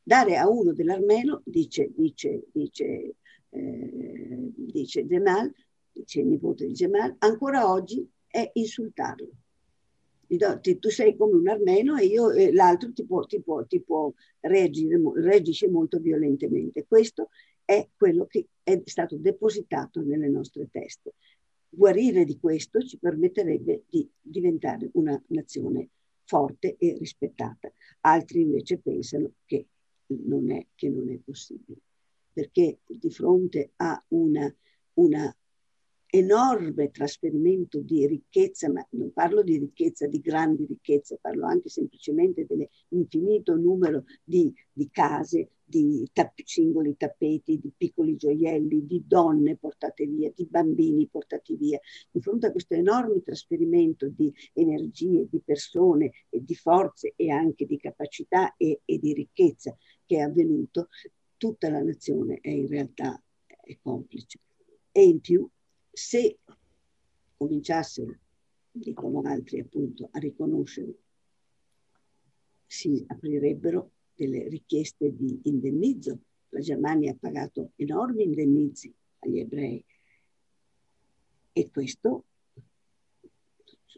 dare 0.02 0.36
a 0.36 0.48
uno 0.48 0.72
dell'armeno, 0.72 1.42
dice, 1.44 1.90
dice, 1.94 2.44
dice, 2.52 3.14
eh, 3.50 4.50
dice 4.54 5.06
Gemal, 5.06 5.52
dice 5.92 6.20
il 6.20 6.26
nipote 6.26 6.66
di 6.66 6.72
Gemal, 6.72 7.14
ancora 7.18 7.70
oggi 7.70 8.06
è 8.26 8.50
insultarlo. 8.54 9.30
Tu 10.26 10.88
sei 10.88 11.14
come 11.14 11.34
un 11.34 11.46
armeno 11.46 11.96
e 11.96 12.06
io, 12.06 12.30
eh, 12.30 12.52
l'altro 12.52 12.90
ti 12.92 13.04
può, 13.04 13.22
ti 13.24 13.42
può, 13.42 13.64
ti 13.66 13.82
può 13.82 14.10
reagire, 14.40 14.98
reagisce 15.16 15.68
molto 15.68 15.98
violentemente. 15.98 16.86
Questo 16.88 17.28
è 17.64 17.86
quello 17.94 18.24
che 18.26 18.46
è 18.62 18.80
stato 18.84 19.16
depositato 19.18 20.00
nelle 20.00 20.28
nostre 20.28 20.68
teste. 20.70 21.14
Guarire 21.68 22.24
di 22.24 22.38
questo 22.38 22.80
ci 22.80 22.96
permetterebbe 22.98 23.84
di 23.88 24.08
diventare 24.20 24.88
una 24.94 25.22
nazione 25.28 25.88
forte 26.24 26.76
e 26.78 26.96
rispettata. 26.98 27.70
Altri 28.00 28.40
invece 28.40 28.78
pensano 28.78 29.32
che 29.44 29.66
non 30.24 30.50
è, 30.50 30.66
che 30.74 30.88
non 30.88 31.10
è 31.10 31.18
possibile, 31.18 31.80
perché 32.32 32.80
di 32.86 33.10
fronte 33.10 33.72
a 33.76 34.02
una, 34.08 34.54
una 34.94 35.36
enorme 36.14 36.90
trasferimento 36.90 37.80
di 37.80 38.06
ricchezza, 38.06 38.70
ma 38.70 38.86
non 38.90 39.12
parlo 39.14 39.42
di 39.42 39.56
ricchezza, 39.56 40.06
di 40.06 40.20
grandi 40.20 40.66
ricchezze, 40.66 41.16
parlo 41.18 41.46
anche 41.46 41.70
semplicemente 41.70 42.44
dell'infinito 42.44 43.56
numero 43.56 44.04
di, 44.22 44.52
di 44.70 44.90
case, 44.90 45.52
di 45.64 46.06
tapp- 46.12 46.38
singoli 46.44 46.98
tappeti, 46.98 47.58
di 47.58 47.72
piccoli 47.74 48.16
gioielli, 48.16 48.84
di 48.86 49.02
donne 49.06 49.56
portate 49.56 50.04
via, 50.06 50.30
di 50.34 50.44
bambini 50.44 51.08
portati 51.08 51.56
via. 51.56 51.80
Di 52.10 52.20
fronte 52.20 52.48
a 52.48 52.52
questo 52.52 52.74
enorme 52.74 53.22
trasferimento 53.22 54.10
di 54.10 54.30
energie, 54.52 55.26
di 55.30 55.40
persone, 55.42 56.10
di 56.28 56.54
forze 56.54 57.14
e 57.16 57.30
anche 57.30 57.64
di 57.64 57.78
capacità 57.78 58.54
e, 58.58 58.82
e 58.84 58.98
di 58.98 59.14
ricchezza 59.14 59.74
che 60.04 60.16
è 60.16 60.20
avvenuto, 60.20 60.88
tutta 61.38 61.70
la 61.70 61.80
nazione 61.80 62.38
è 62.42 62.50
in 62.50 62.66
realtà 62.66 63.18
è 63.46 63.78
complice. 63.80 64.40
E 64.92 65.04
in 65.04 65.20
più, 65.20 65.48
se 65.92 66.38
cominciassero, 67.36 68.16
dicono 68.70 69.20
altri 69.22 69.60
appunto, 69.60 70.08
a 70.10 70.18
riconoscere, 70.18 70.94
si 72.66 73.04
aprirebbero 73.06 73.90
delle 74.14 74.48
richieste 74.48 75.14
di 75.14 75.40
indennizzo 75.44 76.18
la 76.50 76.60
Germania 76.60 77.12
ha 77.12 77.16
pagato 77.18 77.72
enormi 77.76 78.24
indennizi 78.24 78.92
agli 79.20 79.38
ebrei 79.38 79.84
e 81.52 81.70
questo 81.70 82.24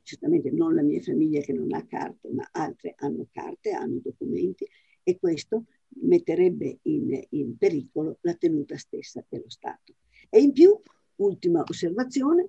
certamente 0.02 0.50
non 0.50 0.74
la 0.74 0.82
mia 0.82 1.00
famiglia 1.00 1.40
che 1.40 1.52
non 1.52 1.72
ha 1.72 1.84
carte, 1.86 2.28
ma 2.30 2.46
altre 2.52 2.94
hanno 2.98 3.26
carte, 3.32 3.70
hanno 3.70 4.00
documenti 4.02 4.68
e 5.02 5.18
questo 5.18 5.64
metterebbe 6.00 6.78
in, 6.82 7.26
in 7.30 7.56
pericolo 7.56 8.18
la 8.20 8.34
tenuta 8.34 8.76
stessa 8.76 9.24
dello 9.28 9.48
Stato. 9.48 9.94
E 10.28 10.40
in 10.40 10.52
più, 10.52 10.78
ultima 11.16 11.62
osservazione, 11.66 12.48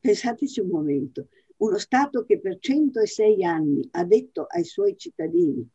pensateci 0.00 0.60
un 0.60 0.68
momento, 0.68 1.28
uno 1.58 1.78
Stato 1.78 2.24
che 2.24 2.40
per 2.40 2.58
106 2.58 3.44
anni 3.44 3.88
ha 3.92 4.04
detto 4.04 4.44
ai 4.48 4.64
suoi 4.64 4.96
cittadini 4.96 5.68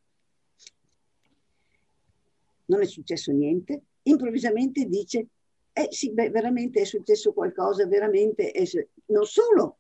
non 2.70 2.82
è 2.82 2.86
successo 2.86 3.32
niente, 3.32 3.84
improvvisamente 4.04 4.86
dice, 4.86 5.28
eh 5.74 5.88
sì, 5.89 6.12
beh, 6.12 6.30
veramente 6.30 6.82
è 6.82 6.86
successo 6.86 7.34
qualcosa, 7.34 7.86
veramente 7.88 8.52
è... 8.52 8.64
Non 9.08 9.26
solo 9.26 9.78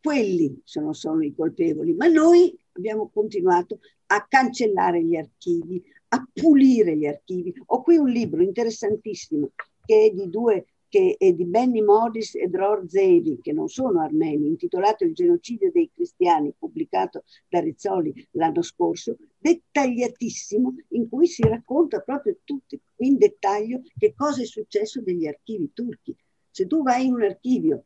quelli 0.00 0.60
sono, 0.64 0.92
sono 0.92 1.22
i 1.22 1.34
colpevoli, 1.34 1.94
ma 1.94 2.06
noi 2.06 2.56
abbiamo 2.72 3.10
continuato 3.12 3.80
a 4.06 4.26
cancellare 4.26 5.02
gli 5.02 5.16
archivi, 5.16 5.82
a 6.08 6.26
pulire 6.32 6.96
gli 6.96 7.06
archivi. 7.06 7.52
Ho 7.66 7.82
qui 7.82 7.96
un 7.96 8.08
libro 8.08 8.42
interessantissimo 8.42 9.50
che 9.84 10.06
è 10.06 10.10
di 10.14 10.30
due 10.30 10.66
che 10.88 11.16
è 11.18 11.32
di 11.32 11.44
Benny 11.44 11.82
Modis 11.82 12.34
e 12.34 12.48
Dror 12.48 12.84
Zevi, 12.88 13.40
che 13.40 13.52
non 13.52 13.68
sono 13.68 14.00
armeni, 14.00 14.46
intitolato 14.46 15.04
Il 15.04 15.14
genocidio 15.14 15.70
dei 15.72 15.90
cristiani, 15.92 16.54
pubblicato 16.56 17.24
da 17.48 17.60
Rizzoli 17.60 18.28
l'anno 18.32 18.62
scorso, 18.62 19.16
dettagliatissimo, 19.38 20.74
in 20.90 21.08
cui 21.08 21.26
si 21.26 21.42
racconta 21.42 22.00
proprio 22.00 22.38
tutto 22.44 22.78
in 22.96 23.16
dettaglio 23.16 23.82
che 23.96 24.14
cosa 24.14 24.42
è 24.42 24.46
successo 24.46 25.02
degli 25.02 25.26
archivi 25.26 25.70
turchi. 25.72 26.16
Se 26.50 26.66
tu 26.66 26.82
vai 26.82 27.06
in 27.06 27.14
un 27.14 27.22
archivio 27.22 27.84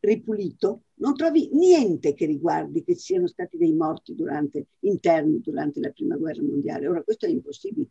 ripulito, 0.00 0.84
non 0.94 1.14
trovi 1.14 1.50
niente 1.52 2.14
che 2.14 2.26
riguardi 2.26 2.82
che 2.82 2.94
siano 2.94 3.26
stati 3.26 3.56
dei 3.56 3.72
morti 3.72 4.14
durante, 4.14 4.66
interni 4.80 5.40
durante 5.40 5.80
la 5.80 5.90
prima 5.90 6.16
guerra 6.16 6.42
mondiale. 6.42 6.88
Ora 6.88 7.02
questo 7.02 7.26
è 7.26 7.28
impossibile 7.28 7.88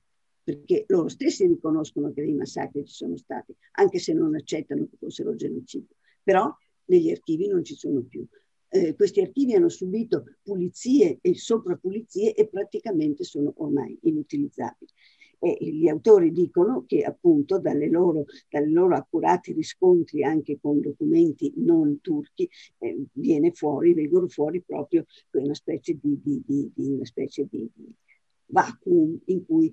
perché 0.49 0.85
loro 0.87 1.09
stessi 1.09 1.45
riconoscono 1.45 2.11
che 2.11 2.23
dei 2.23 2.33
massacri 2.33 2.83
ci 2.83 2.93
sono 2.93 3.15
stati, 3.17 3.55
anche 3.73 3.99
se 3.99 4.13
non 4.13 4.33
accettano 4.33 4.87
che 4.89 4.97
fossero 4.97 5.35
genocidio. 5.35 5.95
Però 6.23 6.51
negli 6.85 7.11
archivi 7.11 7.47
non 7.47 7.63
ci 7.63 7.75
sono 7.75 8.01
più. 8.01 8.25
Eh, 8.71 8.95
questi 8.95 9.21
archivi 9.21 9.53
hanno 9.53 9.69
subito 9.69 10.23
pulizie 10.41 11.19
e 11.21 11.35
soprapulizie 11.35 12.33
e 12.33 12.47
praticamente 12.47 13.23
sono 13.23 13.53
ormai 13.57 13.95
inutilizzabili. 14.01 14.91
E 15.41 15.57
gli 15.61 15.87
autori 15.87 16.31
dicono 16.31 16.83
che 16.85 17.03
appunto 17.03 17.59
dalle 17.59 17.87
loro, 17.87 18.25
dalle 18.49 18.71
loro 18.71 18.95
accurati 18.95 19.53
riscontri 19.53 20.23
anche 20.23 20.57
con 20.59 20.81
documenti 20.81 21.53
non 21.57 22.01
turchi 22.01 22.49
eh, 22.79 23.05
viene 23.13 23.51
fuori, 23.51 23.93
vengono 23.93 24.27
fuori 24.27 24.61
proprio 24.61 25.05
una 25.31 25.53
specie 25.53 25.97
di, 26.01 26.19
di, 26.21 26.41
di, 26.45 26.71
di 26.73 26.87
una 26.87 27.05
specie 27.05 27.47
di, 27.49 27.71
vacuum 28.49 29.17
in 29.25 29.45
cui 29.45 29.71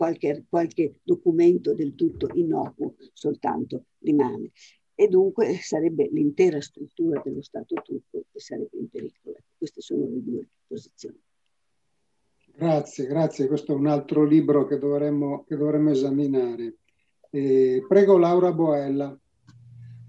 qualche, 0.00 0.46
qualche 0.48 1.00
documento 1.02 1.74
del 1.74 1.94
tutto 1.94 2.26
innocuo 2.32 2.94
soltanto 3.12 3.84
rimane. 3.98 4.50
E 4.94 5.08
dunque 5.08 5.58
sarebbe 5.60 6.08
l'intera 6.10 6.58
struttura 6.62 7.20
dello 7.22 7.42
Stato 7.42 7.74
turco 7.82 8.24
che 8.32 8.40
sarebbe 8.40 8.78
in 8.78 8.88
pericolo. 8.88 9.36
Queste 9.58 9.82
sono 9.82 10.06
le 10.06 10.22
due 10.22 10.48
posizioni. 10.66 11.20
Grazie, 12.46 13.06
grazie. 13.08 13.46
Questo 13.46 13.72
è 13.72 13.74
un 13.74 13.88
altro 13.88 14.24
libro 14.24 14.64
che 14.64 14.78
dovremmo, 14.78 15.44
che 15.44 15.56
dovremmo 15.56 15.90
esaminare. 15.90 16.76
Eh, 17.28 17.84
prego 17.86 18.16
Laura 18.16 18.52
Boella. 18.52 19.14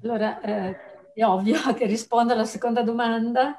Allora, 0.04 0.39
eh, 0.39 1.14
è 1.14 1.26
ovvio 1.26 1.56
che 1.76 1.86
rispondo 1.86 2.32
alla 2.32 2.46
seconda 2.46 2.82
domanda 2.82 3.58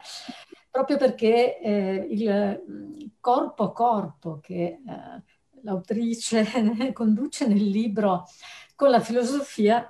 proprio 0.70 0.96
perché 0.96 1.60
eh, 1.60 2.06
il 2.08 3.12
corpo 3.20 3.64
a 3.64 3.72
corpo 3.72 4.38
che 4.40 4.80
eh, 4.86 5.22
l'autrice 5.62 6.46
conduce 6.92 7.46
nel 7.46 7.64
libro 7.64 8.26
con 8.74 8.90
la 8.90 9.00
filosofia 9.00 9.88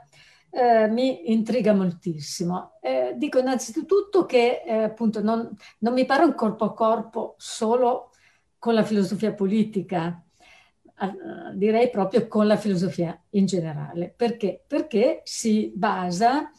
eh, 0.51 0.87
mi 0.89 1.33
intriga 1.33 1.73
moltissimo. 1.73 2.73
Eh, 2.81 3.15
dico 3.17 3.39
innanzitutto 3.39 4.27
che 4.27 4.63
eh, 4.67 4.83
appunto 4.83 5.23
non, 5.23 5.49
non, 5.79 5.95
mi 5.95 6.05
pare 6.05 6.25
un 6.25 6.35
corpo 6.35 6.65
a 6.65 6.75
corpo 6.75 7.35
solo 7.39 8.11
con 8.59 8.75
la 8.75 8.85
filosofia 8.85 9.33
politica, 9.33 10.23
direi 11.55 11.91
proprio 11.91 12.29
con 12.29 12.47
la 12.47 12.57
filosofia 12.57 13.19
in 13.31 13.47
generale. 13.47 14.13
Perché? 14.15 14.63
Perché 14.67 15.23
si 15.25 15.73
basa 15.75 16.51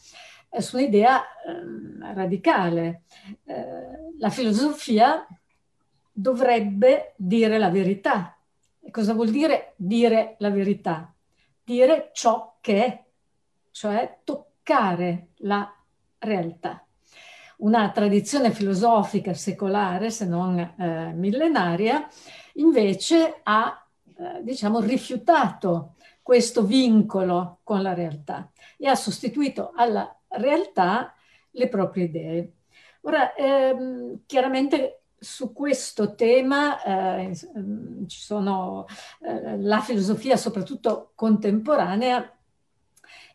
eh, 0.50 0.60
su 0.60 0.76
un'idea 0.76 1.22
ehm, 1.46 2.14
radicale. 2.14 3.02
Eh, 3.44 4.12
la 4.18 4.30
filosofia 4.30 5.26
dovrebbe 6.12 7.14
dire 7.16 7.58
la 7.58 7.70
verità, 7.70 8.33
cosa 8.94 9.12
vuol 9.12 9.30
dire 9.30 9.72
dire 9.74 10.36
la 10.38 10.50
verità? 10.50 11.12
Dire 11.64 12.10
ciò 12.12 12.58
che 12.60 12.84
è, 12.84 13.04
cioè 13.72 14.20
toccare 14.22 15.30
la 15.38 15.68
realtà. 16.18 16.86
Una 17.56 17.90
tradizione 17.90 18.52
filosofica 18.52 19.34
secolare, 19.34 20.10
se 20.10 20.26
non 20.26 20.60
eh, 20.60 21.12
millenaria, 21.12 22.08
invece 22.54 23.40
ha 23.42 23.84
eh, 24.16 24.42
diciamo, 24.44 24.78
rifiutato 24.78 25.96
questo 26.22 26.62
vincolo 26.64 27.58
con 27.64 27.82
la 27.82 27.94
realtà 27.94 28.52
e 28.76 28.86
ha 28.86 28.94
sostituito 28.94 29.72
alla 29.74 30.16
realtà 30.28 31.12
le 31.50 31.68
proprie 31.68 32.04
idee. 32.04 32.52
Ora, 33.00 33.34
ehm, 33.34 34.20
chiaramente 34.24 35.03
su 35.24 35.52
questo 35.52 36.14
tema 36.14 36.82
eh, 36.82 37.34
ci 38.06 38.20
sono 38.20 38.86
eh, 39.20 39.58
la 39.58 39.80
filosofia, 39.80 40.36
soprattutto 40.36 41.12
contemporanea, 41.14 42.30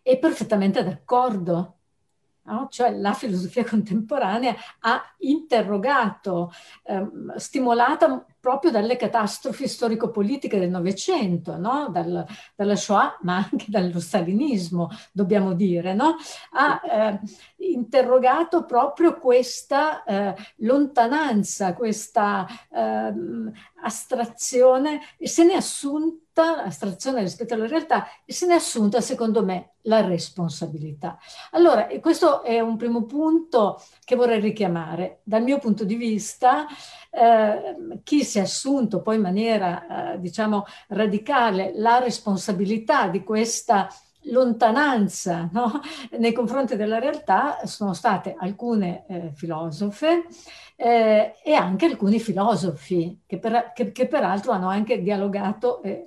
è 0.02 0.18
perfettamente 0.18 0.84
d'accordo. 0.84 1.74
No? 2.44 2.68
Cioè 2.70 2.92
la 2.92 3.14
filosofia 3.14 3.64
contemporanea 3.66 4.56
ha 4.80 5.16
interrogato, 5.20 6.52
eh, 6.84 7.08
stimolata 7.36 8.26
proprio 8.40 8.72
dalle 8.72 8.96
catastrofi 8.96 9.68
storico-politiche 9.68 10.60
del 10.60 10.70
Novecento, 10.70 11.58
no? 11.58 11.90
Dal, 11.92 12.26
dalla 12.56 12.76
Shoah, 12.76 13.20
ma 13.22 13.48
anche 13.52 13.66
dallo 13.68 14.00
stalinismo, 14.00 14.90
dobbiamo 15.12 15.54
dire, 15.54 15.94
no? 15.94 16.16
ha 16.52 16.82
eh, 16.84 17.20
interrogato 17.74 18.66
proprio 18.66 19.18
questa 19.20 20.04
eh, 20.04 20.36
lontananza, 20.58 21.74
questa 21.74 22.48
eh, 22.72 23.14
astrazione 23.82 25.02
e 25.18 25.28
se 25.28 25.44
ne 25.44 25.54
è 25.54 25.56
assunta, 25.56 26.64
astrazione 26.64 27.22
rispetto 27.22 27.54
alla 27.54 27.68
realtà, 27.68 28.08
e 28.26 28.34
se 28.34 28.46
ne 28.46 28.54
è 28.54 28.58
assunta, 28.58 29.02
secondo 29.02 29.44
me, 29.44 29.74
la 29.84 30.06
responsabilità. 30.06 31.18
Allora, 31.52 31.88
questo 32.00 32.44
è 32.44 32.60
un 32.60 32.78
primo 32.78 33.04
punto 33.04 33.82
che 34.04 34.16
vorrei 34.16 34.40
richiamare. 34.40 35.20
Dal 35.24 35.44
mio 35.44 35.58
punto 35.58 35.84
di 35.84 35.96
vista, 35.96 36.66
eh, 37.10 38.02
chi 38.04 38.24
si 38.30 38.38
è 38.38 38.42
assunto 38.42 39.02
poi 39.02 39.16
in 39.16 39.22
maniera, 39.22 40.14
eh, 40.14 40.20
diciamo, 40.20 40.66
radicale 40.90 41.72
la 41.76 41.98
responsabilità 41.98 43.08
di 43.08 43.24
questa 43.24 43.90
lontananza 44.24 45.50
no? 45.52 45.82
nei 46.18 46.34
confronti 46.34 46.76
della 46.76 47.00
realtà 47.00 47.66
sono 47.66 47.94
state 47.94 48.36
alcune 48.38 49.06
eh, 49.08 49.32
filosofe 49.34 50.26
eh, 50.76 51.36
e 51.44 51.54
anche 51.54 51.86
alcuni 51.86 52.20
filosofi 52.20 53.22
che, 53.26 53.38
per, 53.38 53.74
che, 53.74 53.92
che, 53.92 54.08
peraltro 54.08 54.54
hanno 54.54 54.70
anche 54.70 55.02
dialogato 55.02 55.82
e 55.82 56.06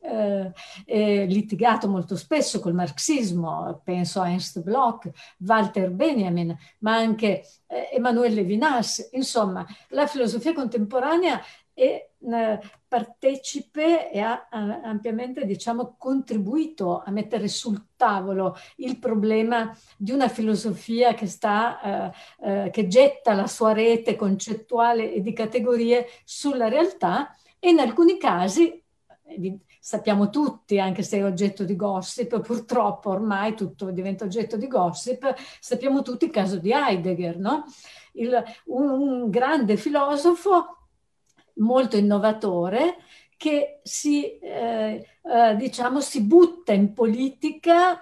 eh, 0.00 0.52
eh, 0.86 1.26
litigato 1.26 1.86
molto 1.86 2.16
spesso 2.16 2.60
col 2.60 2.72
marxismo, 2.72 3.82
penso 3.84 4.22
a 4.22 4.30
Ernst 4.30 4.62
Bloch, 4.62 5.10
Walter 5.40 5.90
Benjamin, 5.90 6.56
ma 6.78 6.96
anche 6.96 7.44
eh, 7.66 7.90
Emanuele 7.92 8.36
Levinas. 8.36 9.06
Insomma, 9.12 9.66
la 9.88 10.06
filosofia 10.06 10.54
contemporanea 10.54 11.38
è 11.74 12.08
eh, 12.18 12.60
partecipe 12.96 14.10
e 14.10 14.20
ha, 14.20 14.48
ampiamente 14.48 15.44
diciamo, 15.44 15.96
contribuito 15.98 17.02
a 17.04 17.10
mettere 17.10 17.46
sul 17.46 17.88
tavolo 17.94 18.56
il 18.76 18.98
problema 18.98 19.76
di 19.98 20.12
una 20.12 20.28
filosofia 20.28 21.12
che, 21.12 21.26
sta, 21.26 22.12
eh, 22.40 22.64
eh, 22.64 22.70
che 22.70 22.86
getta 22.86 23.34
la 23.34 23.46
sua 23.46 23.74
rete 23.74 24.16
concettuale 24.16 25.12
e 25.12 25.20
di 25.20 25.34
categorie 25.34 26.06
sulla 26.24 26.68
realtà 26.68 27.36
e 27.58 27.68
in 27.68 27.80
alcuni 27.80 28.16
casi 28.16 28.82
sappiamo 29.78 30.30
tutti, 30.30 30.80
anche 30.80 31.02
se 31.02 31.18
è 31.18 31.24
oggetto 31.24 31.64
di 31.64 31.76
gossip, 31.76 32.40
purtroppo 32.40 33.10
ormai 33.10 33.54
tutto 33.54 33.90
diventa 33.90 34.24
oggetto 34.24 34.56
di 34.56 34.68
gossip, 34.68 35.34
sappiamo 35.60 36.00
tutti 36.00 36.24
il 36.24 36.30
caso 36.30 36.56
di 36.56 36.72
Heidegger, 36.72 37.36
no? 37.38 37.64
il, 38.12 38.42
un, 38.66 38.88
un 38.88 39.30
grande 39.30 39.76
filosofo 39.76 40.76
molto 41.56 41.96
innovatore 41.96 42.96
che 43.36 43.80
si, 43.82 44.38
eh, 44.38 45.06
eh, 45.22 45.56
diciamo, 45.56 46.00
si 46.00 46.22
butta 46.22 46.72
in 46.72 46.92
politica 46.92 48.00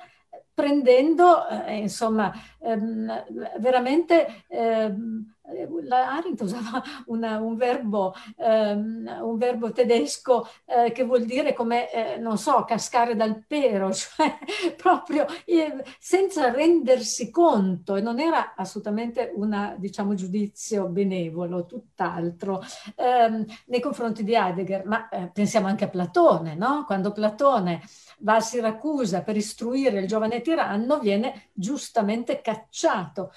prendendo, 0.52 1.48
eh, 1.48 1.78
insomma, 1.78 2.32
ehm, 2.60 3.24
veramente 3.58 4.44
ehm, 4.48 5.26
eh, 5.30 5.33
la 5.82 6.14
Arendt 6.14 6.40
usava 6.40 6.82
una, 7.06 7.38
un, 7.38 7.56
verbo, 7.56 8.14
um, 8.36 9.06
un, 9.22 9.36
verbo, 9.36 9.72
tedesco 9.72 10.48
eh, 10.64 10.92
che 10.92 11.04
vuol 11.04 11.24
dire 11.24 11.52
come, 11.52 11.90
eh, 11.90 12.16
non 12.18 12.38
so, 12.38 12.64
cascare 12.64 13.14
dal 13.14 13.44
pero, 13.46 13.92
cioè 13.94 14.38
proprio 14.76 15.26
eh, 15.44 15.84
senza 15.98 16.50
rendersi 16.50 17.30
conto, 17.30 17.96
e 17.96 18.00
non 18.00 18.20
era 18.20 18.54
assolutamente 18.56 19.32
un 19.34 19.74
diciamo, 19.78 20.14
giudizio 20.14 20.88
benevolo, 20.88 21.66
tutt'altro, 21.66 22.62
ehm, 22.96 23.44
nei 23.66 23.80
confronti 23.80 24.24
di 24.24 24.34
Heidegger, 24.34 24.86
ma 24.86 25.08
eh, 25.08 25.30
pensiamo 25.32 25.66
anche 25.66 25.84
a 25.84 25.88
Platone, 25.88 26.54
no? 26.54 26.84
Quando 26.86 27.12
Platone 27.12 27.82
va 28.20 28.36
a 28.36 28.40
Siracusa 28.40 29.22
per 29.22 29.36
istruire 29.36 30.00
il 30.00 30.06
giovane 30.06 30.40
tiranno, 30.40 30.98
viene 30.98 31.48
giustamente 31.52 32.40
cacciato 32.40 33.32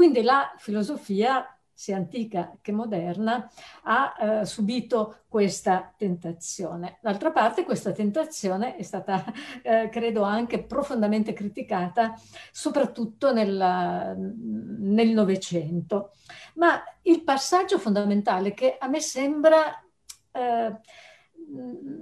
quindi 0.00 0.22
la 0.22 0.54
filosofia, 0.56 1.46
sia 1.74 1.96
antica 1.96 2.56
che 2.62 2.72
moderna, 2.72 3.50
ha 3.82 4.14
eh, 4.18 4.46
subito 4.46 5.24
questa 5.28 5.92
tentazione. 5.94 6.96
D'altra 7.02 7.30
parte 7.32 7.64
questa 7.64 7.92
tentazione 7.92 8.76
è 8.76 8.82
stata, 8.82 9.22
eh, 9.62 9.90
credo, 9.90 10.22
anche 10.22 10.62
profondamente 10.62 11.34
criticata, 11.34 12.18
soprattutto 12.50 13.30
nel 13.30 15.12
Novecento. 15.12 16.12
Ma 16.54 16.82
il 17.02 17.22
passaggio 17.22 17.78
fondamentale 17.78 18.54
che 18.54 18.78
a 18.78 18.88
me 18.88 19.00
sembra 19.00 19.84
eh, 20.32 20.80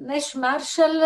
Nash 0.05 0.35
Marshall 0.35 1.01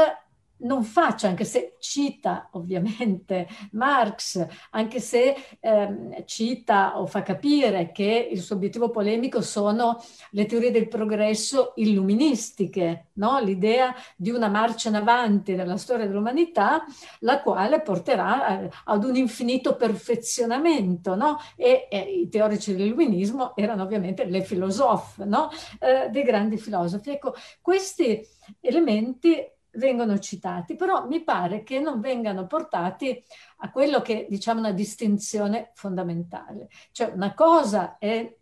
non 0.63 0.85
faccia, 0.85 1.29
anche 1.29 1.45
se 1.45 1.77
cita 1.79 2.49
ovviamente 2.53 3.49
Marx, 3.73 4.47
anche 4.71 5.01
se 5.01 5.35
ehm, 5.61 6.25
cita 6.25 6.99
o 6.99 7.07
fa 7.07 7.23
capire 7.23 7.93
che 7.93 8.29
il 8.31 8.41
suo 8.41 8.57
obiettivo 8.57 8.91
polemico 8.91 9.41
sono 9.41 10.03
le 10.31 10.47
teorie 10.47 10.71
del 10.71 10.89
progresso 10.89 11.73
illuministiche, 11.77 13.09
no? 13.15 13.41
l'idea 13.41 13.95
di 14.17 14.31
una 14.31 14.49
marcia 14.49 14.89
in 14.89 14.97
avanti 14.97 15.55
nella 15.55 15.77
storia 15.77 16.07
dell'umanità, 16.07 16.85
la 17.21 17.41
quale 17.41 17.81
porterà 17.81 18.63
eh, 18.63 18.71
ad 18.85 19.05
un 19.05 19.17
infinito 19.17 19.77
perfezionamento. 19.77 21.15
No? 21.15 21.39
E, 21.57 21.89
e, 21.91 21.99
i 21.99 22.29
teorici 22.29 22.75
dell'illuminismo 22.75 23.57
erano 23.57 23.83
ovviamente 23.83 24.25
le 24.25 24.43
filosofe, 24.43 25.25
no? 25.25 25.51
eh, 25.81 26.09
dei 26.11 26.23
grandi 26.23 26.57
filosofi. 26.57 27.11
Ecco, 27.11 27.35
questi 27.61 28.21
elementi 28.61 29.37
vengono 29.75 30.19
citati, 30.19 30.75
però 30.75 31.07
mi 31.07 31.23
pare 31.23 31.63
che 31.63 31.81
non 31.81 32.01
vengano 32.01 32.47
portati 32.47 33.23
a 33.59 33.71
quello 33.71 34.03
che 34.03 34.27
diciamo 34.29 34.61
una 34.61 34.73
distinzione 34.73 35.71
fondamentale. 35.75 36.69
Cioè 36.91 37.13
una 37.15 37.35
cosa 37.35 37.99
è 37.99 38.35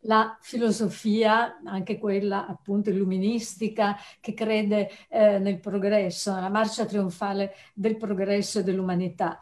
la 0.00 0.36
filosofia, 0.40 1.60
anche 1.64 1.98
quella 1.98 2.46
appunto 2.46 2.90
illuministica, 2.90 3.96
che 4.20 4.34
crede 4.34 4.90
eh, 5.08 5.38
nel 5.38 5.58
progresso, 5.58 6.32
nella 6.32 6.48
marcia 6.48 6.86
trionfale 6.86 7.54
del 7.74 7.96
progresso 7.96 8.60
e 8.60 8.62
dell'umanità. 8.62 9.40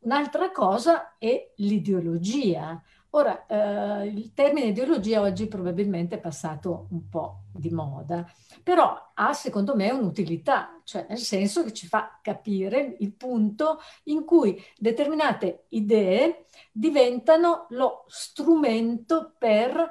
Un'altra 0.00 0.50
cosa 0.50 1.16
è 1.18 1.52
l'ideologia, 1.56 2.82
Ora, 3.10 3.46
eh, 3.46 4.06
il 4.06 4.34
termine 4.34 4.66
ideologia 4.66 5.22
oggi 5.22 5.46
probabilmente 5.48 6.16
è 6.16 6.20
passato 6.20 6.88
un 6.90 7.08
po' 7.08 7.44
di 7.54 7.70
moda, 7.70 8.30
però 8.62 9.12
ha 9.14 9.32
secondo 9.32 9.74
me 9.74 9.90
un'utilità, 9.90 10.80
cioè 10.84 11.06
nel 11.08 11.18
senso 11.18 11.64
che 11.64 11.72
ci 11.72 11.86
fa 11.86 12.18
capire 12.22 12.96
il 12.98 13.14
punto 13.14 13.78
in 14.04 14.24
cui 14.26 14.62
determinate 14.76 15.64
idee 15.68 16.44
diventano 16.70 17.66
lo 17.70 18.04
strumento 18.08 19.34
per 19.38 19.90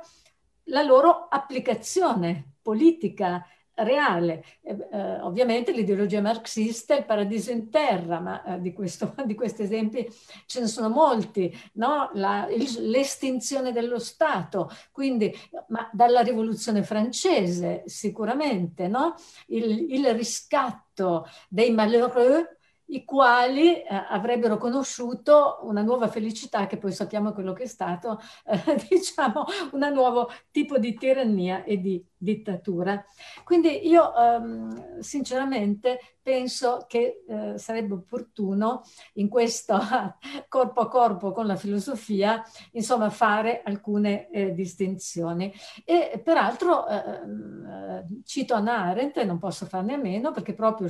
la 0.65 0.84
loro 0.84 1.28
applicazione 1.28 2.57
politica, 2.61 3.43
reale. 3.78 4.43
Eh, 4.61 4.78
eh, 4.91 5.19
ovviamente 5.21 5.71
l'ideologia 5.71 6.21
marxista 6.21 6.95
è 6.95 6.99
il 6.99 7.05
paradiso 7.05 7.51
in 7.51 7.69
terra, 7.69 8.19
ma 8.19 8.43
eh, 8.43 8.61
di, 8.61 8.73
questo, 8.73 9.13
di, 9.25 9.36
questi 9.36 9.63
esempi 9.63 10.07
ce 10.45 10.61
ne 10.61 10.67
sono 10.67 10.89
molti, 10.89 11.55
no? 11.73 12.09
La, 12.13 12.47
il, 12.49 12.89
l'estinzione 12.89 13.71
dello 13.71 13.99
Stato, 13.99 14.69
quindi, 14.91 15.34
ma 15.67 15.89
dalla 15.91 16.21
rivoluzione 16.21 16.84
francese 16.84 17.84
sicuramente, 17.86 18.88
no? 18.88 19.15
il, 19.47 19.93
il 19.93 20.13
riscatto 20.13 21.28
dei 21.49 21.71
malheureux 21.71 22.57
i 22.88 23.04
quali 23.04 23.82
eh, 23.82 23.86
avrebbero 24.10 24.58
conosciuto 24.58 25.60
una 25.64 25.82
nuova 25.82 26.08
felicità 26.08 26.68
che 26.68 26.78
poi 26.78 26.92
sappiamo 26.92 27.32
quello 27.34 27.54
che 27.54 27.64
è 27.64 27.68
stato, 27.68 28.20
eh, 28.46 28.62
diciamo, 28.90 29.46
un 29.72 29.90
nuovo 29.94 30.30
tipo 30.52 30.78
di 30.78 30.94
tirannia 30.94 31.64
e 31.64 31.80
di 31.80 32.04
dittatura. 32.16 33.04
Quindi 33.44 33.88
io 33.88 34.16
ehm, 34.16 35.00
sinceramente 35.00 36.00
penso 36.28 36.84
che 36.89 37.23
eh, 37.25 37.57
sarebbe 37.57 37.93
opportuno 37.93 38.82
in 39.13 39.30
questo 39.30 39.80
corpo 40.49 40.82
a 40.82 40.89
corpo 40.89 41.32
con 41.32 41.47
la 41.47 41.55
filosofia, 41.55 42.43
insomma, 42.73 43.09
fare 43.09 43.61
alcune 43.63 44.30
eh, 44.32 44.53
distinzioni. 44.53 45.53
E 45.86 46.21
peraltro 46.21 46.86
eh, 46.86 48.03
cito 48.25 48.55
Anna 48.55 48.80
Arendt, 48.80 49.23
non 49.23 49.39
posso 49.39 49.67
farne 49.67 49.93
a 49.93 49.97
meno, 49.97 50.34
perché 50.34 50.53
proprio 50.53 50.89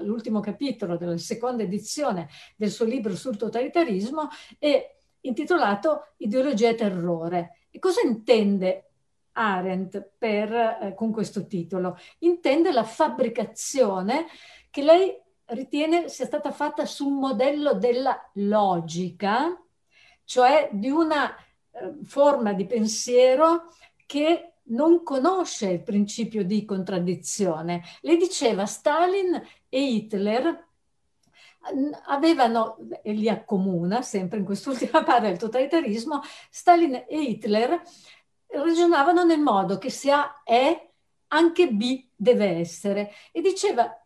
l'ultimo 0.00 0.40
capitolo 0.40 0.96
della 0.96 1.16
seconda 1.16 1.62
edizione 1.62 2.28
del 2.56 2.70
suo 2.72 2.84
libro 2.84 3.14
sul 3.14 3.36
totalitarismo 3.36 4.30
è 4.58 4.96
intitolato 5.20 6.14
Ideologia 6.16 6.70
e 6.70 6.74
terrore. 6.74 7.58
E 7.70 7.78
cosa 7.78 8.00
intende 8.00 8.88
Arendt 9.34 10.10
per, 10.18 10.52
eh, 10.52 10.94
con 10.96 11.12
questo 11.12 11.46
titolo. 11.46 11.96
Intende 12.18 12.72
la 12.72 12.84
fabbricazione 12.84 14.26
che 14.72 14.82
lei 14.82 15.14
ritiene 15.48 16.08
sia 16.08 16.24
stata 16.24 16.50
fatta 16.50 16.86
su 16.86 17.06
un 17.06 17.18
modello 17.18 17.74
della 17.74 18.30
logica, 18.36 19.54
cioè 20.24 20.70
di 20.72 20.88
una 20.88 21.30
eh, 21.36 21.98
forma 22.04 22.54
di 22.54 22.64
pensiero 22.64 23.70
che 24.06 24.54
non 24.64 25.02
conosce 25.02 25.68
il 25.68 25.82
principio 25.82 26.42
di 26.42 26.64
contraddizione. 26.64 27.82
Le 28.00 28.16
diceva 28.16 28.64
Stalin 28.64 29.34
e 29.68 29.82
Hitler 29.82 30.68
avevano, 32.06 32.78
e 33.02 33.12
li 33.12 33.28
accomuna 33.28 34.00
sempre 34.00 34.38
in 34.38 34.46
quest'ultima 34.46 35.04
parte 35.04 35.28
del 35.28 35.36
totalitarismo, 35.36 36.22
Stalin 36.48 36.94
e 36.94 37.20
Hitler 37.20 37.78
ragionavano 38.46 39.22
nel 39.22 39.40
modo 39.40 39.76
che 39.76 39.90
se 39.90 40.10
A 40.10 40.42
è, 40.44 40.88
anche 41.28 41.68
B 41.68 42.08
deve 42.16 42.56
essere. 42.58 43.12
E 43.32 43.42
diceva 43.42 44.01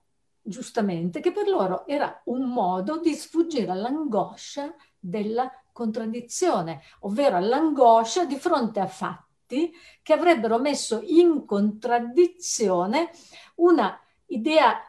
giustamente 0.47 1.21
che 1.21 1.33
per 1.33 1.49
loro 1.49 1.87
era 1.87 2.21
un 2.27 2.49
modo 2.49 2.99
di 2.99 3.15
sfuggire 3.15 3.71
all'angoscia 3.71 4.75
della 4.99 5.51
contraddizione, 5.73 6.83
ovvero 7.01 7.37
all'angoscia 7.37 8.25
di 8.25 8.37
fronte 8.37 8.81
a 8.81 8.87
fatti 8.87 9.73
che 10.03 10.13
avrebbero 10.13 10.59
messo 10.59 11.03
in 11.05 11.45
contraddizione 11.45 13.11
una 13.57 13.99
idea 14.27 14.81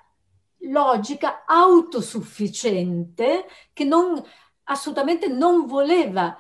logica 0.62 1.43
autosufficiente 1.45 3.45
che 3.74 3.84
non, 3.84 4.22
assolutamente 4.64 5.28
non 5.28 5.66
voleva 5.66 6.36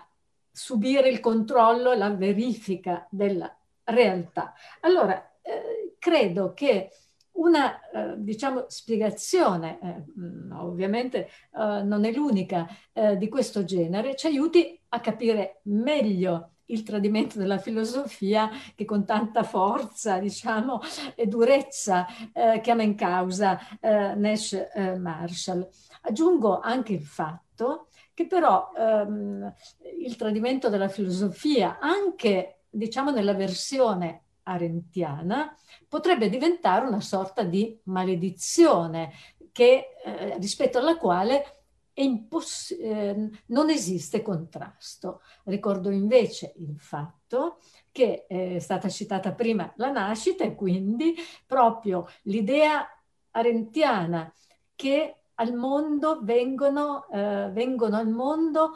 subire 0.51 1.09
il 1.09 1.19
controllo 1.19 1.91
e 1.91 1.97
la 1.97 2.09
verifica 2.09 3.07
della 3.11 3.55
realtà. 3.83 4.53
Allora, 4.81 5.37
eh, 5.41 5.95
credo 5.99 6.53
che 6.53 6.89
una 7.37 7.79
eh, 7.89 8.13
diciamo, 8.17 8.65
spiegazione, 8.67 9.79
eh, 9.81 10.03
mm, 10.19 10.51
ovviamente 10.51 11.27
eh, 11.27 11.83
non 11.83 12.05
è 12.05 12.11
l'unica 12.11 12.67
eh, 12.93 13.17
di 13.17 13.29
questo 13.29 13.63
genere, 13.63 14.15
ci 14.15 14.27
aiuti 14.27 14.79
a 14.89 14.99
capire 14.99 15.61
meglio 15.63 16.51
il 16.69 16.83
tradimento 16.83 17.37
della 17.37 17.59
filosofia 17.59 18.49
che 18.75 18.83
con 18.83 19.05
tanta 19.05 19.43
forza, 19.43 20.19
diciamo, 20.19 20.81
e 21.15 21.25
durezza 21.27 22.05
eh, 22.33 22.59
chiama 22.61 22.83
in 22.83 22.95
causa 22.95 23.57
Nash 23.79 24.57
Marshall. 24.97 25.65
Aggiungo 26.01 26.59
anche 26.59 26.91
il 26.91 27.01
fatto 27.01 27.87
che 28.13 28.27
però 28.27 28.71
ehm, 28.75 29.53
il 30.01 30.15
tradimento 30.17 30.67
della 30.67 30.89
filosofia, 30.89 31.77
anche 31.79 32.63
diciamo 32.69 33.11
nella 33.11 33.33
versione 33.33 34.23
arentiana, 34.47 35.55
potrebbe 35.87 36.29
diventare 36.29 36.85
una 36.85 37.01
sorta 37.01 37.43
di 37.43 37.79
maledizione 37.83 39.11
che, 39.51 39.95
eh, 40.03 40.37
rispetto 40.37 40.77
alla 40.77 40.97
quale 40.97 41.57
imposs- 41.95 42.75
eh, 42.79 43.29
non 43.47 43.69
esiste 43.69 44.21
contrasto. 44.21 45.21
Ricordo 45.45 45.89
invece 45.89 46.53
il 46.57 46.79
fatto 46.79 47.59
che 47.91 48.25
eh, 48.27 48.55
è 48.55 48.59
stata 48.59 48.89
citata 48.89 49.33
prima 49.33 49.71
la 49.77 49.91
nascita 49.91 50.43
e 50.43 50.55
quindi 50.55 51.15
proprio 51.45 52.07
l'idea 52.23 52.87
arentiana 53.31 54.31
che 54.75 55.15
al 55.35 55.53
mondo 55.53 56.19
vengono, 56.23 57.07
eh, 57.09 57.49
vengono 57.51 57.97
al 57.97 58.09
mondo 58.09 58.73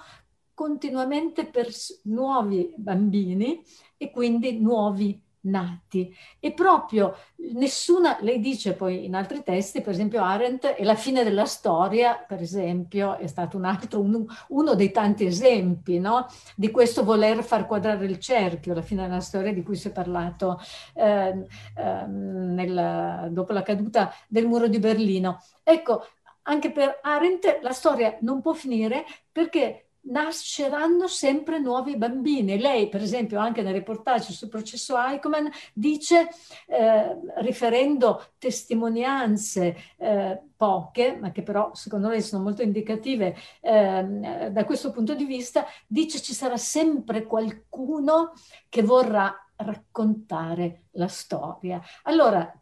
continuamente 0.53 1.45
per 1.45 1.69
nuovi 2.03 2.73
bambini 2.77 3.63
e 3.97 4.11
quindi 4.11 4.59
nuovi 4.59 5.19
nati. 5.41 6.13
E 6.39 6.53
proprio 6.53 7.15
nessuna, 7.53 8.17
lei 8.21 8.39
dice 8.39 8.73
poi 8.73 9.05
in 9.05 9.15
altri 9.15 9.43
testi, 9.43 9.81
per 9.81 9.93
esempio 9.93 10.23
Arendt, 10.23 10.65
è 10.65 10.83
la 10.83 10.95
fine 10.95 11.23
della 11.23 11.45
storia, 11.45 12.15
per 12.15 12.41
esempio, 12.41 13.17
è 13.17 13.27
stato 13.27 13.57
un 13.57 13.65
altro, 13.65 13.99
un, 13.99 14.25
uno 14.49 14.75
dei 14.75 14.91
tanti 14.91 15.25
esempi 15.25 15.99
no? 15.99 16.27
di 16.55 16.69
questo 16.71 17.03
voler 17.03 17.43
far 17.43 17.65
quadrare 17.65 18.05
il 18.05 18.19
cerchio, 18.19 18.73
la 18.73 18.81
fine 18.81 19.07
della 19.07 19.21
storia 19.21 19.53
di 19.53 19.63
cui 19.63 19.75
si 19.75 19.87
è 19.87 19.91
parlato 19.91 20.59
eh, 20.93 21.45
eh, 21.75 22.05
nel, 22.07 23.29
dopo 23.31 23.53
la 23.53 23.63
caduta 23.63 24.13
del 24.27 24.47
muro 24.47 24.67
di 24.67 24.79
Berlino. 24.79 25.41
Ecco, 25.63 26.05
anche 26.43 26.71
per 26.71 26.99
Arendt 27.01 27.59
la 27.61 27.71
storia 27.71 28.17
non 28.21 28.41
può 28.41 28.53
finire 28.53 29.05
perché 29.31 29.90
nasceranno 30.03 31.07
sempre 31.07 31.59
nuovi 31.59 31.97
bambini. 31.97 32.57
Lei, 32.59 32.89
per 32.89 33.01
esempio, 33.01 33.39
anche 33.39 33.61
nel 33.61 33.73
reportage 33.73 34.33
sul 34.33 34.49
processo 34.49 34.97
Eichmann, 34.97 35.47
dice, 35.73 36.29
eh, 36.67 37.17
riferendo 37.37 38.31
testimonianze 38.37 39.75
eh, 39.97 40.41
poche, 40.55 41.17
ma 41.19 41.31
che 41.31 41.43
però 41.43 41.73
secondo 41.73 42.09
lei 42.09 42.21
sono 42.21 42.43
molto 42.43 42.61
indicative 42.61 43.35
eh, 43.61 44.49
da 44.51 44.65
questo 44.65 44.91
punto 44.91 45.15
di 45.15 45.25
vista, 45.25 45.65
dice 45.87 46.21
ci 46.21 46.33
sarà 46.33 46.57
sempre 46.57 47.23
qualcuno 47.23 48.33
che 48.69 48.83
vorrà 48.83 49.35
raccontare 49.55 50.83
la 50.91 51.07
storia. 51.07 51.81
Allora, 52.03 52.60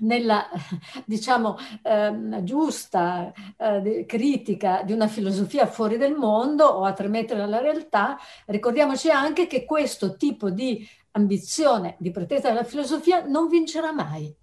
nella 0.00 0.48
diciamo 1.04 1.56
eh, 1.82 2.40
giusta 2.42 3.32
eh, 3.56 4.04
critica 4.06 4.82
di 4.82 4.92
una 4.92 5.08
filosofia 5.08 5.66
fuori 5.66 5.96
del 5.96 6.14
mondo 6.14 6.64
o 6.64 6.84
a 6.84 6.92
tre 6.92 7.08
metri 7.08 7.36
dalla 7.36 7.60
realtà, 7.60 8.18
ricordiamoci 8.46 9.10
anche 9.10 9.46
che 9.46 9.64
questo 9.64 10.16
tipo 10.16 10.50
di 10.50 10.86
ambizione 11.12 11.96
di 11.98 12.10
pretesa 12.10 12.48
della 12.48 12.64
filosofia 12.64 13.24
non 13.26 13.48
vincerà 13.48 13.92
mai, 13.92 14.34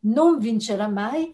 non 0.00 0.38
vincerà 0.38 0.88
mai 0.88 1.32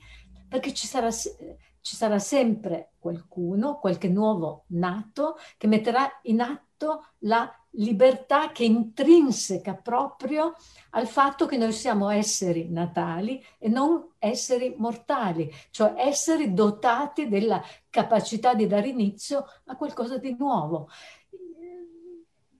perché 0.49 0.73
ci 0.73 0.87
sarà, 0.87 1.11
ci 1.11 1.97
sarà 1.97 2.19
sempre 2.19 2.93
qualcuno, 2.99 3.79
qualche 3.79 4.09
nuovo 4.09 4.65
nato 4.69 5.37
che 5.57 5.67
metterà 5.67 6.09
in 6.23 6.41
atto 6.41 7.05
la 7.19 7.51
libertà 7.79 8.51
che 8.53 8.65
è 8.65 8.67
intrinseca 8.67 9.75
proprio 9.75 10.55
al 10.91 11.07
fatto 11.07 11.47
che 11.47 11.57
noi 11.57 11.73
siamo 11.73 12.09
esseri 12.09 12.69
natali 12.71 13.43
e 13.59 13.69
non 13.69 14.13
esseri 14.19 14.75
mortali, 14.77 15.51
cioè 15.71 15.95
esseri 15.97 16.55
dotati 16.55 17.29
della 17.29 17.63
capacità 17.91 18.55
di 18.55 18.67
dare 18.67 18.89
inizio 18.89 19.45
a 19.67 19.77
qualcosa 19.77 20.19
di 20.19 20.35
nuovo. 20.39 20.89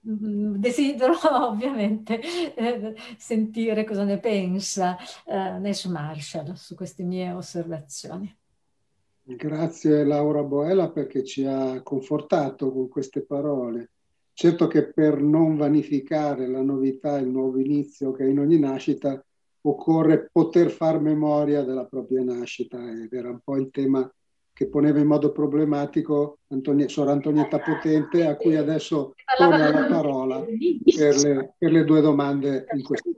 Mm, 0.07 0.55
desidero 0.55 1.13
ovviamente 1.47 2.21
eh, 2.55 2.95
sentire 3.17 3.83
cosa 3.83 4.05
ne 4.05 4.17
pensa 4.17 4.97
eh, 5.25 5.59
Nash 5.59 5.85
Marshall 5.85 6.53
su 6.53 6.73
queste 6.75 7.03
mie 7.03 7.31
osservazioni. 7.31 8.33
Grazie 9.21 10.05
Laura 10.05 10.41
Boela 10.41 10.89
perché 10.89 11.23
ci 11.23 11.45
ha 11.45 11.81
confortato 11.83 12.71
con 12.71 12.87
queste 12.87 13.21
parole. 13.21 13.91
Certo 14.39 14.67
che 14.67 14.93
per 14.93 15.21
non 15.21 15.57
vanificare 15.57 16.47
la 16.47 16.61
novità, 16.61 17.17
il 17.17 17.27
nuovo 17.27 17.59
inizio 17.59 18.13
che 18.13 18.23
è 18.23 18.29
in 18.29 18.39
ogni 18.39 18.57
nascita, 18.57 19.21
occorre 19.63 20.29
poter 20.31 20.71
far 20.71 21.01
memoria 21.01 21.61
della 21.63 21.83
propria 21.83 22.23
nascita 22.23 22.77
ed 22.89 23.11
era 23.11 23.31
un 23.31 23.41
po' 23.43 23.57
il 23.57 23.69
tema 23.69 24.09
che 24.53 24.69
poneva 24.69 24.99
in 24.99 25.07
modo 25.07 25.33
problematico 25.33 26.37
Antonia, 26.47 26.87
Sor 26.87 27.09
Antonietta 27.09 27.59
Potente, 27.59 28.25
a 28.25 28.37
cui 28.37 28.55
adesso 28.55 29.13
torna 29.37 29.71
la 29.71 29.87
parola 29.87 30.39
per 30.39 31.17
le, 31.17 31.55
per 31.57 31.71
le 31.73 31.83
due 31.83 31.99
domande 31.99 32.65
in 32.73 32.81
questione. 32.81 33.17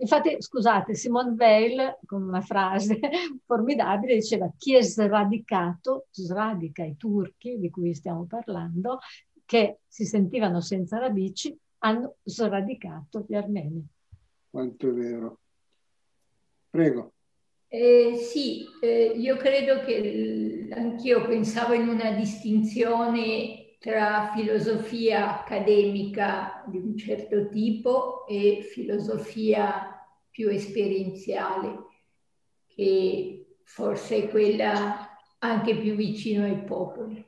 Infatti, 0.00 0.36
scusate, 0.38 0.94
Simone 0.94 1.34
Weil, 1.36 1.98
con 2.06 2.22
una 2.22 2.40
frase 2.40 2.98
formidabile, 3.44 4.14
diceva 4.14 4.50
chi 4.56 4.76
è 4.76 4.82
sradicato, 4.82 6.06
sradica 6.10 6.84
i 6.84 6.96
turchi 6.96 7.58
di 7.58 7.68
cui 7.68 7.94
stiamo 7.94 8.24
parlando, 8.26 9.00
che 9.48 9.78
si 9.88 10.04
sentivano 10.04 10.60
senza 10.60 10.98
radici 10.98 11.58
hanno 11.78 12.16
sradicato 12.22 13.24
gli 13.26 13.34
armeni. 13.34 13.82
Quanto 14.50 14.90
è 14.90 14.92
vero. 14.92 15.38
Prego. 16.68 17.14
Eh, 17.68 18.16
sì, 18.16 18.66
eh, 18.82 19.14
io 19.16 19.36
credo 19.38 19.80
che 19.80 20.68
anch'io 20.70 21.26
pensavo 21.26 21.72
in 21.72 21.88
una 21.88 22.10
distinzione 22.10 23.76
tra 23.78 24.32
filosofia 24.34 25.40
accademica 25.40 26.62
di 26.66 26.76
un 26.76 26.94
certo 26.98 27.48
tipo 27.48 28.26
e 28.26 28.60
filosofia 28.70 29.98
più 30.28 30.50
esperienziale, 30.50 31.86
che 32.66 33.60
forse 33.62 34.24
è 34.24 34.28
quella 34.28 35.08
anche 35.38 35.74
più 35.78 35.94
vicino 35.94 36.44
ai 36.44 36.62
popoli. 36.64 37.27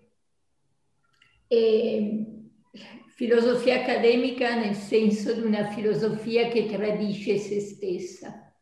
E 1.52 2.26
filosofia 3.16 3.80
accademica 3.80 4.54
nel 4.54 4.76
senso 4.76 5.32
di 5.32 5.40
una 5.40 5.66
filosofia 5.66 6.46
che 6.46 6.66
tradisce 6.66 7.38
se 7.38 7.58
stessa, 7.58 8.54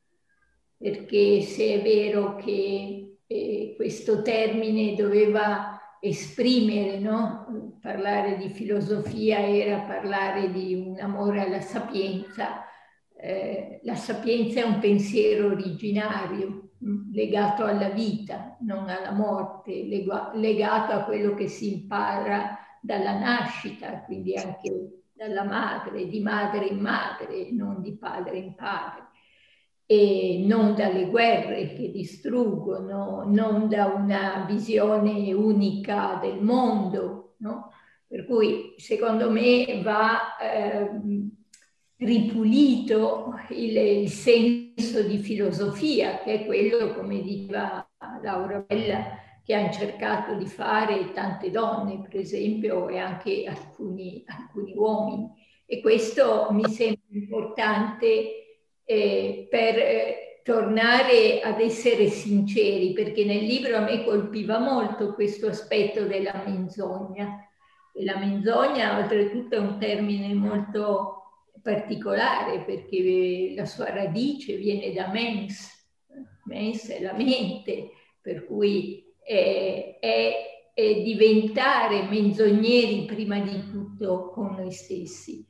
perché 0.74 1.43
se 1.43 1.74
è 1.74 1.82
vero 1.82 2.36
che 2.36 3.18
eh, 3.26 3.74
questo 3.76 4.22
termine 4.22 4.95
doveva 4.95 5.99
esprimere, 6.01 6.99
no? 6.99 7.76
parlare 7.82 8.39
di 8.39 8.49
filosofia 8.49 9.39
era 9.47 9.80
parlare 9.80 10.51
di 10.51 10.72
un 10.72 10.99
amore 10.99 11.43
alla 11.43 11.61
sapienza, 11.61 12.64
eh, 13.20 13.80
la 13.82 13.97
sapienza 13.97 14.61
è 14.61 14.64
un 14.64 14.78
pensiero 14.78 15.49
originario 15.49 16.70
mm, 16.82 17.12
legato 17.12 17.64
alla 17.64 17.91
vita, 17.91 18.57
non 18.61 18.89
alla 18.89 19.12
morte, 19.12 19.84
legato 20.32 20.93
a 20.95 21.05
quello 21.05 21.34
che 21.34 21.49
si 21.49 21.74
impara 21.74 22.62
dalla 22.81 23.18
nascita, 23.18 24.03
quindi 24.03 24.37
anche 24.37 25.03
dalla 25.12 25.45
madre, 25.45 26.07
di 26.07 26.20
madre 26.20 26.66
in 26.66 26.79
madre, 26.79 27.51
non 27.51 27.83
di 27.83 27.97
padre 27.97 28.39
in 28.39 28.55
padre, 28.55 29.07
e 29.85 30.45
non 30.47 30.74
dalle 30.74 31.07
guerre 31.07 31.72
che 31.72 31.91
distruggono, 31.91 33.24
non 33.26 33.68
da 33.68 33.87
una 33.87 34.45
visione 34.47 35.33
unica 35.33 36.18
del 36.22 36.41
mondo. 36.41 37.37
No? 37.39 37.72
Per 38.07 38.26
cui 38.26 38.74
secondo 38.76 39.31
me 39.31 39.81
va 39.83 40.37
eh, 40.37 40.91
ripulito 41.97 43.35
il, 43.51 43.76
il, 43.76 44.09
senso 44.09 45.03
di 45.03 45.18
filosofia, 45.18 46.18
che 46.18 46.41
è 46.41 46.47
quello, 46.47 46.95
come 46.95 47.20
diceva 47.22 47.87
Laura 48.22 48.61
Bella, 48.61 49.18
che 49.49 49.55
hanno 49.55 49.72
cercato 49.72 50.34
di 50.34 50.44
fare 50.44 51.11
tante 51.12 51.51
donne, 51.51 52.03
per 52.07 52.20
esempio, 52.20 52.86
e 52.90 52.99
anche 52.99 53.46
alcuni, 53.46 54.22
alcuni 54.26 54.74
uomini. 54.76 55.26
E 55.64 55.80
questo 55.80 56.49
mi 56.51 56.68
sembra 56.68 57.01
importante 57.12 58.66
eh, 58.84 59.46
per 59.49 59.78
eh, 59.78 60.42
tornare 60.44 61.40
ad 61.40 61.61
essere 61.62 62.09
sinceri, 62.09 62.92
perché 62.92 63.24
nel 63.24 63.42
libro 63.42 63.78
a 63.78 63.80
me 63.80 64.05
colpiva 64.05 64.59
molto 64.59 65.14
questo 65.14 65.46
aspetto 65.46 66.05
della 66.05 66.42
menzogna. 66.44 67.49
E 67.94 68.05
la 68.05 68.18
menzogna, 68.18 68.99
oltretutto, 68.99 69.55
è 69.55 69.61
un 69.61 69.78
termine 69.78 70.34
molto 70.34 71.22
particolare 71.62 72.64
perché 72.66 73.55
la 73.57 73.64
sua 73.64 73.88
radice 73.88 74.57
viene 74.57 74.92
da 74.92 75.09
mens, 75.11 75.88
mens 76.44 76.90
è 76.90 77.01
la 77.01 77.14
mente, 77.14 77.92
per 78.20 78.44
cui 78.44 79.07
eh, 79.29 79.99
è, 80.01 80.72
è 80.72 81.03
diventare 81.03 82.09
menzogneri 82.09 83.05
prima 83.05 83.39
di 83.41 83.70
tutto 83.70 84.31
con 84.31 84.55
noi 84.55 84.72
stessi. 84.72 85.45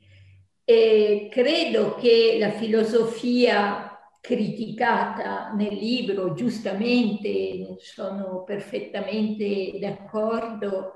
E 0.65 1.29
credo 1.31 1.95
che 1.95 2.35
la 2.37 2.51
filosofia 2.51 3.97
criticata 4.19 5.53
nel 5.53 5.73
libro, 5.73 6.33
giustamente, 6.33 7.77
sono 7.79 8.43
perfettamente 8.43 9.79
d'accordo, 9.79 10.93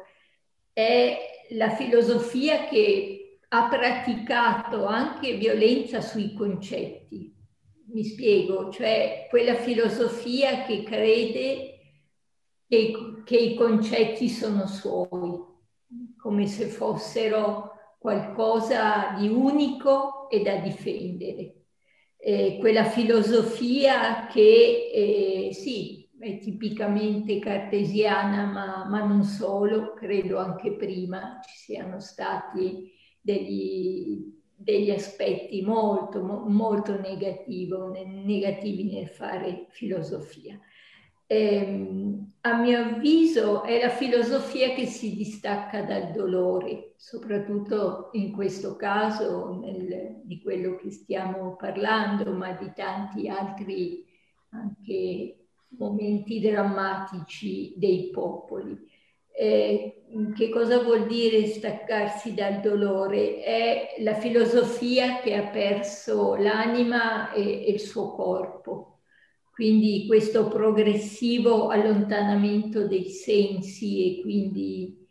è 0.74 1.18
la 1.52 1.70
filosofia 1.70 2.66
che 2.66 3.40
ha 3.48 3.70
praticato 3.70 4.86
anche 4.86 5.36
violenza 5.36 6.02
sui 6.02 6.34
concetti. 6.34 7.34
Mi 7.94 8.04
spiego, 8.04 8.72
cioè 8.72 9.28
quella 9.30 9.56
filosofia 9.56 10.64
che 10.64 10.84
crede 10.84 11.73
che, 12.68 13.22
che 13.24 13.38
i 13.38 13.56
concetti 13.56 14.30
sono 14.30 14.68
suoi, 14.68 15.42
come 16.18 16.48
se 16.48 16.68
fossero 16.68 17.72
qualcosa 18.00 19.16
di 19.18 19.28
unico 19.28 20.30
e 20.30 20.42
da 20.42 20.58
difendere. 20.58 21.56
Eh, 22.18 22.58
quella 22.60 22.86
filosofia 22.86 24.28
che 24.28 24.92
eh, 24.94 25.54
sì, 25.54 26.04
è 26.20 26.40
tipicamente 26.40 27.40
cartesiana, 27.40 28.46
ma, 28.46 28.86
ma, 28.90 29.06
non 29.06 29.24
solo, 29.24 29.94
credo 29.94 30.38
anche 30.38 30.74
prima 30.76 31.40
ci 31.46 31.56
siano 31.56 32.00
stati 32.00 32.92
degli, 33.20 34.34
degli 34.56 34.90
aspetti 34.90 35.62
molto, 35.62 36.22
molto 36.24 37.00
negativo, 37.00 37.92
negativi 38.06 38.92
nel 38.94 39.10
fare 39.10 39.68
filosofia. 39.70 40.60
Eh, 41.34 42.22
a 42.42 42.58
mio 42.58 42.80
avviso 42.80 43.64
è 43.64 43.82
la 43.82 43.90
filosofia 43.90 44.74
che 44.76 44.86
si 44.86 45.16
distacca 45.16 45.82
dal 45.82 46.12
dolore, 46.12 46.94
soprattutto 46.98 48.10
in 48.12 48.32
questo 48.34 48.76
caso 48.76 49.58
nel, 49.60 50.22
di 50.24 50.40
quello 50.42 50.76
che 50.76 50.92
stiamo 50.92 51.56
parlando, 51.56 52.34
ma 52.34 52.52
di 52.52 52.72
tanti 52.76 53.28
altri 53.30 54.06
anche 54.50 55.48
momenti 55.70 56.40
drammatici 56.40 57.74
dei 57.78 58.12
popoli. 58.12 58.78
Eh, 59.36 60.04
che 60.36 60.50
cosa 60.50 60.84
vuol 60.84 61.08
dire 61.08 61.48
staccarsi 61.48 62.36
dal 62.36 62.60
dolore? 62.60 63.42
È 63.42 63.96
la 64.02 64.14
filosofia 64.14 65.20
che 65.20 65.34
ha 65.36 65.48
perso 65.48 66.36
l'anima 66.36 67.32
e, 67.32 67.66
e 67.66 67.72
il 67.72 67.80
suo 67.80 68.12
corpo. 68.12 68.93
Quindi 69.54 70.06
questo 70.08 70.48
progressivo 70.48 71.68
allontanamento 71.68 72.88
dei 72.88 73.08
sensi 73.08 74.18
e 74.18 74.22
quindi 74.22 75.08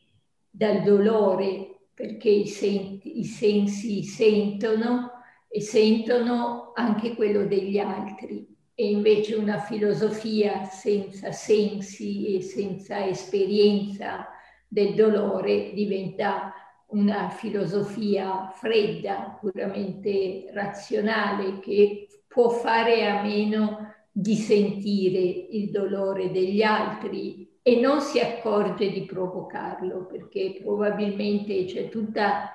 dal 0.51 0.83
dolore, 0.83 1.83
perché 1.95 2.29
i, 2.29 2.49
senti, 2.49 3.21
i 3.21 3.25
sensi 3.25 4.03
sentono 4.03 5.13
e 5.49 5.61
sentono 5.61 6.73
anche 6.75 7.15
quello 7.15 7.47
degli 7.47 7.79
altri. 7.79 8.45
E 8.75 8.91
invece 8.91 9.37
una 9.37 9.61
filosofia 9.61 10.65
senza 10.65 11.31
sensi 11.31 12.35
e 12.35 12.41
senza 12.41 13.07
esperienza 13.07 14.27
del 14.67 14.95
dolore 14.95 15.73
diventa 15.73 16.53
una 16.89 17.29
filosofia 17.29 18.51
fredda, 18.53 19.39
puramente 19.41 20.51
razionale, 20.53 21.61
che 21.61 22.09
può 22.27 22.49
fare 22.49 23.07
a 23.07 23.23
meno 23.23 23.92
di 24.13 24.35
sentire 24.35 25.19
il 25.19 25.71
dolore 25.71 26.31
degli 26.31 26.63
altri 26.63 27.59
e 27.63 27.81
non 27.81 28.01
si 28.01 28.21
accorge 28.21 28.91
di 28.91 29.03
provocarlo, 29.03 30.05
perché 30.07 30.61
probabilmente 30.63 31.65
c'è 31.65 31.89
tutta 31.89 32.51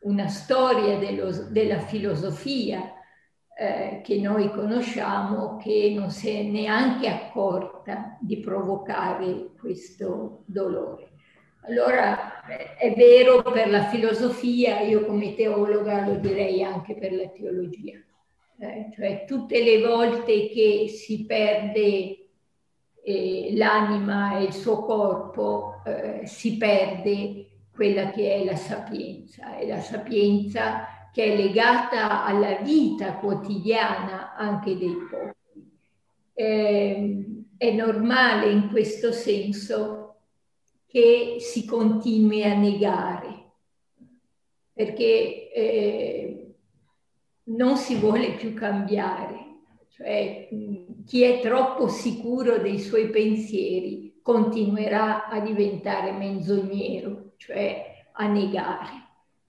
una 0.00 0.28
storia 0.28 0.96
dello, 0.98 1.30
della 1.50 1.80
filosofia 1.80 2.92
eh, 3.54 4.00
che 4.02 4.18
noi 4.18 4.50
conosciamo 4.50 5.58
che 5.58 5.92
non 5.94 6.10
si 6.10 6.30
è 6.30 6.42
neanche 6.42 7.08
accorta 7.08 8.16
di 8.20 8.38
provocare 8.38 9.50
questo 9.58 10.44
dolore. 10.46 11.10
Allora 11.64 12.44
è 12.76 12.92
vero 12.96 13.42
per 13.42 13.68
la 13.70 13.84
filosofia, 13.84 14.80
io 14.80 15.04
come 15.04 15.34
teologa 15.34 16.06
lo 16.06 16.14
direi 16.16 16.62
anche 16.62 16.96
per 16.96 17.12
la 17.12 17.28
teologia, 17.28 18.00
eh, 18.62 18.88
cioè 18.94 19.24
tutte 19.26 19.60
le 19.62 19.84
volte 19.84 20.48
che 20.48 20.86
si 20.88 21.26
perde 21.26 22.28
eh, 23.02 23.50
l'anima 23.54 24.38
e 24.38 24.44
il 24.44 24.52
suo 24.52 24.84
corpo, 24.84 25.82
eh, 25.84 26.26
si 26.26 26.56
perde 26.56 27.46
quella 27.74 28.10
che 28.10 28.34
è 28.36 28.44
la 28.44 28.54
sapienza 28.54 29.56
e 29.56 29.66
la 29.66 29.80
sapienza 29.80 30.86
che 31.12 31.24
è 31.24 31.36
legata 31.36 32.24
alla 32.24 32.58
vita 32.58 33.14
quotidiana 33.14 34.36
anche 34.36 34.76
dei 34.76 34.94
popoli. 35.10 35.32
Eh, 36.34 37.24
è 37.56 37.70
normale 37.72 38.50
in 38.50 38.68
questo 38.70 39.10
senso 39.10 40.14
che 40.86 41.36
si 41.40 41.64
continui 41.64 42.44
a 42.44 42.54
negare, 42.54 43.50
perché 44.72 45.52
eh, 45.52 46.41
non 47.44 47.76
si 47.76 47.96
vuole 47.96 48.32
più 48.32 48.54
cambiare. 48.54 49.50
Cioè, 49.88 50.48
chi 51.04 51.22
è 51.22 51.40
troppo 51.40 51.88
sicuro 51.88 52.58
dei 52.58 52.78
suoi 52.78 53.10
pensieri 53.10 54.20
continuerà 54.22 55.26
a 55.28 55.40
diventare 55.40 56.12
menzognero, 56.12 57.32
cioè 57.36 58.04
a 58.12 58.26
negare 58.26 59.02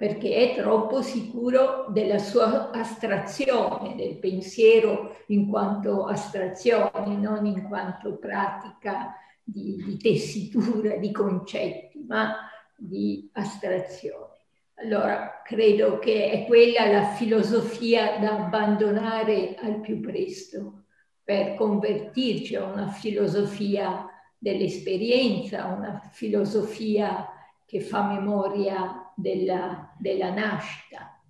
perché 0.03 0.51
è 0.51 0.55
troppo 0.55 1.01
sicuro 1.01 1.85
della 1.87 2.17
sua 2.17 2.71
astrazione, 2.71 3.95
del 3.95 4.17
pensiero 4.17 5.23
in 5.27 5.47
quanto 5.47 6.05
astrazione, 6.07 7.15
non 7.15 7.45
in 7.45 7.63
quanto 7.63 8.17
pratica 8.17 9.15
di, 9.41 9.81
di 9.81 9.95
tessitura 9.95 10.97
di 10.97 11.09
concetti, 11.09 12.03
ma 12.05 12.35
di 12.75 13.29
astrazione. 13.31 14.32
Allora, 14.75 15.41
credo 15.43 15.99
che 15.99 16.31
è 16.31 16.45
quella 16.45 16.87
la 16.87 17.13
filosofia 17.13 18.17
da 18.19 18.45
abbandonare 18.45 19.55
al 19.55 19.79
più 19.79 19.99
presto 19.99 20.85
per 21.23 21.55
convertirci 21.55 22.55
a 22.55 22.65
una 22.65 22.87
filosofia 22.89 24.07
dell'esperienza, 24.37 25.65
una 25.65 26.09
filosofia 26.11 27.29
che 27.65 27.79
fa 27.79 28.07
memoria 28.07 29.13
della, 29.15 29.95
della 29.97 30.33
nascita. 30.33 31.21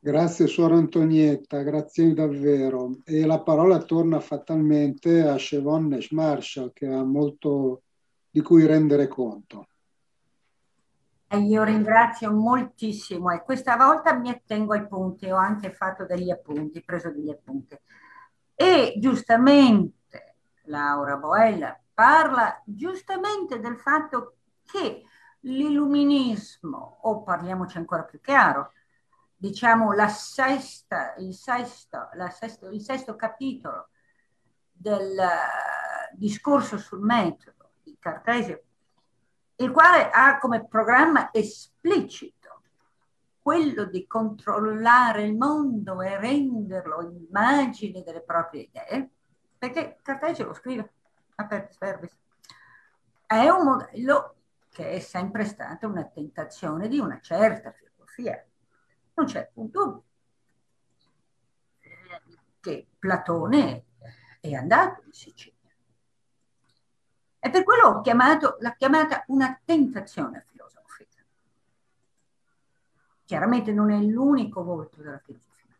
Grazie 0.00 0.46
Suor 0.46 0.72
Antonietta, 0.72 1.62
grazie 1.62 2.12
davvero. 2.14 2.98
E 3.04 3.24
la 3.24 3.40
parola 3.42 3.82
torna 3.82 4.20
fatalmente 4.20 5.22
a 5.22 5.34
Chevon 5.36 5.88
Nash 5.88 6.10
Marshall 6.10 6.72
che 6.72 6.86
ha 6.86 7.02
molto 7.02 7.82
di 8.30 8.40
cui 8.40 8.66
rendere 8.66 9.08
conto. 9.08 9.66
Io 11.30 11.62
ringrazio 11.62 12.32
moltissimo 12.32 13.30
e 13.30 13.42
questa 13.42 13.76
volta 13.76 14.14
mi 14.14 14.30
attengo 14.30 14.72
ai 14.72 14.86
punti, 14.86 15.30
ho 15.30 15.36
anche 15.36 15.72
fatto 15.72 16.06
degli 16.06 16.30
appunti, 16.30 16.82
preso 16.82 17.10
degli 17.10 17.30
appunti. 17.30 17.78
E 18.54 18.94
giustamente 18.98 20.36
Laura 20.64 21.16
Boella 21.16 21.78
parla 21.92 22.62
giustamente 22.64 23.60
del 23.60 23.78
fatto 23.78 24.36
che 24.64 25.04
l'illuminismo, 25.40 26.98
o 27.02 27.22
parliamoci 27.22 27.76
ancora 27.76 28.04
più 28.04 28.20
chiaro, 28.20 28.72
diciamo 29.36 29.92
la 29.92 30.08
sesta, 30.08 31.14
il, 31.18 31.34
sesto, 31.34 32.08
la 32.14 32.30
sesto, 32.30 32.70
il 32.70 32.80
sesto 32.80 33.16
capitolo 33.16 33.90
del 34.72 35.16
uh, 35.16 36.16
discorso 36.16 36.78
sul 36.78 37.00
metodo 37.00 37.72
di 37.82 37.96
Cartesio, 37.98 38.62
il 39.60 39.70
quale 39.72 40.10
ha 40.10 40.38
come 40.38 40.66
programma 40.66 41.32
esplicito 41.32 42.36
quello 43.40 43.84
di 43.84 44.06
controllare 44.06 45.22
il 45.22 45.34
mondo 45.34 46.02
e 46.02 46.18
renderlo 46.18 47.00
immagine 47.00 48.02
delle 48.02 48.20
proprie 48.20 48.62
idee, 48.62 49.10
perché 49.56 49.98
Cartesio 50.02 50.46
lo 50.46 50.54
scrive 50.54 50.92
apertis 51.36 51.78
verbis. 51.78 52.16
È 53.24 53.48
un 53.48 53.64
modello 53.64 54.34
che 54.68 54.90
è 54.92 54.98
sempre 55.00 55.44
stata 55.44 55.86
una 55.86 56.04
tentazione 56.04 56.88
di 56.88 56.98
una 56.98 57.20
certa 57.20 57.72
filosofia. 57.72 58.44
Non 59.14 59.26
c'è 59.26 59.50
un 59.54 59.70
dubbio 59.70 60.04
che 62.60 62.86
Platone 62.98 63.84
è 64.40 64.52
andato 64.52 65.02
in 65.04 65.12
Sicilia. 65.12 65.57
E 67.48 67.50
per 67.50 67.64
quello 67.64 67.86
ho 67.86 68.02
chiamato, 68.02 68.58
l'ha 68.60 68.74
chiamata 68.74 69.24
una 69.28 69.58
tentazione 69.64 70.44
filosofica. 70.50 71.24
Chiaramente 73.24 73.72
non 73.72 73.90
è 73.90 73.98
l'unico 73.98 74.62
volto 74.62 75.00
della 75.00 75.18
filosofia. 75.24 75.74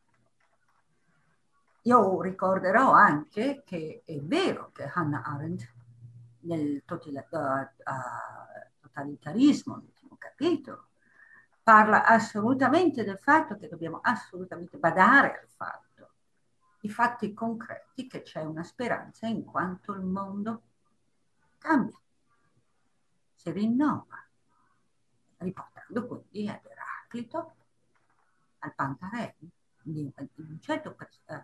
Io 1.83 2.23
ricorderò 2.23 2.93
anche 2.93 3.65
che 3.67 4.01
è 4.07 4.19
vero 4.19 4.71
che 4.73 4.91
Hannah 4.91 5.21
Arendt 5.21 5.71
nel 6.41 6.83
totalitarismo, 6.87 9.75
l'ultimo 9.75 10.17
capitolo, 10.17 10.87
parla 11.63 12.07
assolutamente 12.07 13.05
del 13.05 13.19
fatto 13.19 13.59
che 13.59 13.69
dobbiamo 13.69 14.01
assolutamente 14.03 14.79
badare 14.79 15.39
al 15.39 15.49
fatto, 15.55 16.13
i 16.81 16.89
fatti 16.89 17.35
concreti, 17.35 18.07
che 18.07 18.23
c'è 18.23 18.41
una 18.41 18.63
speranza 18.63 19.27
in 19.27 19.45
quanto 19.45 19.93
il 19.93 20.07
mondo 20.07 20.63
cambia, 21.59 21.99
si 23.35 23.51
rinnova, 23.51 24.27
riportando 25.39 26.07
quindi 26.07 26.49
ad 26.49 26.65
Eraclito, 26.65 27.55
al 28.61 28.75
Pantarello, 28.75 29.49
in 29.85 30.13
un 30.37 30.61
certo 30.61 30.97
uh, 30.99 31.35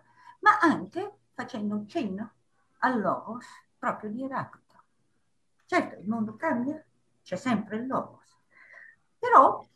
ma 0.41 0.59
anche 0.61 1.19
facendo 1.33 1.75
un 1.75 1.89
cenno 1.89 2.33
al 2.79 3.01
logos 3.01 3.47
proprio 3.79 4.11
di 4.11 4.25
Eraclito. 4.25 4.83
Certo, 5.67 6.01
il 6.01 6.07
mondo 6.07 6.37
cambia, 6.37 6.85
c'è 7.23 7.37
sempre 7.37 7.77
il 7.77 7.87
logos, 7.87 8.37
però 9.19 9.67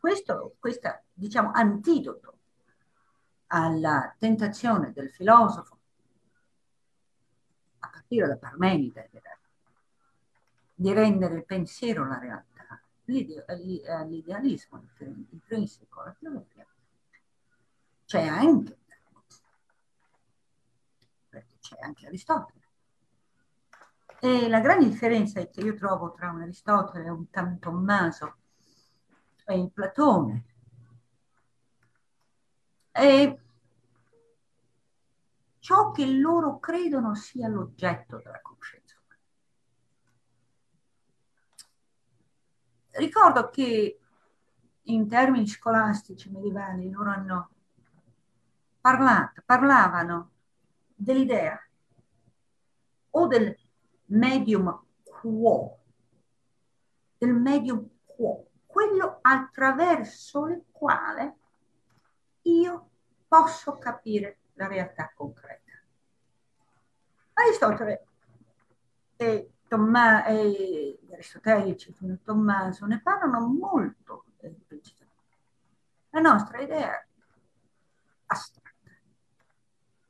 questo, 0.00 0.56
questo 0.58 1.02
diciamo, 1.12 1.50
antidoto 1.52 2.38
alla 3.46 4.14
tentazione 4.18 4.92
del 4.92 5.10
filosofo, 5.10 5.78
a 7.78 7.88
partire 7.88 8.26
da 8.26 8.36
Parmenide, 8.36 9.10
di 10.74 10.92
rendere 10.92 11.36
il 11.36 11.44
pensiero 11.44 12.06
la 12.06 12.18
realtà, 12.18 12.82
l'idealismo 13.04 14.82
intrinseco 15.30 16.00
alla 16.00 16.12
filosofia, 16.14 16.66
c'è 18.04 18.26
anche, 18.26 18.78
perché 21.28 21.56
c'è 21.60 21.76
anche 21.80 22.06
Aristotele. 22.06 22.62
E 24.20 24.48
la 24.48 24.60
grande 24.60 24.88
differenza 24.88 25.46
che 25.46 25.60
io 25.60 25.74
trovo 25.74 26.12
tra 26.12 26.30
un 26.30 26.42
Aristotele 26.42 27.06
e 27.06 27.10
un 27.10 27.58
Tommaso 27.58 28.36
e 29.44 29.58
il 29.58 29.70
Platone 29.70 30.44
è 32.90 33.38
ciò 35.58 35.90
che 35.90 36.06
loro 36.06 36.58
credono 36.58 37.14
sia 37.14 37.48
l'oggetto 37.48 38.18
della 38.18 38.40
conoscenza. 38.40 38.83
Ricordo 42.96 43.50
che 43.50 43.98
in 44.82 45.08
termini 45.08 45.46
scolastici 45.48 46.30
medievali 46.30 46.90
loro 46.90 47.10
hanno 47.10 47.50
parlato, 48.80 49.42
parlavano 49.44 50.30
dell'idea 50.94 51.58
o 53.10 53.26
del 53.26 53.56
medium 54.06 54.84
quo, 55.02 55.78
del 57.18 57.34
medium 57.34 57.88
quo, 58.04 58.48
quello 58.66 59.18
attraverso 59.22 60.46
il 60.46 60.64
quale 60.70 61.36
io 62.42 62.90
posso 63.26 63.76
capire 63.78 64.38
la 64.54 64.68
realtà 64.68 65.12
concreta. 65.14 65.72
Aristotele 67.32 68.06
e, 69.16 69.53
Tomma, 69.74 70.24
e 70.24 71.00
gli 71.02 71.12
aristotelici 71.12 71.92
fino 71.92 72.16
Tommaso 72.22 72.86
ne 72.86 73.00
parlano 73.00 73.40
molto 73.40 74.26
esplicitamente. 74.38 75.14
La 76.10 76.20
nostra 76.20 76.60
idea 76.60 76.92
è 76.92 77.06
astratta, 78.26 78.90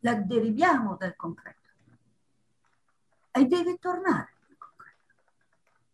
la 0.01 0.15
deriviamo 0.17 0.97
dal 0.97 1.17
concreto 1.17 1.71
e 3.31 3.47
deve 3.47 3.79
tornare 3.79 4.35
al 4.51 4.57
concreto. 4.59 5.15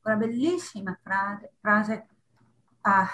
Una 0.03 0.17
bellissima 0.17 0.99
frase, 1.01 1.53
frase 1.61 2.09
ah, 2.81 3.09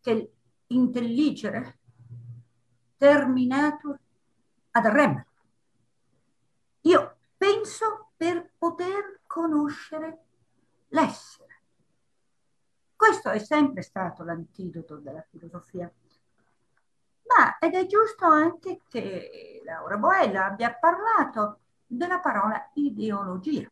che 0.00 0.32
intelligere 0.66 1.78
terminatur 2.96 3.96
ad 4.72 4.86
rem. 4.86 5.24
Io 6.80 7.16
penso 7.36 8.03
per 8.16 8.52
poter 8.56 9.20
conoscere 9.26 10.24
l'essere. 10.88 11.62
Questo 12.96 13.30
è 13.30 13.38
sempre 13.38 13.82
stato 13.82 14.22
l'antidoto 14.22 14.96
della 14.96 15.24
filosofia. 15.28 15.90
Ma 17.26 17.58
ed 17.58 17.74
è 17.74 17.86
giusto 17.86 18.26
anche 18.26 18.82
che 18.88 19.60
Laura 19.64 19.96
Boella 19.96 20.46
abbia 20.46 20.74
parlato 20.74 21.60
della 21.86 22.20
parola 22.20 22.70
ideologia. 22.74 23.70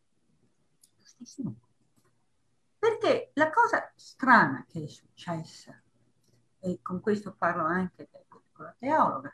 Giustissimo. 0.97 1.55
Perché 2.77 3.31
la 3.33 3.49
cosa 3.49 3.91
strana 3.95 4.65
che 4.67 4.83
è 4.83 4.87
successa, 4.87 5.81
e 6.59 6.79
con 6.81 6.99
questo 6.99 7.33
parlo 7.33 7.63
anche 7.63 8.09
con 8.27 8.65
la 8.65 8.75
teologa, 8.77 9.33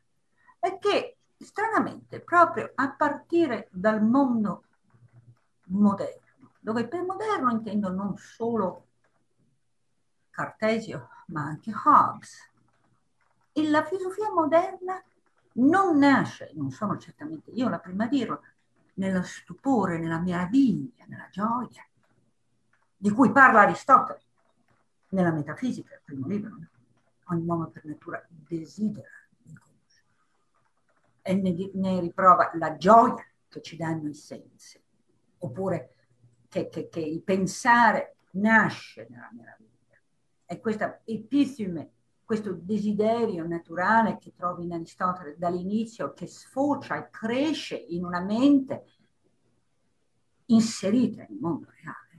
è 0.60 0.78
che 0.78 1.18
stranamente 1.38 2.20
proprio 2.20 2.72
a 2.76 2.91
partire 2.91 3.68
dal 3.72 4.03
mondo 4.03 4.66
moderno, 5.70 6.51
dove 6.59 6.88
per 6.88 7.03
moderno 7.03 7.51
intendo 7.51 7.89
non 7.89 8.17
solo 8.17 8.86
Cartesio, 10.30 11.09
ma 11.28 11.43
anche 11.43 11.72
Hobbes, 11.84 12.49
e 13.51 13.70
la 13.70 13.84
filosofia 13.84 14.32
moderna 14.32 15.01
non 15.53 15.97
nasce, 15.97 16.51
non 16.53 16.72
sono 16.72 16.97
certamente 16.97 17.51
io 17.51 17.67
la 17.67 17.80
prima 17.80 18.05
a 18.05 18.07
dirlo, 18.07 18.43
nello 18.95 19.24
stupore, 19.24 19.97
nella 19.97 20.20
meraviglia, 20.20 21.05
nella 21.07 21.28
gioia, 21.32 21.86
di 22.95 23.09
cui 23.11 23.32
parla 23.32 23.61
Aristotele 23.61 24.22
nella 25.09 25.32
Metafisica, 25.32 25.95
il 25.95 26.01
primo 26.03 26.28
libro. 26.28 26.57
Ogni 27.26 27.45
uomo 27.45 27.67
per 27.67 27.86
natura 27.86 28.26
desidera 28.28 29.07
di 29.41 29.55
conoscere. 29.55 30.07
E 31.22 31.34
ne, 31.36 31.70
ne, 31.74 31.99
riprova 31.99 32.51
la 32.55 32.76
gioia 32.76 33.24
che 33.47 33.61
ci 33.61 33.76
danno 33.76 34.09
i 34.09 34.13
sensi, 34.13 34.82
oppure 35.39 35.93
che, 36.47 36.69
che, 36.69 36.89
che 36.89 36.99
il 36.99 37.21
pensare 37.21 38.15
nasce 38.31 39.07
nella 39.09 39.29
meraviglia. 39.31 39.97
E 40.45 40.59
questa 40.59 41.01
epifime, 41.05 41.91
questo 42.23 42.53
desiderio 42.53 43.45
naturale 43.45 44.17
che 44.17 44.33
trovi 44.35 44.65
in 44.65 44.73
Aristotele 44.73 45.35
dall'inizio, 45.37 46.13
che 46.13 46.27
sfocia 46.27 46.97
e 46.97 47.09
cresce 47.09 47.75
in 47.75 48.05
una 48.05 48.21
mente 48.21 48.85
inserita 50.45 51.25
nel 51.27 51.37
mondo 51.39 51.67
reale 51.69 52.09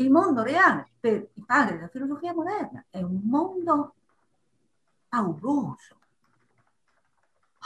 il 0.00 0.10
mondo 0.10 0.42
reale 0.42 0.88
per 0.98 1.30
i 1.34 1.44
padri 1.44 1.76
della 1.76 1.88
filosofia 1.88 2.32
moderna 2.32 2.84
è 2.90 3.02
un 3.02 3.20
mondo 3.24 3.94
pauroso. 5.08 5.98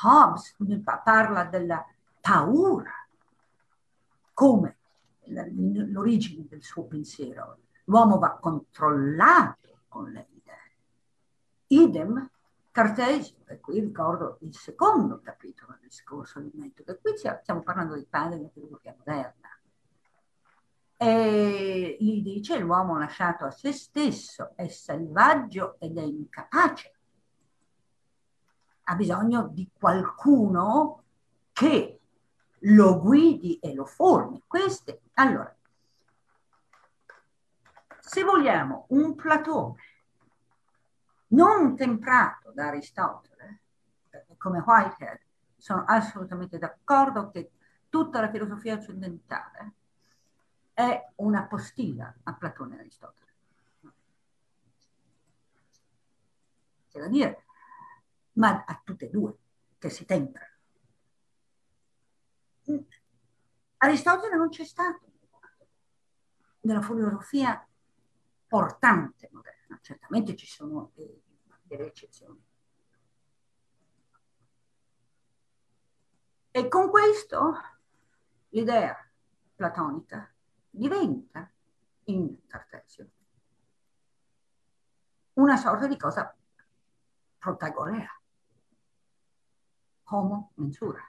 Hobbes 0.03 0.57
parla 1.05 1.45
della 1.45 1.85
paura 2.25 3.07
come 4.33 4.79
l'origine 5.25 6.47
del 6.49 6.63
suo 6.63 6.85
pensiero. 6.85 7.59
L'uomo 7.85 8.19
va 8.19 8.39
controllato 8.41 9.81
con 9.89 10.11
le 10.11 10.29
idee. 10.31 10.77
Idem 11.67 12.31
Cartesio, 12.71 13.37
e 13.45 13.61
qui 13.61 13.79
ricordo 13.79 14.39
il 14.41 14.57
secondo 14.57 15.21
capitolo 15.21 15.73
del 15.79 15.89
discorso 15.89 16.41
di 16.41 16.51
metodo, 16.55 16.99
qui 16.99 17.13
stiamo 17.15 17.61
parlando 17.61 17.93
dei 17.93 18.07
padri 18.09 18.39
della 18.39 18.49
filosofia 18.49 18.95
moderna 18.97 19.59
e 20.97 21.97
gli 22.01 22.23
dice 22.23 22.59
l'uomo 22.59 22.99
lasciato 22.99 23.45
a 23.45 23.51
se 23.51 23.71
stesso 23.71 24.53
è 24.55 24.67
selvaggio 24.69 25.77
ed 25.79 25.99
è 25.99 26.03
incapace. 26.03 26.95
Ha 28.85 28.95
bisogno 28.95 29.49
di 29.53 29.71
qualcuno 29.79 31.03
che 31.53 32.01
lo 32.65 33.01
guidi 33.01 33.59
e 33.59 33.75
lo 33.75 33.85
formi. 33.85 34.43
Queste, 34.47 35.03
allora, 35.15 35.55
se 38.01 38.23
vogliamo 38.23 38.87
un 38.89 39.15
Platone 39.15 39.83
non 41.29 41.75
temprato 41.75 42.53
da 42.53 42.69
Aristotele, 42.69 43.61
come 44.39 44.63
Whitehead, 44.65 45.21
sono 45.57 45.85
assolutamente 45.87 46.59
d'accordo 46.59 47.31
che 47.31 47.51
tutta 47.89 48.21
la 48.21 48.31
filosofia 48.31 48.75
occidentale 48.75 49.73
è 50.73 51.11
una 51.17 51.45
postilla 51.45 52.15
a 52.23 52.35
Platone 52.35 52.77
e 52.77 52.79
Aristotele. 52.81 53.33
C'è 56.91 57.01
da 57.01 57.09
dire, 57.09 57.45
ma 58.35 58.65
a 58.65 58.81
tutte 58.85 59.07
e 59.07 59.11
due 59.11 59.37
che 59.79 59.91
si 59.91 60.05
temprano. 60.05 60.54
Aristotele 63.79 64.37
non 64.37 64.49
c'è 64.49 64.65
stato 64.65 65.13
nella 66.61 66.81
filosofia 66.81 67.67
portante 68.47 69.29
moderna, 69.33 69.79
certamente 69.83 70.35
ci 70.37 70.47
sono 70.47 70.93
eh, 70.95 71.23
delle 71.63 71.87
eccezioni. 71.87 72.43
E 76.51 76.69
con 76.69 76.89
questo 76.89 77.55
l'idea 78.51 78.97
platonica 79.55 80.33
diventa 80.71 81.51
in 82.05 82.47
Cartesio 82.47 83.11
una 85.35 85.57
sorta 85.57 85.87
di 85.87 85.97
cosa 85.97 86.35
protagorea. 87.39 88.09
Homo 90.05 90.53
mensura. 90.55 91.03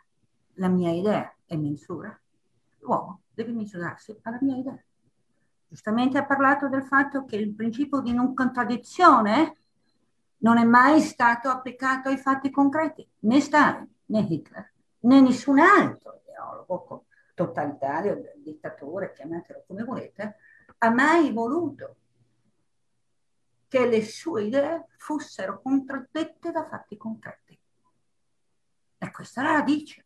La 0.53 0.67
mia 0.67 0.91
idea 0.91 1.34
è 1.45 1.55
mensura. 1.55 2.17
L'uomo 2.79 3.21
deve 3.33 3.51
misurarsi 3.51 4.17
alla 4.23 4.37
mia 4.41 4.55
idea. 4.55 4.83
Giustamente 5.67 6.17
ha 6.17 6.25
parlato 6.25 6.69
del 6.69 6.83
fatto 6.83 7.25
che 7.25 7.35
il 7.35 7.53
principio 7.53 7.99
di 7.99 8.13
non 8.13 8.33
contraddizione 8.33 9.57
non 10.37 10.57
è 10.57 10.63
mai 10.63 11.01
stato 11.01 11.49
applicato 11.49 12.09
ai 12.09 12.17
fatti 12.17 12.49
concreti, 12.51 13.07
né 13.19 13.39
sta 13.41 13.85
né 14.05 14.19
Hitler, 14.19 14.71
né 14.99 15.21
nessun 15.21 15.59
altro 15.59 16.21
ideologo 16.21 17.05
totalitario, 17.33 18.21
dittatore, 18.37 19.11
chiamatelo 19.11 19.63
come 19.67 19.83
volete, 19.83 20.37
ha 20.77 20.89
mai 20.89 21.31
voluto 21.31 21.95
che 23.67 23.87
le 23.87 24.03
sue 24.03 24.45
idee 24.45 24.87
fossero 24.97 25.61
contraddette 25.61 26.51
da 26.51 26.65
fatti 26.65 26.95
concreti. 26.95 27.59
E 28.97 29.11
questa 29.11 29.41
è 29.41 29.43
la 29.43 29.51
radice 29.51 30.04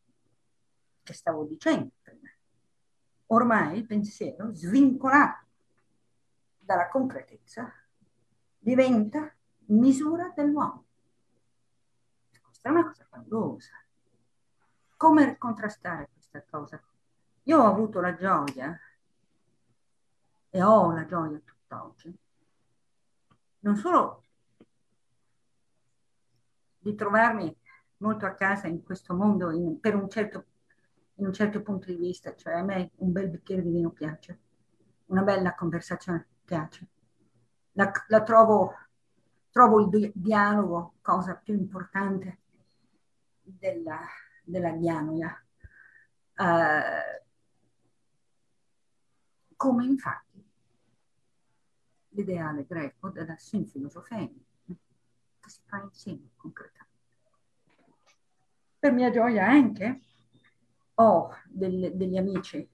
che 1.10 1.16
stavo 1.16 1.43
dicendo 1.43 1.89
prima. 2.03 2.30
Ormai 3.28 3.80
il 3.80 3.88
pensiero 3.88 4.53
svincolato 4.53 5.45
dalla 6.60 6.88
concretezza 6.88 7.74
diventa 8.60 9.34
misura 9.68 10.32
dell'uomo. 10.36 10.86
Questa 12.43 12.70
è 12.70 12.72
una 12.72 12.86
cosa 12.86 13.07
paurosa. 13.10 13.72
Come 14.97 15.38
contrastare 15.39 16.10
questa 16.14 16.43
cosa? 16.47 16.80
Io 17.43 17.60
ho 17.60 17.66
avuto 17.66 18.01
la 18.01 18.14
gioia 18.14 18.80
e 20.51 20.62
ho 20.62 20.91
la 20.91 21.05
gioia 21.05 21.39
tutt'oggi 21.39 22.18
non 23.62 23.76
solo 23.76 24.24
di 26.78 26.95
trovarmi 26.95 27.55
molto 27.97 28.26
a 28.26 28.34
casa 28.34 28.68
in 28.68 28.84
questo 28.84 29.14
mondo 29.14 29.51
in, 29.51 29.80
per 29.80 29.95
un 29.95 30.10
certo, 30.10 30.45
in 31.20 31.26
un 31.26 31.34
certo 31.34 31.61
punto 31.61 31.88
di 31.88 31.95
vista, 31.95 32.34
cioè 32.36 32.53
a 32.53 32.63
me 32.63 32.91
un 32.97 33.11
bel 33.11 33.30
bicchiere 33.30 33.61
di 33.61 33.72
vino 33.72 33.91
piace, 33.91 34.39
una 35.07 35.22
bella 35.22 35.53
conversazione 35.53 36.28
piace, 36.45 36.88
la, 37.74 37.91
la 38.07 38.24
trovo, 38.24 38.74
trovo 39.51 39.82
il 39.82 40.11
dialogo 40.15 40.95
cosa 41.01 41.36
più 41.36 41.53
importante 41.53 42.39
della, 43.41 43.99
della 44.43 44.72
dianoia. 44.72 45.43
Uh, 46.38 47.17
come 49.57 49.84
infatti 49.84 50.41
l'ideale 52.09 52.65
greco 52.65 53.09
della 53.09 53.36
sinfilosofia 53.36 54.20
che 54.20 55.49
si 55.49 55.59
fa 55.65 55.82
insieme 55.82 56.30
concretamente. 56.38 56.88
Per 58.80 58.93
mia 58.93 59.09
gioia 59.09 59.45
anche 59.45 59.99
ho 61.02 61.34
del, 61.47 61.95
degli 61.95 62.18
amici 62.18 62.68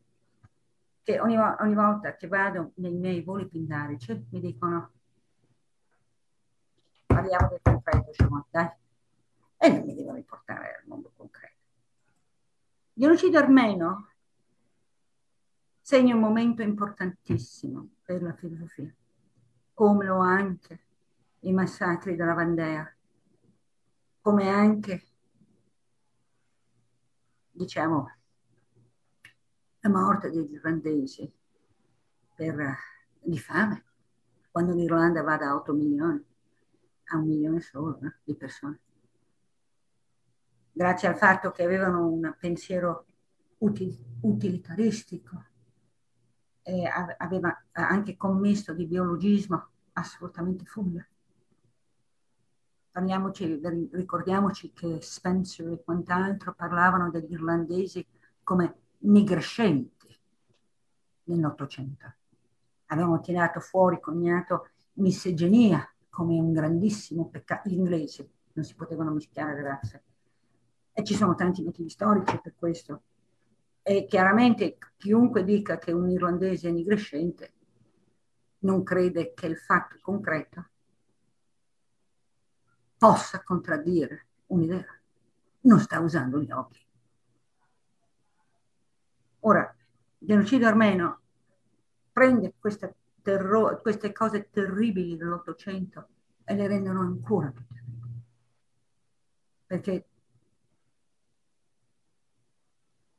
che 1.04 1.20
ogni, 1.20 1.38
ogni, 1.38 1.76
volta 1.76 2.16
che 2.16 2.28
vado 2.28 2.72
nei 2.76 2.94
miei 2.94 3.22
voli 3.22 3.48
pindarici 3.48 4.28
mi 4.32 4.40
dicono 4.40 4.92
parliamo 7.06 7.48
del 7.50 7.60
concreto, 7.62 8.12
Shimon, 8.14 8.44
dai. 8.50 8.70
E 9.58 9.70
non 9.70 9.86
mi 9.86 9.94
devono 9.94 10.16
riportare 10.16 10.80
al 10.80 10.88
mondo 10.88 11.12
concreto. 11.16 11.54
Genocidio 12.94 13.40
armeno 13.40 14.10
segna 15.80 16.16
un 16.16 16.22
momento 16.22 16.64
importantissimo 16.64 17.90
per 18.04 18.22
la 18.24 18.34
filosofia 18.34 18.94
come 19.76 20.06
lo 20.06 20.20
anche 20.20 20.80
i 21.42 21.52
massacri 21.52 22.16
della 22.16 22.34
Vandea, 22.34 22.92
come 24.22 24.50
anche, 24.50 25.04
diciamo, 27.56 28.12
la 29.80 29.90
morte 29.90 30.30
degli 30.30 30.54
irlandesi 30.54 31.32
per, 32.36 32.76
di 33.22 33.40
fame, 33.40 33.84
quando 34.52 34.74
l'Irlanda 34.74 35.24
va 35.24 35.38
da 35.38 35.56
8 35.56 35.74
milioni 35.74 36.24
a 37.06 37.18
un 37.18 37.26
milione 37.26 37.62
solo 37.62 37.98
no? 38.02 38.14
di 38.24 38.36
persone. 38.36 38.80
Grazie 40.72 41.08
al 41.08 41.18
fatto 41.18 41.52
che 41.52 41.64
avevano 41.64 42.08
un 42.08 42.36
pensiero 42.38 43.06
util, 43.60 43.98
utilitaristico, 44.22 45.46
eh, 46.64 46.90
aveva 47.18 47.66
anche 47.72 48.18
commesso 48.18 48.74
di 48.74 48.86
biologismo 48.86 49.70
assolutamente 49.94 50.66
folle. 50.66 51.10
Parliamoci, 52.96 53.60
ricordiamoci 53.92 54.72
che 54.72 55.00
Spencer 55.02 55.70
e 55.70 55.84
quant'altro 55.84 56.54
parlavano 56.54 57.10
degli 57.10 57.34
irlandesi 57.34 58.08
come 58.42 58.74
nigrescenti 59.00 60.18
nell'Ottocento. 61.24 62.14
Avevano 62.86 63.20
tirato 63.20 63.60
fuori, 63.60 64.00
cognato 64.00 64.70
misogenia 64.94 65.86
come 66.10 66.40
un 66.40 66.54
grandissimo 66.54 67.28
peccato. 67.28 67.68
Gli 67.68 67.74
inglesi 67.74 68.26
non 68.54 68.64
si 68.64 68.76
potevano 68.76 69.12
mischiare 69.12 69.56
le 69.56 69.62
razze. 69.62 70.04
E 70.94 71.04
ci 71.04 71.16
sono 71.16 71.36
tanti 71.36 71.64
motivi 71.64 71.90
storici 71.90 72.40
per 72.42 72.56
questo. 72.56 73.02
E 73.82 74.06
chiaramente 74.06 74.78
chiunque 74.96 75.44
dica 75.44 75.78
che 75.80 75.92
un 75.92 76.10
irlandese 76.10 76.70
è 76.70 76.72
nigrescente 76.72 77.52
non 78.60 78.84
crede 78.84 79.34
che 79.34 79.48
il 79.48 79.58
fatto 79.58 79.98
concreto 80.02 80.70
possa 82.98 83.44
contraddire 83.44 84.28
un'idea. 84.48 85.00
Non 85.62 85.80
sta 85.80 86.00
usando 86.00 86.40
gli 86.42 86.52
occhi. 86.52 86.84
Ora, 89.42 89.76
il 90.20 90.28
genocidio 90.28 90.68
armeno 90.68 91.22
prende 92.12 92.54
queste, 92.58 92.96
terro- 93.22 93.80
queste 93.82 94.12
cose 94.12 94.50
terribili 94.50 95.18
dell'Ottocento 95.18 96.08
e 96.44 96.56
le 96.56 96.68
rendono 96.68 97.02
ancora 97.02 97.52
più 97.52 97.66
terribili. 97.68 98.22
Perché 99.68 100.08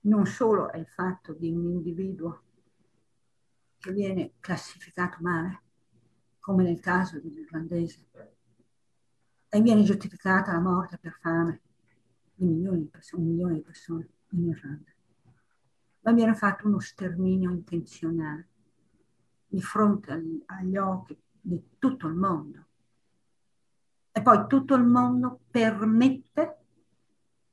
non 0.02 0.26
solo 0.26 0.70
è 0.70 0.78
il 0.78 0.86
fatto 0.86 1.32
di 1.32 1.50
un 1.50 1.64
individuo 1.64 2.42
che 3.78 3.92
viene 3.92 4.32
classificato 4.40 5.18
male, 5.20 5.62
come 6.40 6.64
nel 6.64 6.80
caso 6.80 7.20
dell'irlandese, 7.20 8.06
e 9.48 9.60
viene 9.60 9.82
giustificata 9.82 10.52
la 10.52 10.60
morte 10.60 10.98
per 10.98 11.16
fame 11.20 11.60
di 12.34 12.44
milioni 12.44 12.80
di 12.80 12.88
persone, 12.88 13.22
un 13.22 13.28
milione 13.28 13.54
di 13.54 13.60
persone 13.60 14.08
in 14.30 14.48
Irlanda. 14.48 14.90
Ma 16.00 16.12
viene 16.12 16.34
fatto 16.34 16.66
uno 16.66 16.78
sterminio 16.78 17.50
intenzionale 17.50 18.48
di 19.46 19.62
fronte 19.62 20.12
agli, 20.12 20.42
agli 20.46 20.76
occhi 20.76 21.18
di 21.40 21.62
tutto 21.78 22.06
il 22.06 22.14
mondo. 22.14 22.64
E 24.12 24.22
poi 24.22 24.46
tutto 24.46 24.74
il 24.74 24.84
mondo 24.84 25.40
permette 25.50 26.56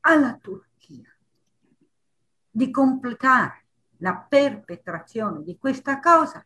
alla 0.02 0.36
Turchia 0.36 1.16
di 2.50 2.70
completare 2.70 3.66
la 3.98 4.16
perpetrazione 4.18 5.44
di 5.44 5.58
questa 5.58 6.00
cosa 6.00 6.46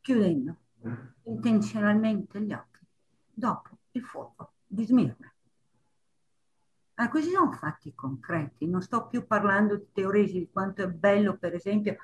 chiudendo 0.00 0.56
intenzionalmente 1.24 2.40
gli 2.42 2.52
occhi 2.52 2.73
dopo 3.34 3.70
il 3.92 4.02
fuoco 4.02 4.52
di 4.66 4.84
Smirna. 4.84 5.32
Ma 6.96 7.08
questi 7.08 7.30
sono 7.30 7.52
fatti 7.52 7.92
concreti, 7.94 8.68
non 8.68 8.80
sto 8.80 9.08
più 9.08 9.26
parlando 9.26 9.76
di 9.76 9.88
teoresi 9.92 10.38
di 10.38 10.50
quanto 10.50 10.82
è 10.82 10.88
bello, 10.88 11.36
per 11.36 11.54
esempio, 11.54 11.96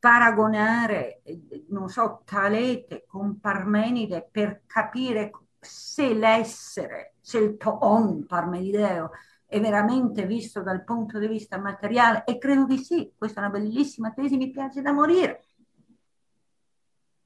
paragonare, 0.00 1.22
non 1.68 1.88
so, 1.88 2.22
Talete 2.24 3.04
con 3.06 3.38
Parmenide 3.38 4.28
per 4.30 4.62
capire 4.66 5.30
se 5.60 6.12
l'essere, 6.12 7.14
se 7.20 7.38
il 7.38 7.56
toon 7.56 8.26
parmenideo 8.26 9.12
è 9.46 9.60
veramente 9.60 10.26
visto 10.26 10.62
dal 10.62 10.82
punto 10.84 11.18
di 11.18 11.28
vista 11.28 11.58
materiale? 11.58 12.24
E 12.24 12.38
credo 12.38 12.66
di 12.66 12.78
sì, 12.78 13.12
questa 13.16 13.40
è 13.40 13.44
una 13.44 13.52
bellissima 13.52 14.12
tesi, 14.12 14.36
mi 14.36 14.50
piace 14.50 14.82
da 14.82 14.92
morire. 14.92 15.44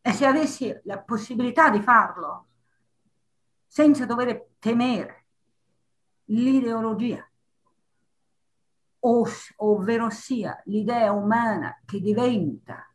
E 0.02 0.12
se 0.12 0.26
avessi 0.26 0.78
la 0.84 0.98
possibilità 0.98 1.70
di 1.70 1.80
farlo, 1.80 2.47
senza 3.68 4.06
dover 4.06 4.54
temere 4.58 5.26
l'ideologia, 6.24 7.24
ovvero 9.00 10.10
sia 10.10 10.60
l'idea 10.64 11.12
umana 11.12 11.80
che 11.84 12.00
diventa 12.00 12.92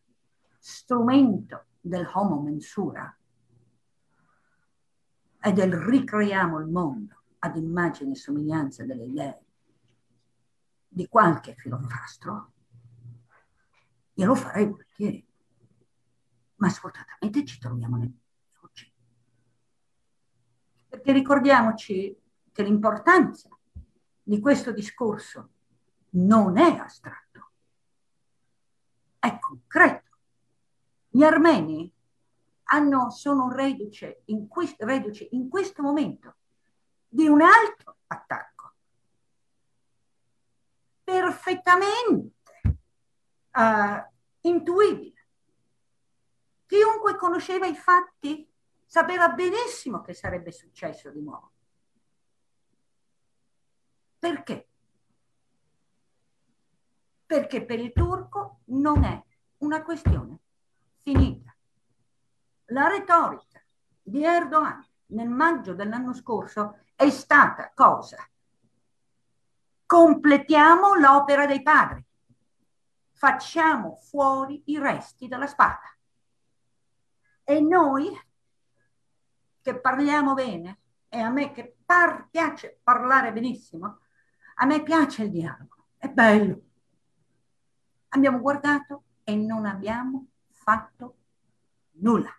strumento 0.57 1.67
del 1.79 2.09
homo 2.13 2.41
mensura 2.41 3.15
e 5.39 5.51
del 5.53 5.73
ricreiamo 5.73 6.59
il 6.59 6.67
mondo 6.67 7.21
ad 7.39 7.55
immagine 7.55 8.11
e 8.11 8.15
somiglianza 8.15 8.83
delle 8.83 9.05
idee 9.05 9.45
di 10.87 11.07
qualche 11.07 11.55
filofastro, 11.55 12.51
io 14.13 14.25
lo 14.25 14.35
farei 14.35 14.67
volentieri. 14.67 15.27
Ma 16.55 16.69
sfortunatamente 16.69 17.43
ci 17.45 17.59
troviamo 17.59 17.97
nel. 17.97 18.13
Perché 20.93 21.11
ricordiamoci 21.11 22.15
che 22.51 22.61
l'importanza 22.61 23.49
di 24.21 24.39
questo 24.39 24.71
discorso 24.71 25.49
non 26.11 26.55
è 26.59 26.77
astratto, 26.77 27.49
è 29.17 29.39
concreto. 29.39 30.17
Gli 31.09 31.23
armeni 31.23 31.91
hanno, 32.65 33.09
sono 33.09 33.51
reduce 33.51 34.21
in, 34.25 34.47
questo, 34.47 34.85
reduce 34.85 35.29
in 35.31 35.49
questo 35.49 35.81
momento 35.81 36.35
di 37.07 37.27
un 37.27 37.41
altro 37.41 37.97
attacco. 38.05 38.73
Perfettamente 41.03 42.35
uh, 43.51 44.11
intuibile. 44.41 45.25
Chiunque 46.67 47.15
conosceva 47.15 47.65
i 47.65 47.75
fatti 47.75 48.47
sapeva 48.93 49.29
benissimo 49.29 50.01
che 50.01 50.13
sarebbe 50.13 50.51
successo 50.51 51.09
di 51.09 51.19
nuovo. 51.19 51.51
Perché? 54.19 54.67
Perché 57.25 57.65
per 57.65 57.79
il 57.79 57.91
turco 57.91 58.59
non 58.65 59.03
è 59.03 59.19
una 59.57 59.81
questione 59.81 60.41
finita. 60.97 61.55
La 62.65 62.87
retorica 62.87 63.63
di 63.99 64.23
Erdogan 64.23 64.87
nel 65.07 65.27
maggio 65.27 65.73
dell'anno 65.73 66.13
scorso 66.13 66.81
è 66.93 67.09
stata 67.09 67.71
cosa? 67.73 68.23
Completiamo 69.87 70.93
l'opera 70.93 71.47
dei 71.47 71.63
padri, 71.63 72.05
facciamo 73.13 73.95
fuori 73.95 74.61
i 74.67 74.77
resti 74.77 75.27
della 75.27 75.47
spada. 75.47 75.97
E 77.43 77.59
noi 77.59 78.31
che 79.63 79.79
parliamo 79.79 80.33
bene, 80.33 80.79
e 81.07 81.19
a 81.19 81.29
me 81.29 81.51
che 81.51 81.77
par- 81.85 82.27
piace 82.29 82.79
parlare 82.83 83.31
benissimo, 83.31 83.99
a 84.55 84.65
me 84.65 84.83
piace 84.83 85.23
il 85.23 85.31
dialogo, 85.31 85.85
è 85.97 86.09
bello. 86.09 86.61
Abbiamo 88.09 88.39
guardato 88.39 89.03
e 89.23 89.35
non 89.35 89.65
abbiamo 89.65 90.27
fatto 90.51 91.15
nulla. 91.93 92.29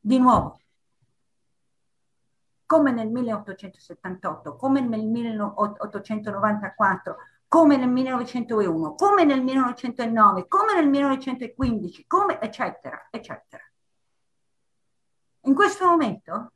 Di 0.00 0.18
nuovo, 0.18 0.60
come 2.64 2.90
nel 2.90 3.10
1878, 3.10 4.56
come 4.56 4.80
nel 4.80 5.04
1894, 5.04 7.16
come 7.46 7.76
nel 7.76 7.90
1901, 7.90 8.94
come 8.94 9.24
nel 9.24 9.42
1909, 9.42 10.48
come 10.48 10.74
nel 10.74 10.88
1915, 10.88 12.06
come 12.06 12.40
eccetera, 12.40 13.08
eccetera. 13.10 13.62
In 15.46 15.54
questo 15.54 15.86
momento 15.86 16.52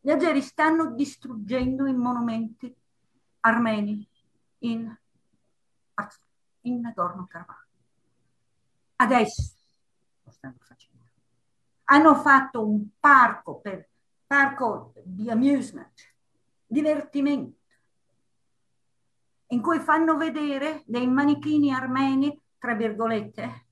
gli 0.00 0.10
azeri 0.10 0.40
stanno 0.40 0.92
distruggendo 0.92 1.86
i 1.86 1.94
monumenti 1.94 2.74
armeni 3.40 4.08
in, 4.60 4.96
in 6.62 6.80
Nagorno-Karabakh. 6.80 7.66
Adesso 8.96 9.54
lo 10.22 10.30
stanno 10.30 10.56
facendo. 10.60 11.04
Hanno 11.84 12.14
fatto 12.14 12.66
un 12.66 12.88
parco 12.98 13.60
per 13.60 13.88
parco 14.26 14.92
di 15.02 15.28
amusement, 15.28 16.14
divertimento, 16.66 17.58
in 19.48 19.60
cui 19.60 19.80
fanno 19.80 20.16
vedere 20.16 20.84
dei 20.86 21.06
manichini 21.06 21.72
armeni, 21.72 22.40
tra 22.58 22.74
virgolette, 22.74 23.66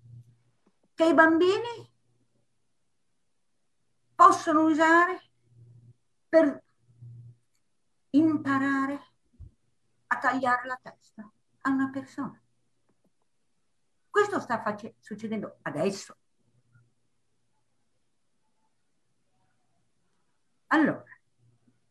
che 0.94 1.04
i 1.04 1.14
bambini 1.14 1.88
possono 4.18 4.64
usare 4.64 5.30
per 6.28 6.60
imparare 8.10 9.00
a 10.08 10.18
tagliare 10.18 10.66
la 10.66 10.80
testa 10.82 11.30
a 11.60 11.70
una 11.70 11.88
persona. 11.88 12.42
Questo 14.10 14.40
sta 14.40 14.60
succedendo 14.98 15.58
adesso. 15.62 16.16
Allora, 20.66 21.04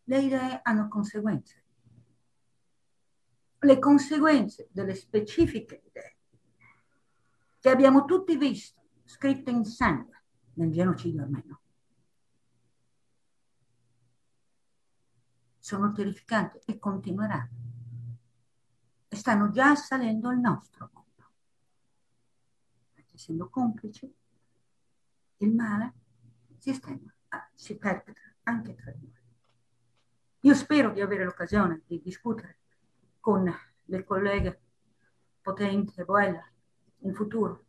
le 0.04 0.20
idee 0.20 0.60
hanno 0.64 0.90
conseguenze. 0.90 1.64
Le 3.60 3.80
conseguenze 3.80 4.68
delle 4.72 4.96
specifiche 4.96 5.82
idee 5.86 6.18
che 7.62 7.70
abbiamo 7.70 8.04
tutti 8.04 8.36
visto 8.36 8.82
scritte 9.06 9.50
in 9.50 9.64
sangue 9.64 10.24
nel 10.56 10.74
genocidio 10.74 11.22
armeno 11.22 11.62
sono 15.68 15.92
terrificanti 15.92 16.60
e 16.64 16.80
continueranno. 16.80 17.50
E 19.10 19.16
stanno 19.18 19.50
già 19.50 19.76
salendo 19.76 20.32
il 20.32 20.40
nostro 20.40 20.90
mondo. 20.94 21.32
Essendo 23.12 23.50
complici, 23.50 24.10
il 25.40 25.54
male 25.54 25.94
si 26.56 26.70
estende, 26.70 27.16
si 27.54 27.76
perpetra 27.76 28.34
anche 28.44 28.76
tra 28.76 28.92
di 28.92 29.08
noi. 29.08 29.22
Io 30.42 30.54
spero 30.54 30.94
di 30.94 31.02
avere 31.02 31.26
l'occasione 31.26 31.82
di 31.86 32.00
discutere 32.02 32.60
con 33.20 33.54
le 33.84 34.04
colleghe 34.06 34.62
Potente 35.42 36.00
e 36.00 36.06
Boella 36.06 36.50
in 37.00 37.14
futuro 37.14 37.66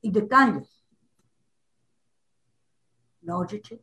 i 0.00 0.10
dettagli 0.10 0.62
logici, 3.20 3.82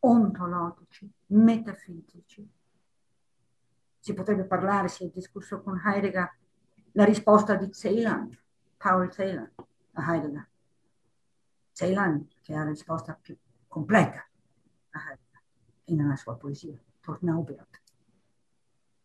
ontologici, 0.00 1.10
metafisici. 1.26 2.48
Si 3.98 4.14
potrebbe 4.14 4.44
parlare, 4.44 4.88
si 4.88 5.04
è 5.04 5.10
discusso 5.12 5.60
con 5.60 5.80
Heidegger, 5.84 6.36
la 6.92 7.04
risposta 7.04 7.54
di 7.54 7.70
Celan, 7.70 8.36
Paul 8.76 9.10
Celan 9.10 9.50
a 9.92 10.12
Heidegger 10.14 10.48
Celan, 11.72 12.28
che 12.42 12.52
è 12.52 12.56
la 12.56 12.64
risposta 12.64 13.18
più 13.18 13.34
completa 13.66 14.22
nella 15.86 16.16
sua 16.16 16.36
poesia, 16.36 16.78
Tornaubert. 17.00 17.80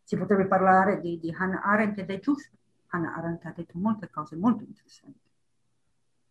Si 0.03 0.17
potrebbe 0.17 0.45
parlare 0.45 0.99
di, 0.99 1.17
di 1.17 1.31
Hannah 1.31 1.61
Arendt 1.61 1.99
ed 1.99 2.09
è 2.11 2.19
giusto. 2.19 2.55
Hannah 2.87 3.15
Arendt 3.15 3.45
ha 3.45 3.51
detto 3.51 3.77
molte 3.77 4.09
cose 4.09 4.35
molto 4.35 4.63
interessanti. 4.63 5.19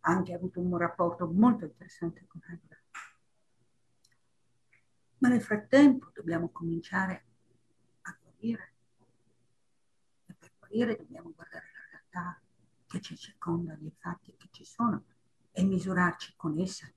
Ha 0.01 0.11
anche 0.11 0.33
avuto 0.33 0.59
un 0.59 0.77
rapporto 0.77 1.27
molto 1.27 1.65
interessante 1.65 2.25
con 2.27 2.41
Heidegger. 2.47 2.83
Ma 5.17 5.29
nel 5.29 5.41
frattempo 5.41 6.11
dobbiamo 6.13 6.49
cominciare 6.49 7.25
a 8.01 8.17
guarire. 8.21 8.73
E 10.25 10.33
per 10.37 10.51
guarire 10.59 10.95
dobbiamo 10.97 11.31
guardare 11.33 11.65
la 11.73 11.89
realtà 11.91 12.41
che 12.85 13.01
ci 13.01 13.15
circonda, 13.15 13.75
gli 13.75 13.91
fatti 13.97 14.35
che 14.37 14.49
ci 14.51 14.65
sono 14.65 15.03
e 15.51 15.63
misurarci 15.63 16.33
con 16.35 16.59
essa. 16.59 16.91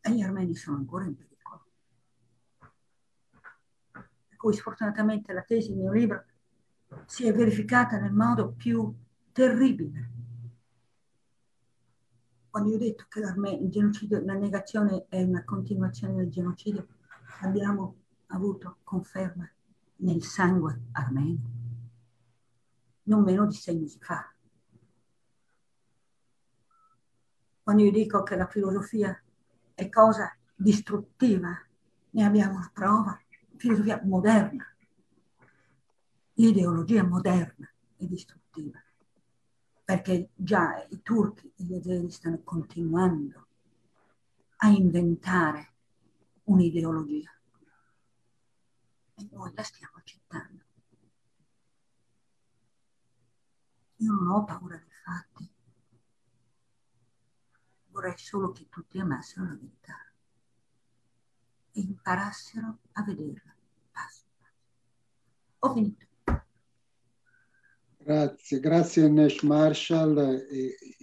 E 0.00 0.10
gli 0.10 0.20
armeni 0.20 0.54
sono 0.54 0.76
ancora 0.76 1.04
in 1.04 1.16
pericolo. 1.16 1.64
Per 3.90 4.36
cui 4.36 4.54
sfortunatamente 4.54 5.32
la 5.32 5.42
tesi 5.42 5.68
del 5.68 5.78
mio 5.78 5.92
libro 5.92 6.24
si 7.06 7.26
è 7.26 7.32
verificata 7.32 7.98
nel 7.98 8.12
modo 8.12 8.52
più 8.52 8.94
terribile. 9.32 10.21
Quando 12.52 12.68
io 12.68 12.76
ho 12.76 12.80
detto 12.80 13.06
che 13.08 13.20
il 13.20 13.70
genocidio, 13.70 14.22
la 14.26 14.34
negazione 14.34 15.06
è 15.08 15.22
una 15.22 15.42
continuazione 15.42 16.16
del 16.16 16.28
genocidio, 16.28 16.86
abbiamo 17.40 17.96
avuto 18.26 18.76
conferma 18.82 19.50
nel 19.96 20.22
sangue 20.22 20.82
armeno, 20.92 21.40
non 23.04 23.22
meno 23.22 23.46
di 23.46 23.54
sei 23.54 23.78
mesi 23.78 23.98
fa. 23.98 24.30
Quando 27.62 27.84
io 27.84 27.90
dico 27.90 28.22
che 28.22 28.36
la 28.36 28.46
filosofia 28.46 29.18
è 29.72 29.88
cosa 29.88 30.36
distruttiva, 30.54 31.58
ne 32.10 32.22
abbiamo 32.22 32.56
una 32.56 32.70
prova, 32.70 33.18
filosofia 33.56 33.98
moderna, 34.04 34.66
l'ideologia 36.34 37.02
moderna 37.02 37.66
è 37.96 38.04
distruttiva, 38.04 38.78
perché 39.92 40.30
già 40.34 40.86
i 40.88 41.02
turchi 41.02 41.52
e 41.54 41.64
gli 41.64 41.74
azeri 41.74 42.10
stanno 42.10 42.40
continuando 42.42 43.46
a 44.56 44.68
inventare 44.68 45.74
un'ideologia 46.44 47.30
e 49.16 49.28
noi 49.30 49.52
la 49.54 49.62
stiamo 49.62 49.96
accettando. 49.96 50.64
Io 53.96 54.12
non 54.12 54.28
ho 54.28 54.44
paura 54.44 54.78
dei 54.78 54.90
fatti, 55.04 55.52
vorrei 57.88 58.16
solo 58.16 58.50
che 58.50 58.70
tutti 58.70 58.98
amassero 58.98 59.44
la 59.44 59.56
verità 59.56 60.10
e 61.72 61.80
imparassero 61.82 62.78
a 62.92 63.02
vederla 63.02 63.54
passo. 63.90 64.24
Ho 65.58 65.72
finito. 65.74 66.11
Grazie, 68.04 68.58
grazie 68.58 69.08
Nash 69.08 69.42
Marshall. 69.42 70.44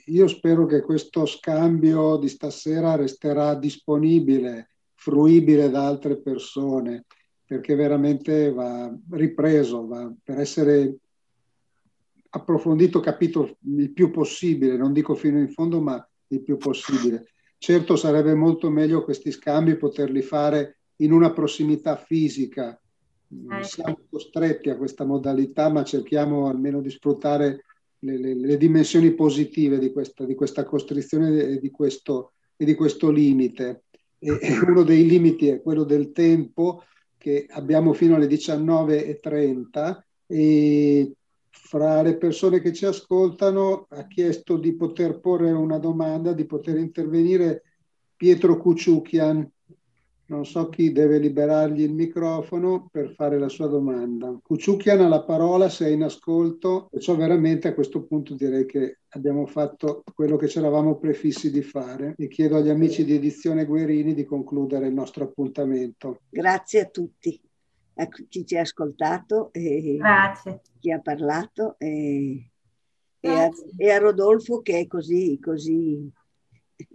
Io 0.07 0.27
spero 0.27 0.65
che 0.65 0.81
questo 0.81 1.25
scambio 1.25 2.17
di 2.17 2.27
stasera 2.27 2.95
resterà 2.95 3.55
disponibile, 3.55 4.71
fruibile 4.95 5.69
da 5.69 5.87
altre 5.87 6.19
persone, 6.19 7.05
perché 7.45 7.75
veramente 7.75 8.51
va 8.51 8.93
ripreso, 9.11 9.87
va 9.87 10.13
per 10.21 10.39
essere 10.39 10.97
approfondito, 12.31 12.99
capito 12.99 13.57
il 13.77 13.93
più 13.93 14.11
possibile, 14.11 14.75
non 14.75 14.91
dico 14.91 15.15
fino 15.15 15.39
in 15.39 15.49
fondo, 15.49 15.79
ma 15.79 16.05
il 16.27 16.43
più 16.43 16.57
possibile. 16.57 17.31
certo 17.57 17.95
sarebbe 17.95 18.33
molto 18.33 18.69
meglio 18.69 19.05
questi 19.05 19.31
scambi 19.31 19.77
poterli 19.77 20.21
fare 20.21 20.79
in 20.97 21.13
una 21.13 21.31
prossimità 21.31 21.95
fisica. 21.95 22.77
Eh. 23.29 23.63
Siamo 23.63 23.99
costretti 24.09 24.69
a 24.69 24.77
questa 24.77 25.05
modalità, 25.05 25.69
ma 25.69 25.83
cerchiamo 25.83 26.47
almeno 26.47 26.81
di 26.81 26.89
sfruttare 26.89 27.65
le, 27.99 28.17
le, 28.17 28.33
le 28.33 28.57
dimensioni 28.57 29.13
positive 29.13 29.77
di 29.77 29.91
questa, 29.91 30.25
di 30.25 30.35
questa 30.35 30.63
costrizione 30.63 31.41
e 31.43 31.59
di 31.59 31.69
questo, 31.69 32.33
e 32.55 32.65
di 32.65 32.75
questo 32.75 33.11
limite. 33.11 33.83
E, 34.17 34.37
e 34.41 34.59
uno 34.67 34.83
dei 34.83 35.05
limiti 35.05 35.47
è 35.47 35.61
quello 35.61 35.83
del 35.83 36.11
tempo 36.11 36.83
che 37.17 37.45
abbiamo 37.49 37.93
fino 37.93 38.15
alle 38.15 38.27
19.30 38.27 39.99
e 40.25 41.13
fra 41.49 42.01
le 42.01 42.17
persone 42.17 42.61
che 42.61 42.73
ci 42.73 42.85
ascoltano 42.85 43.87
ha 43.89 44.07
chiesto 44.07 44.57
di 44.57 44.73
poter 44.75 45.19
porre 45.19 45.51
una 45.51 45.77
domanda, 45.77 46.33
di 46.33 46.45
poter 46.45 46.77
intervenire 46.77 47.63
Pietro 48.15 48.57
Kuciukian, 48.57 49.49
non 50.29 50.45
so 50.45 50.69
chi 50.69 50.91
deve 50.91 51.17
liberargli 51.17 51.81
il 51.81 51.93
microfono 51.93 52.87
per 52.91 53.13
fare 53.13 53.39
la 53.39 53.49
sua 53.49 53.67
domanda. 53.67 54.37
Cucciucchian 54.41 55.01
ha 55.01 55.07
la 55.07 55.23
parola 55.23 55.69
se 55.69 55.87
è 55.87 55.89
in 55.89 56.03
ascolto, 56.03 56.87
perciò 56.91 57.15
veramente 57.15 57.67
a 57.67 57.73
questo 57.73 58.03
punto 58.03 58.35
direi 58.35 58.65
che 58.65 58.99
abbiamo 59.09 59.47
fatto 59.47 60.03
quello 60.13 60.37
che 60.37 60.47
ci 60.47 60.59
eravamo 60.59 60.97
prefissi 60.97 61.51
di 61.51 61.63
fare 61.63 62.13
e 62.15 62.27
chiedo 62.27 62.57
agli 62.57 62.69
amici 62.69 63.03
di 63.03 63.15
Edizione 63.15 63.65
Guerini 63.65 64.13
di 64.13 64.23
concludere 64.23 64.87
il 64.87 64.93
nostro 64.93 65.23
appuntamento. 65.23 66.21
Grazie 66.29 66.81
a 66.81 66.85
tutti, 66.85 67.39
a 67.95 68.07
chi 68.07 68.45
ci 68.45 68.55
ha 68.55 68.61
ascoltato 68.61 69.51
e 69.51 69.97
Grazie. 69.97 70.61
chi 70.79 70.91
ha 70.91 70.99
parlato 70.99 71.75
e, 71.79 72.51
e, 73.19 73.29
a, 73.29 73.49
e 73.77 73.89
a 73.89 73.97
Rodolfo 73.97 74.61
che 74.61 74.81
è 74.81 74.87
così, 74.87 75.39
così, 75.41 76.07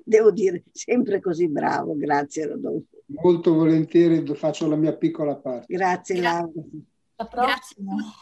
devo 0.04 0.30
dire, 0.30 0.62
sempre 0.70 1.20
così 1.20 1.48
bravo. 1.48 1.96
Grazie 1.96 2.46
Rodolfo. 2.46 2.93
Molto 3.22 3.54
volentieri 3.54 4.24
faccio 4.34 4.68
la 4.68 4.76
mia 4.76 4.94
piccola 4.94 5.34
parte. 5.36 5.72
Grazie 5.74 6.20
Laura. 6.20 6.50
Grazie. 7.16 7.76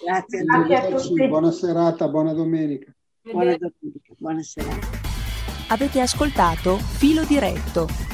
Grazie, 0.05 0.45
Grazie 0.45 0.77
a 0.77 1.01
tutti. 1.01 1.29
Buona 1.29 1.51
serata, 1.51 2.09
buona 2.09 2.33
domenica. 2.33 2.95
Buona 3.23 3.57
domenica, 3.57 4.15
buona 4.19 4.43
serata. 4.43 5.01
Avete 5.69 6.01
ascoltato 6.01 6.77
Filo 6.77 7.25
Diretto 7.25 8.12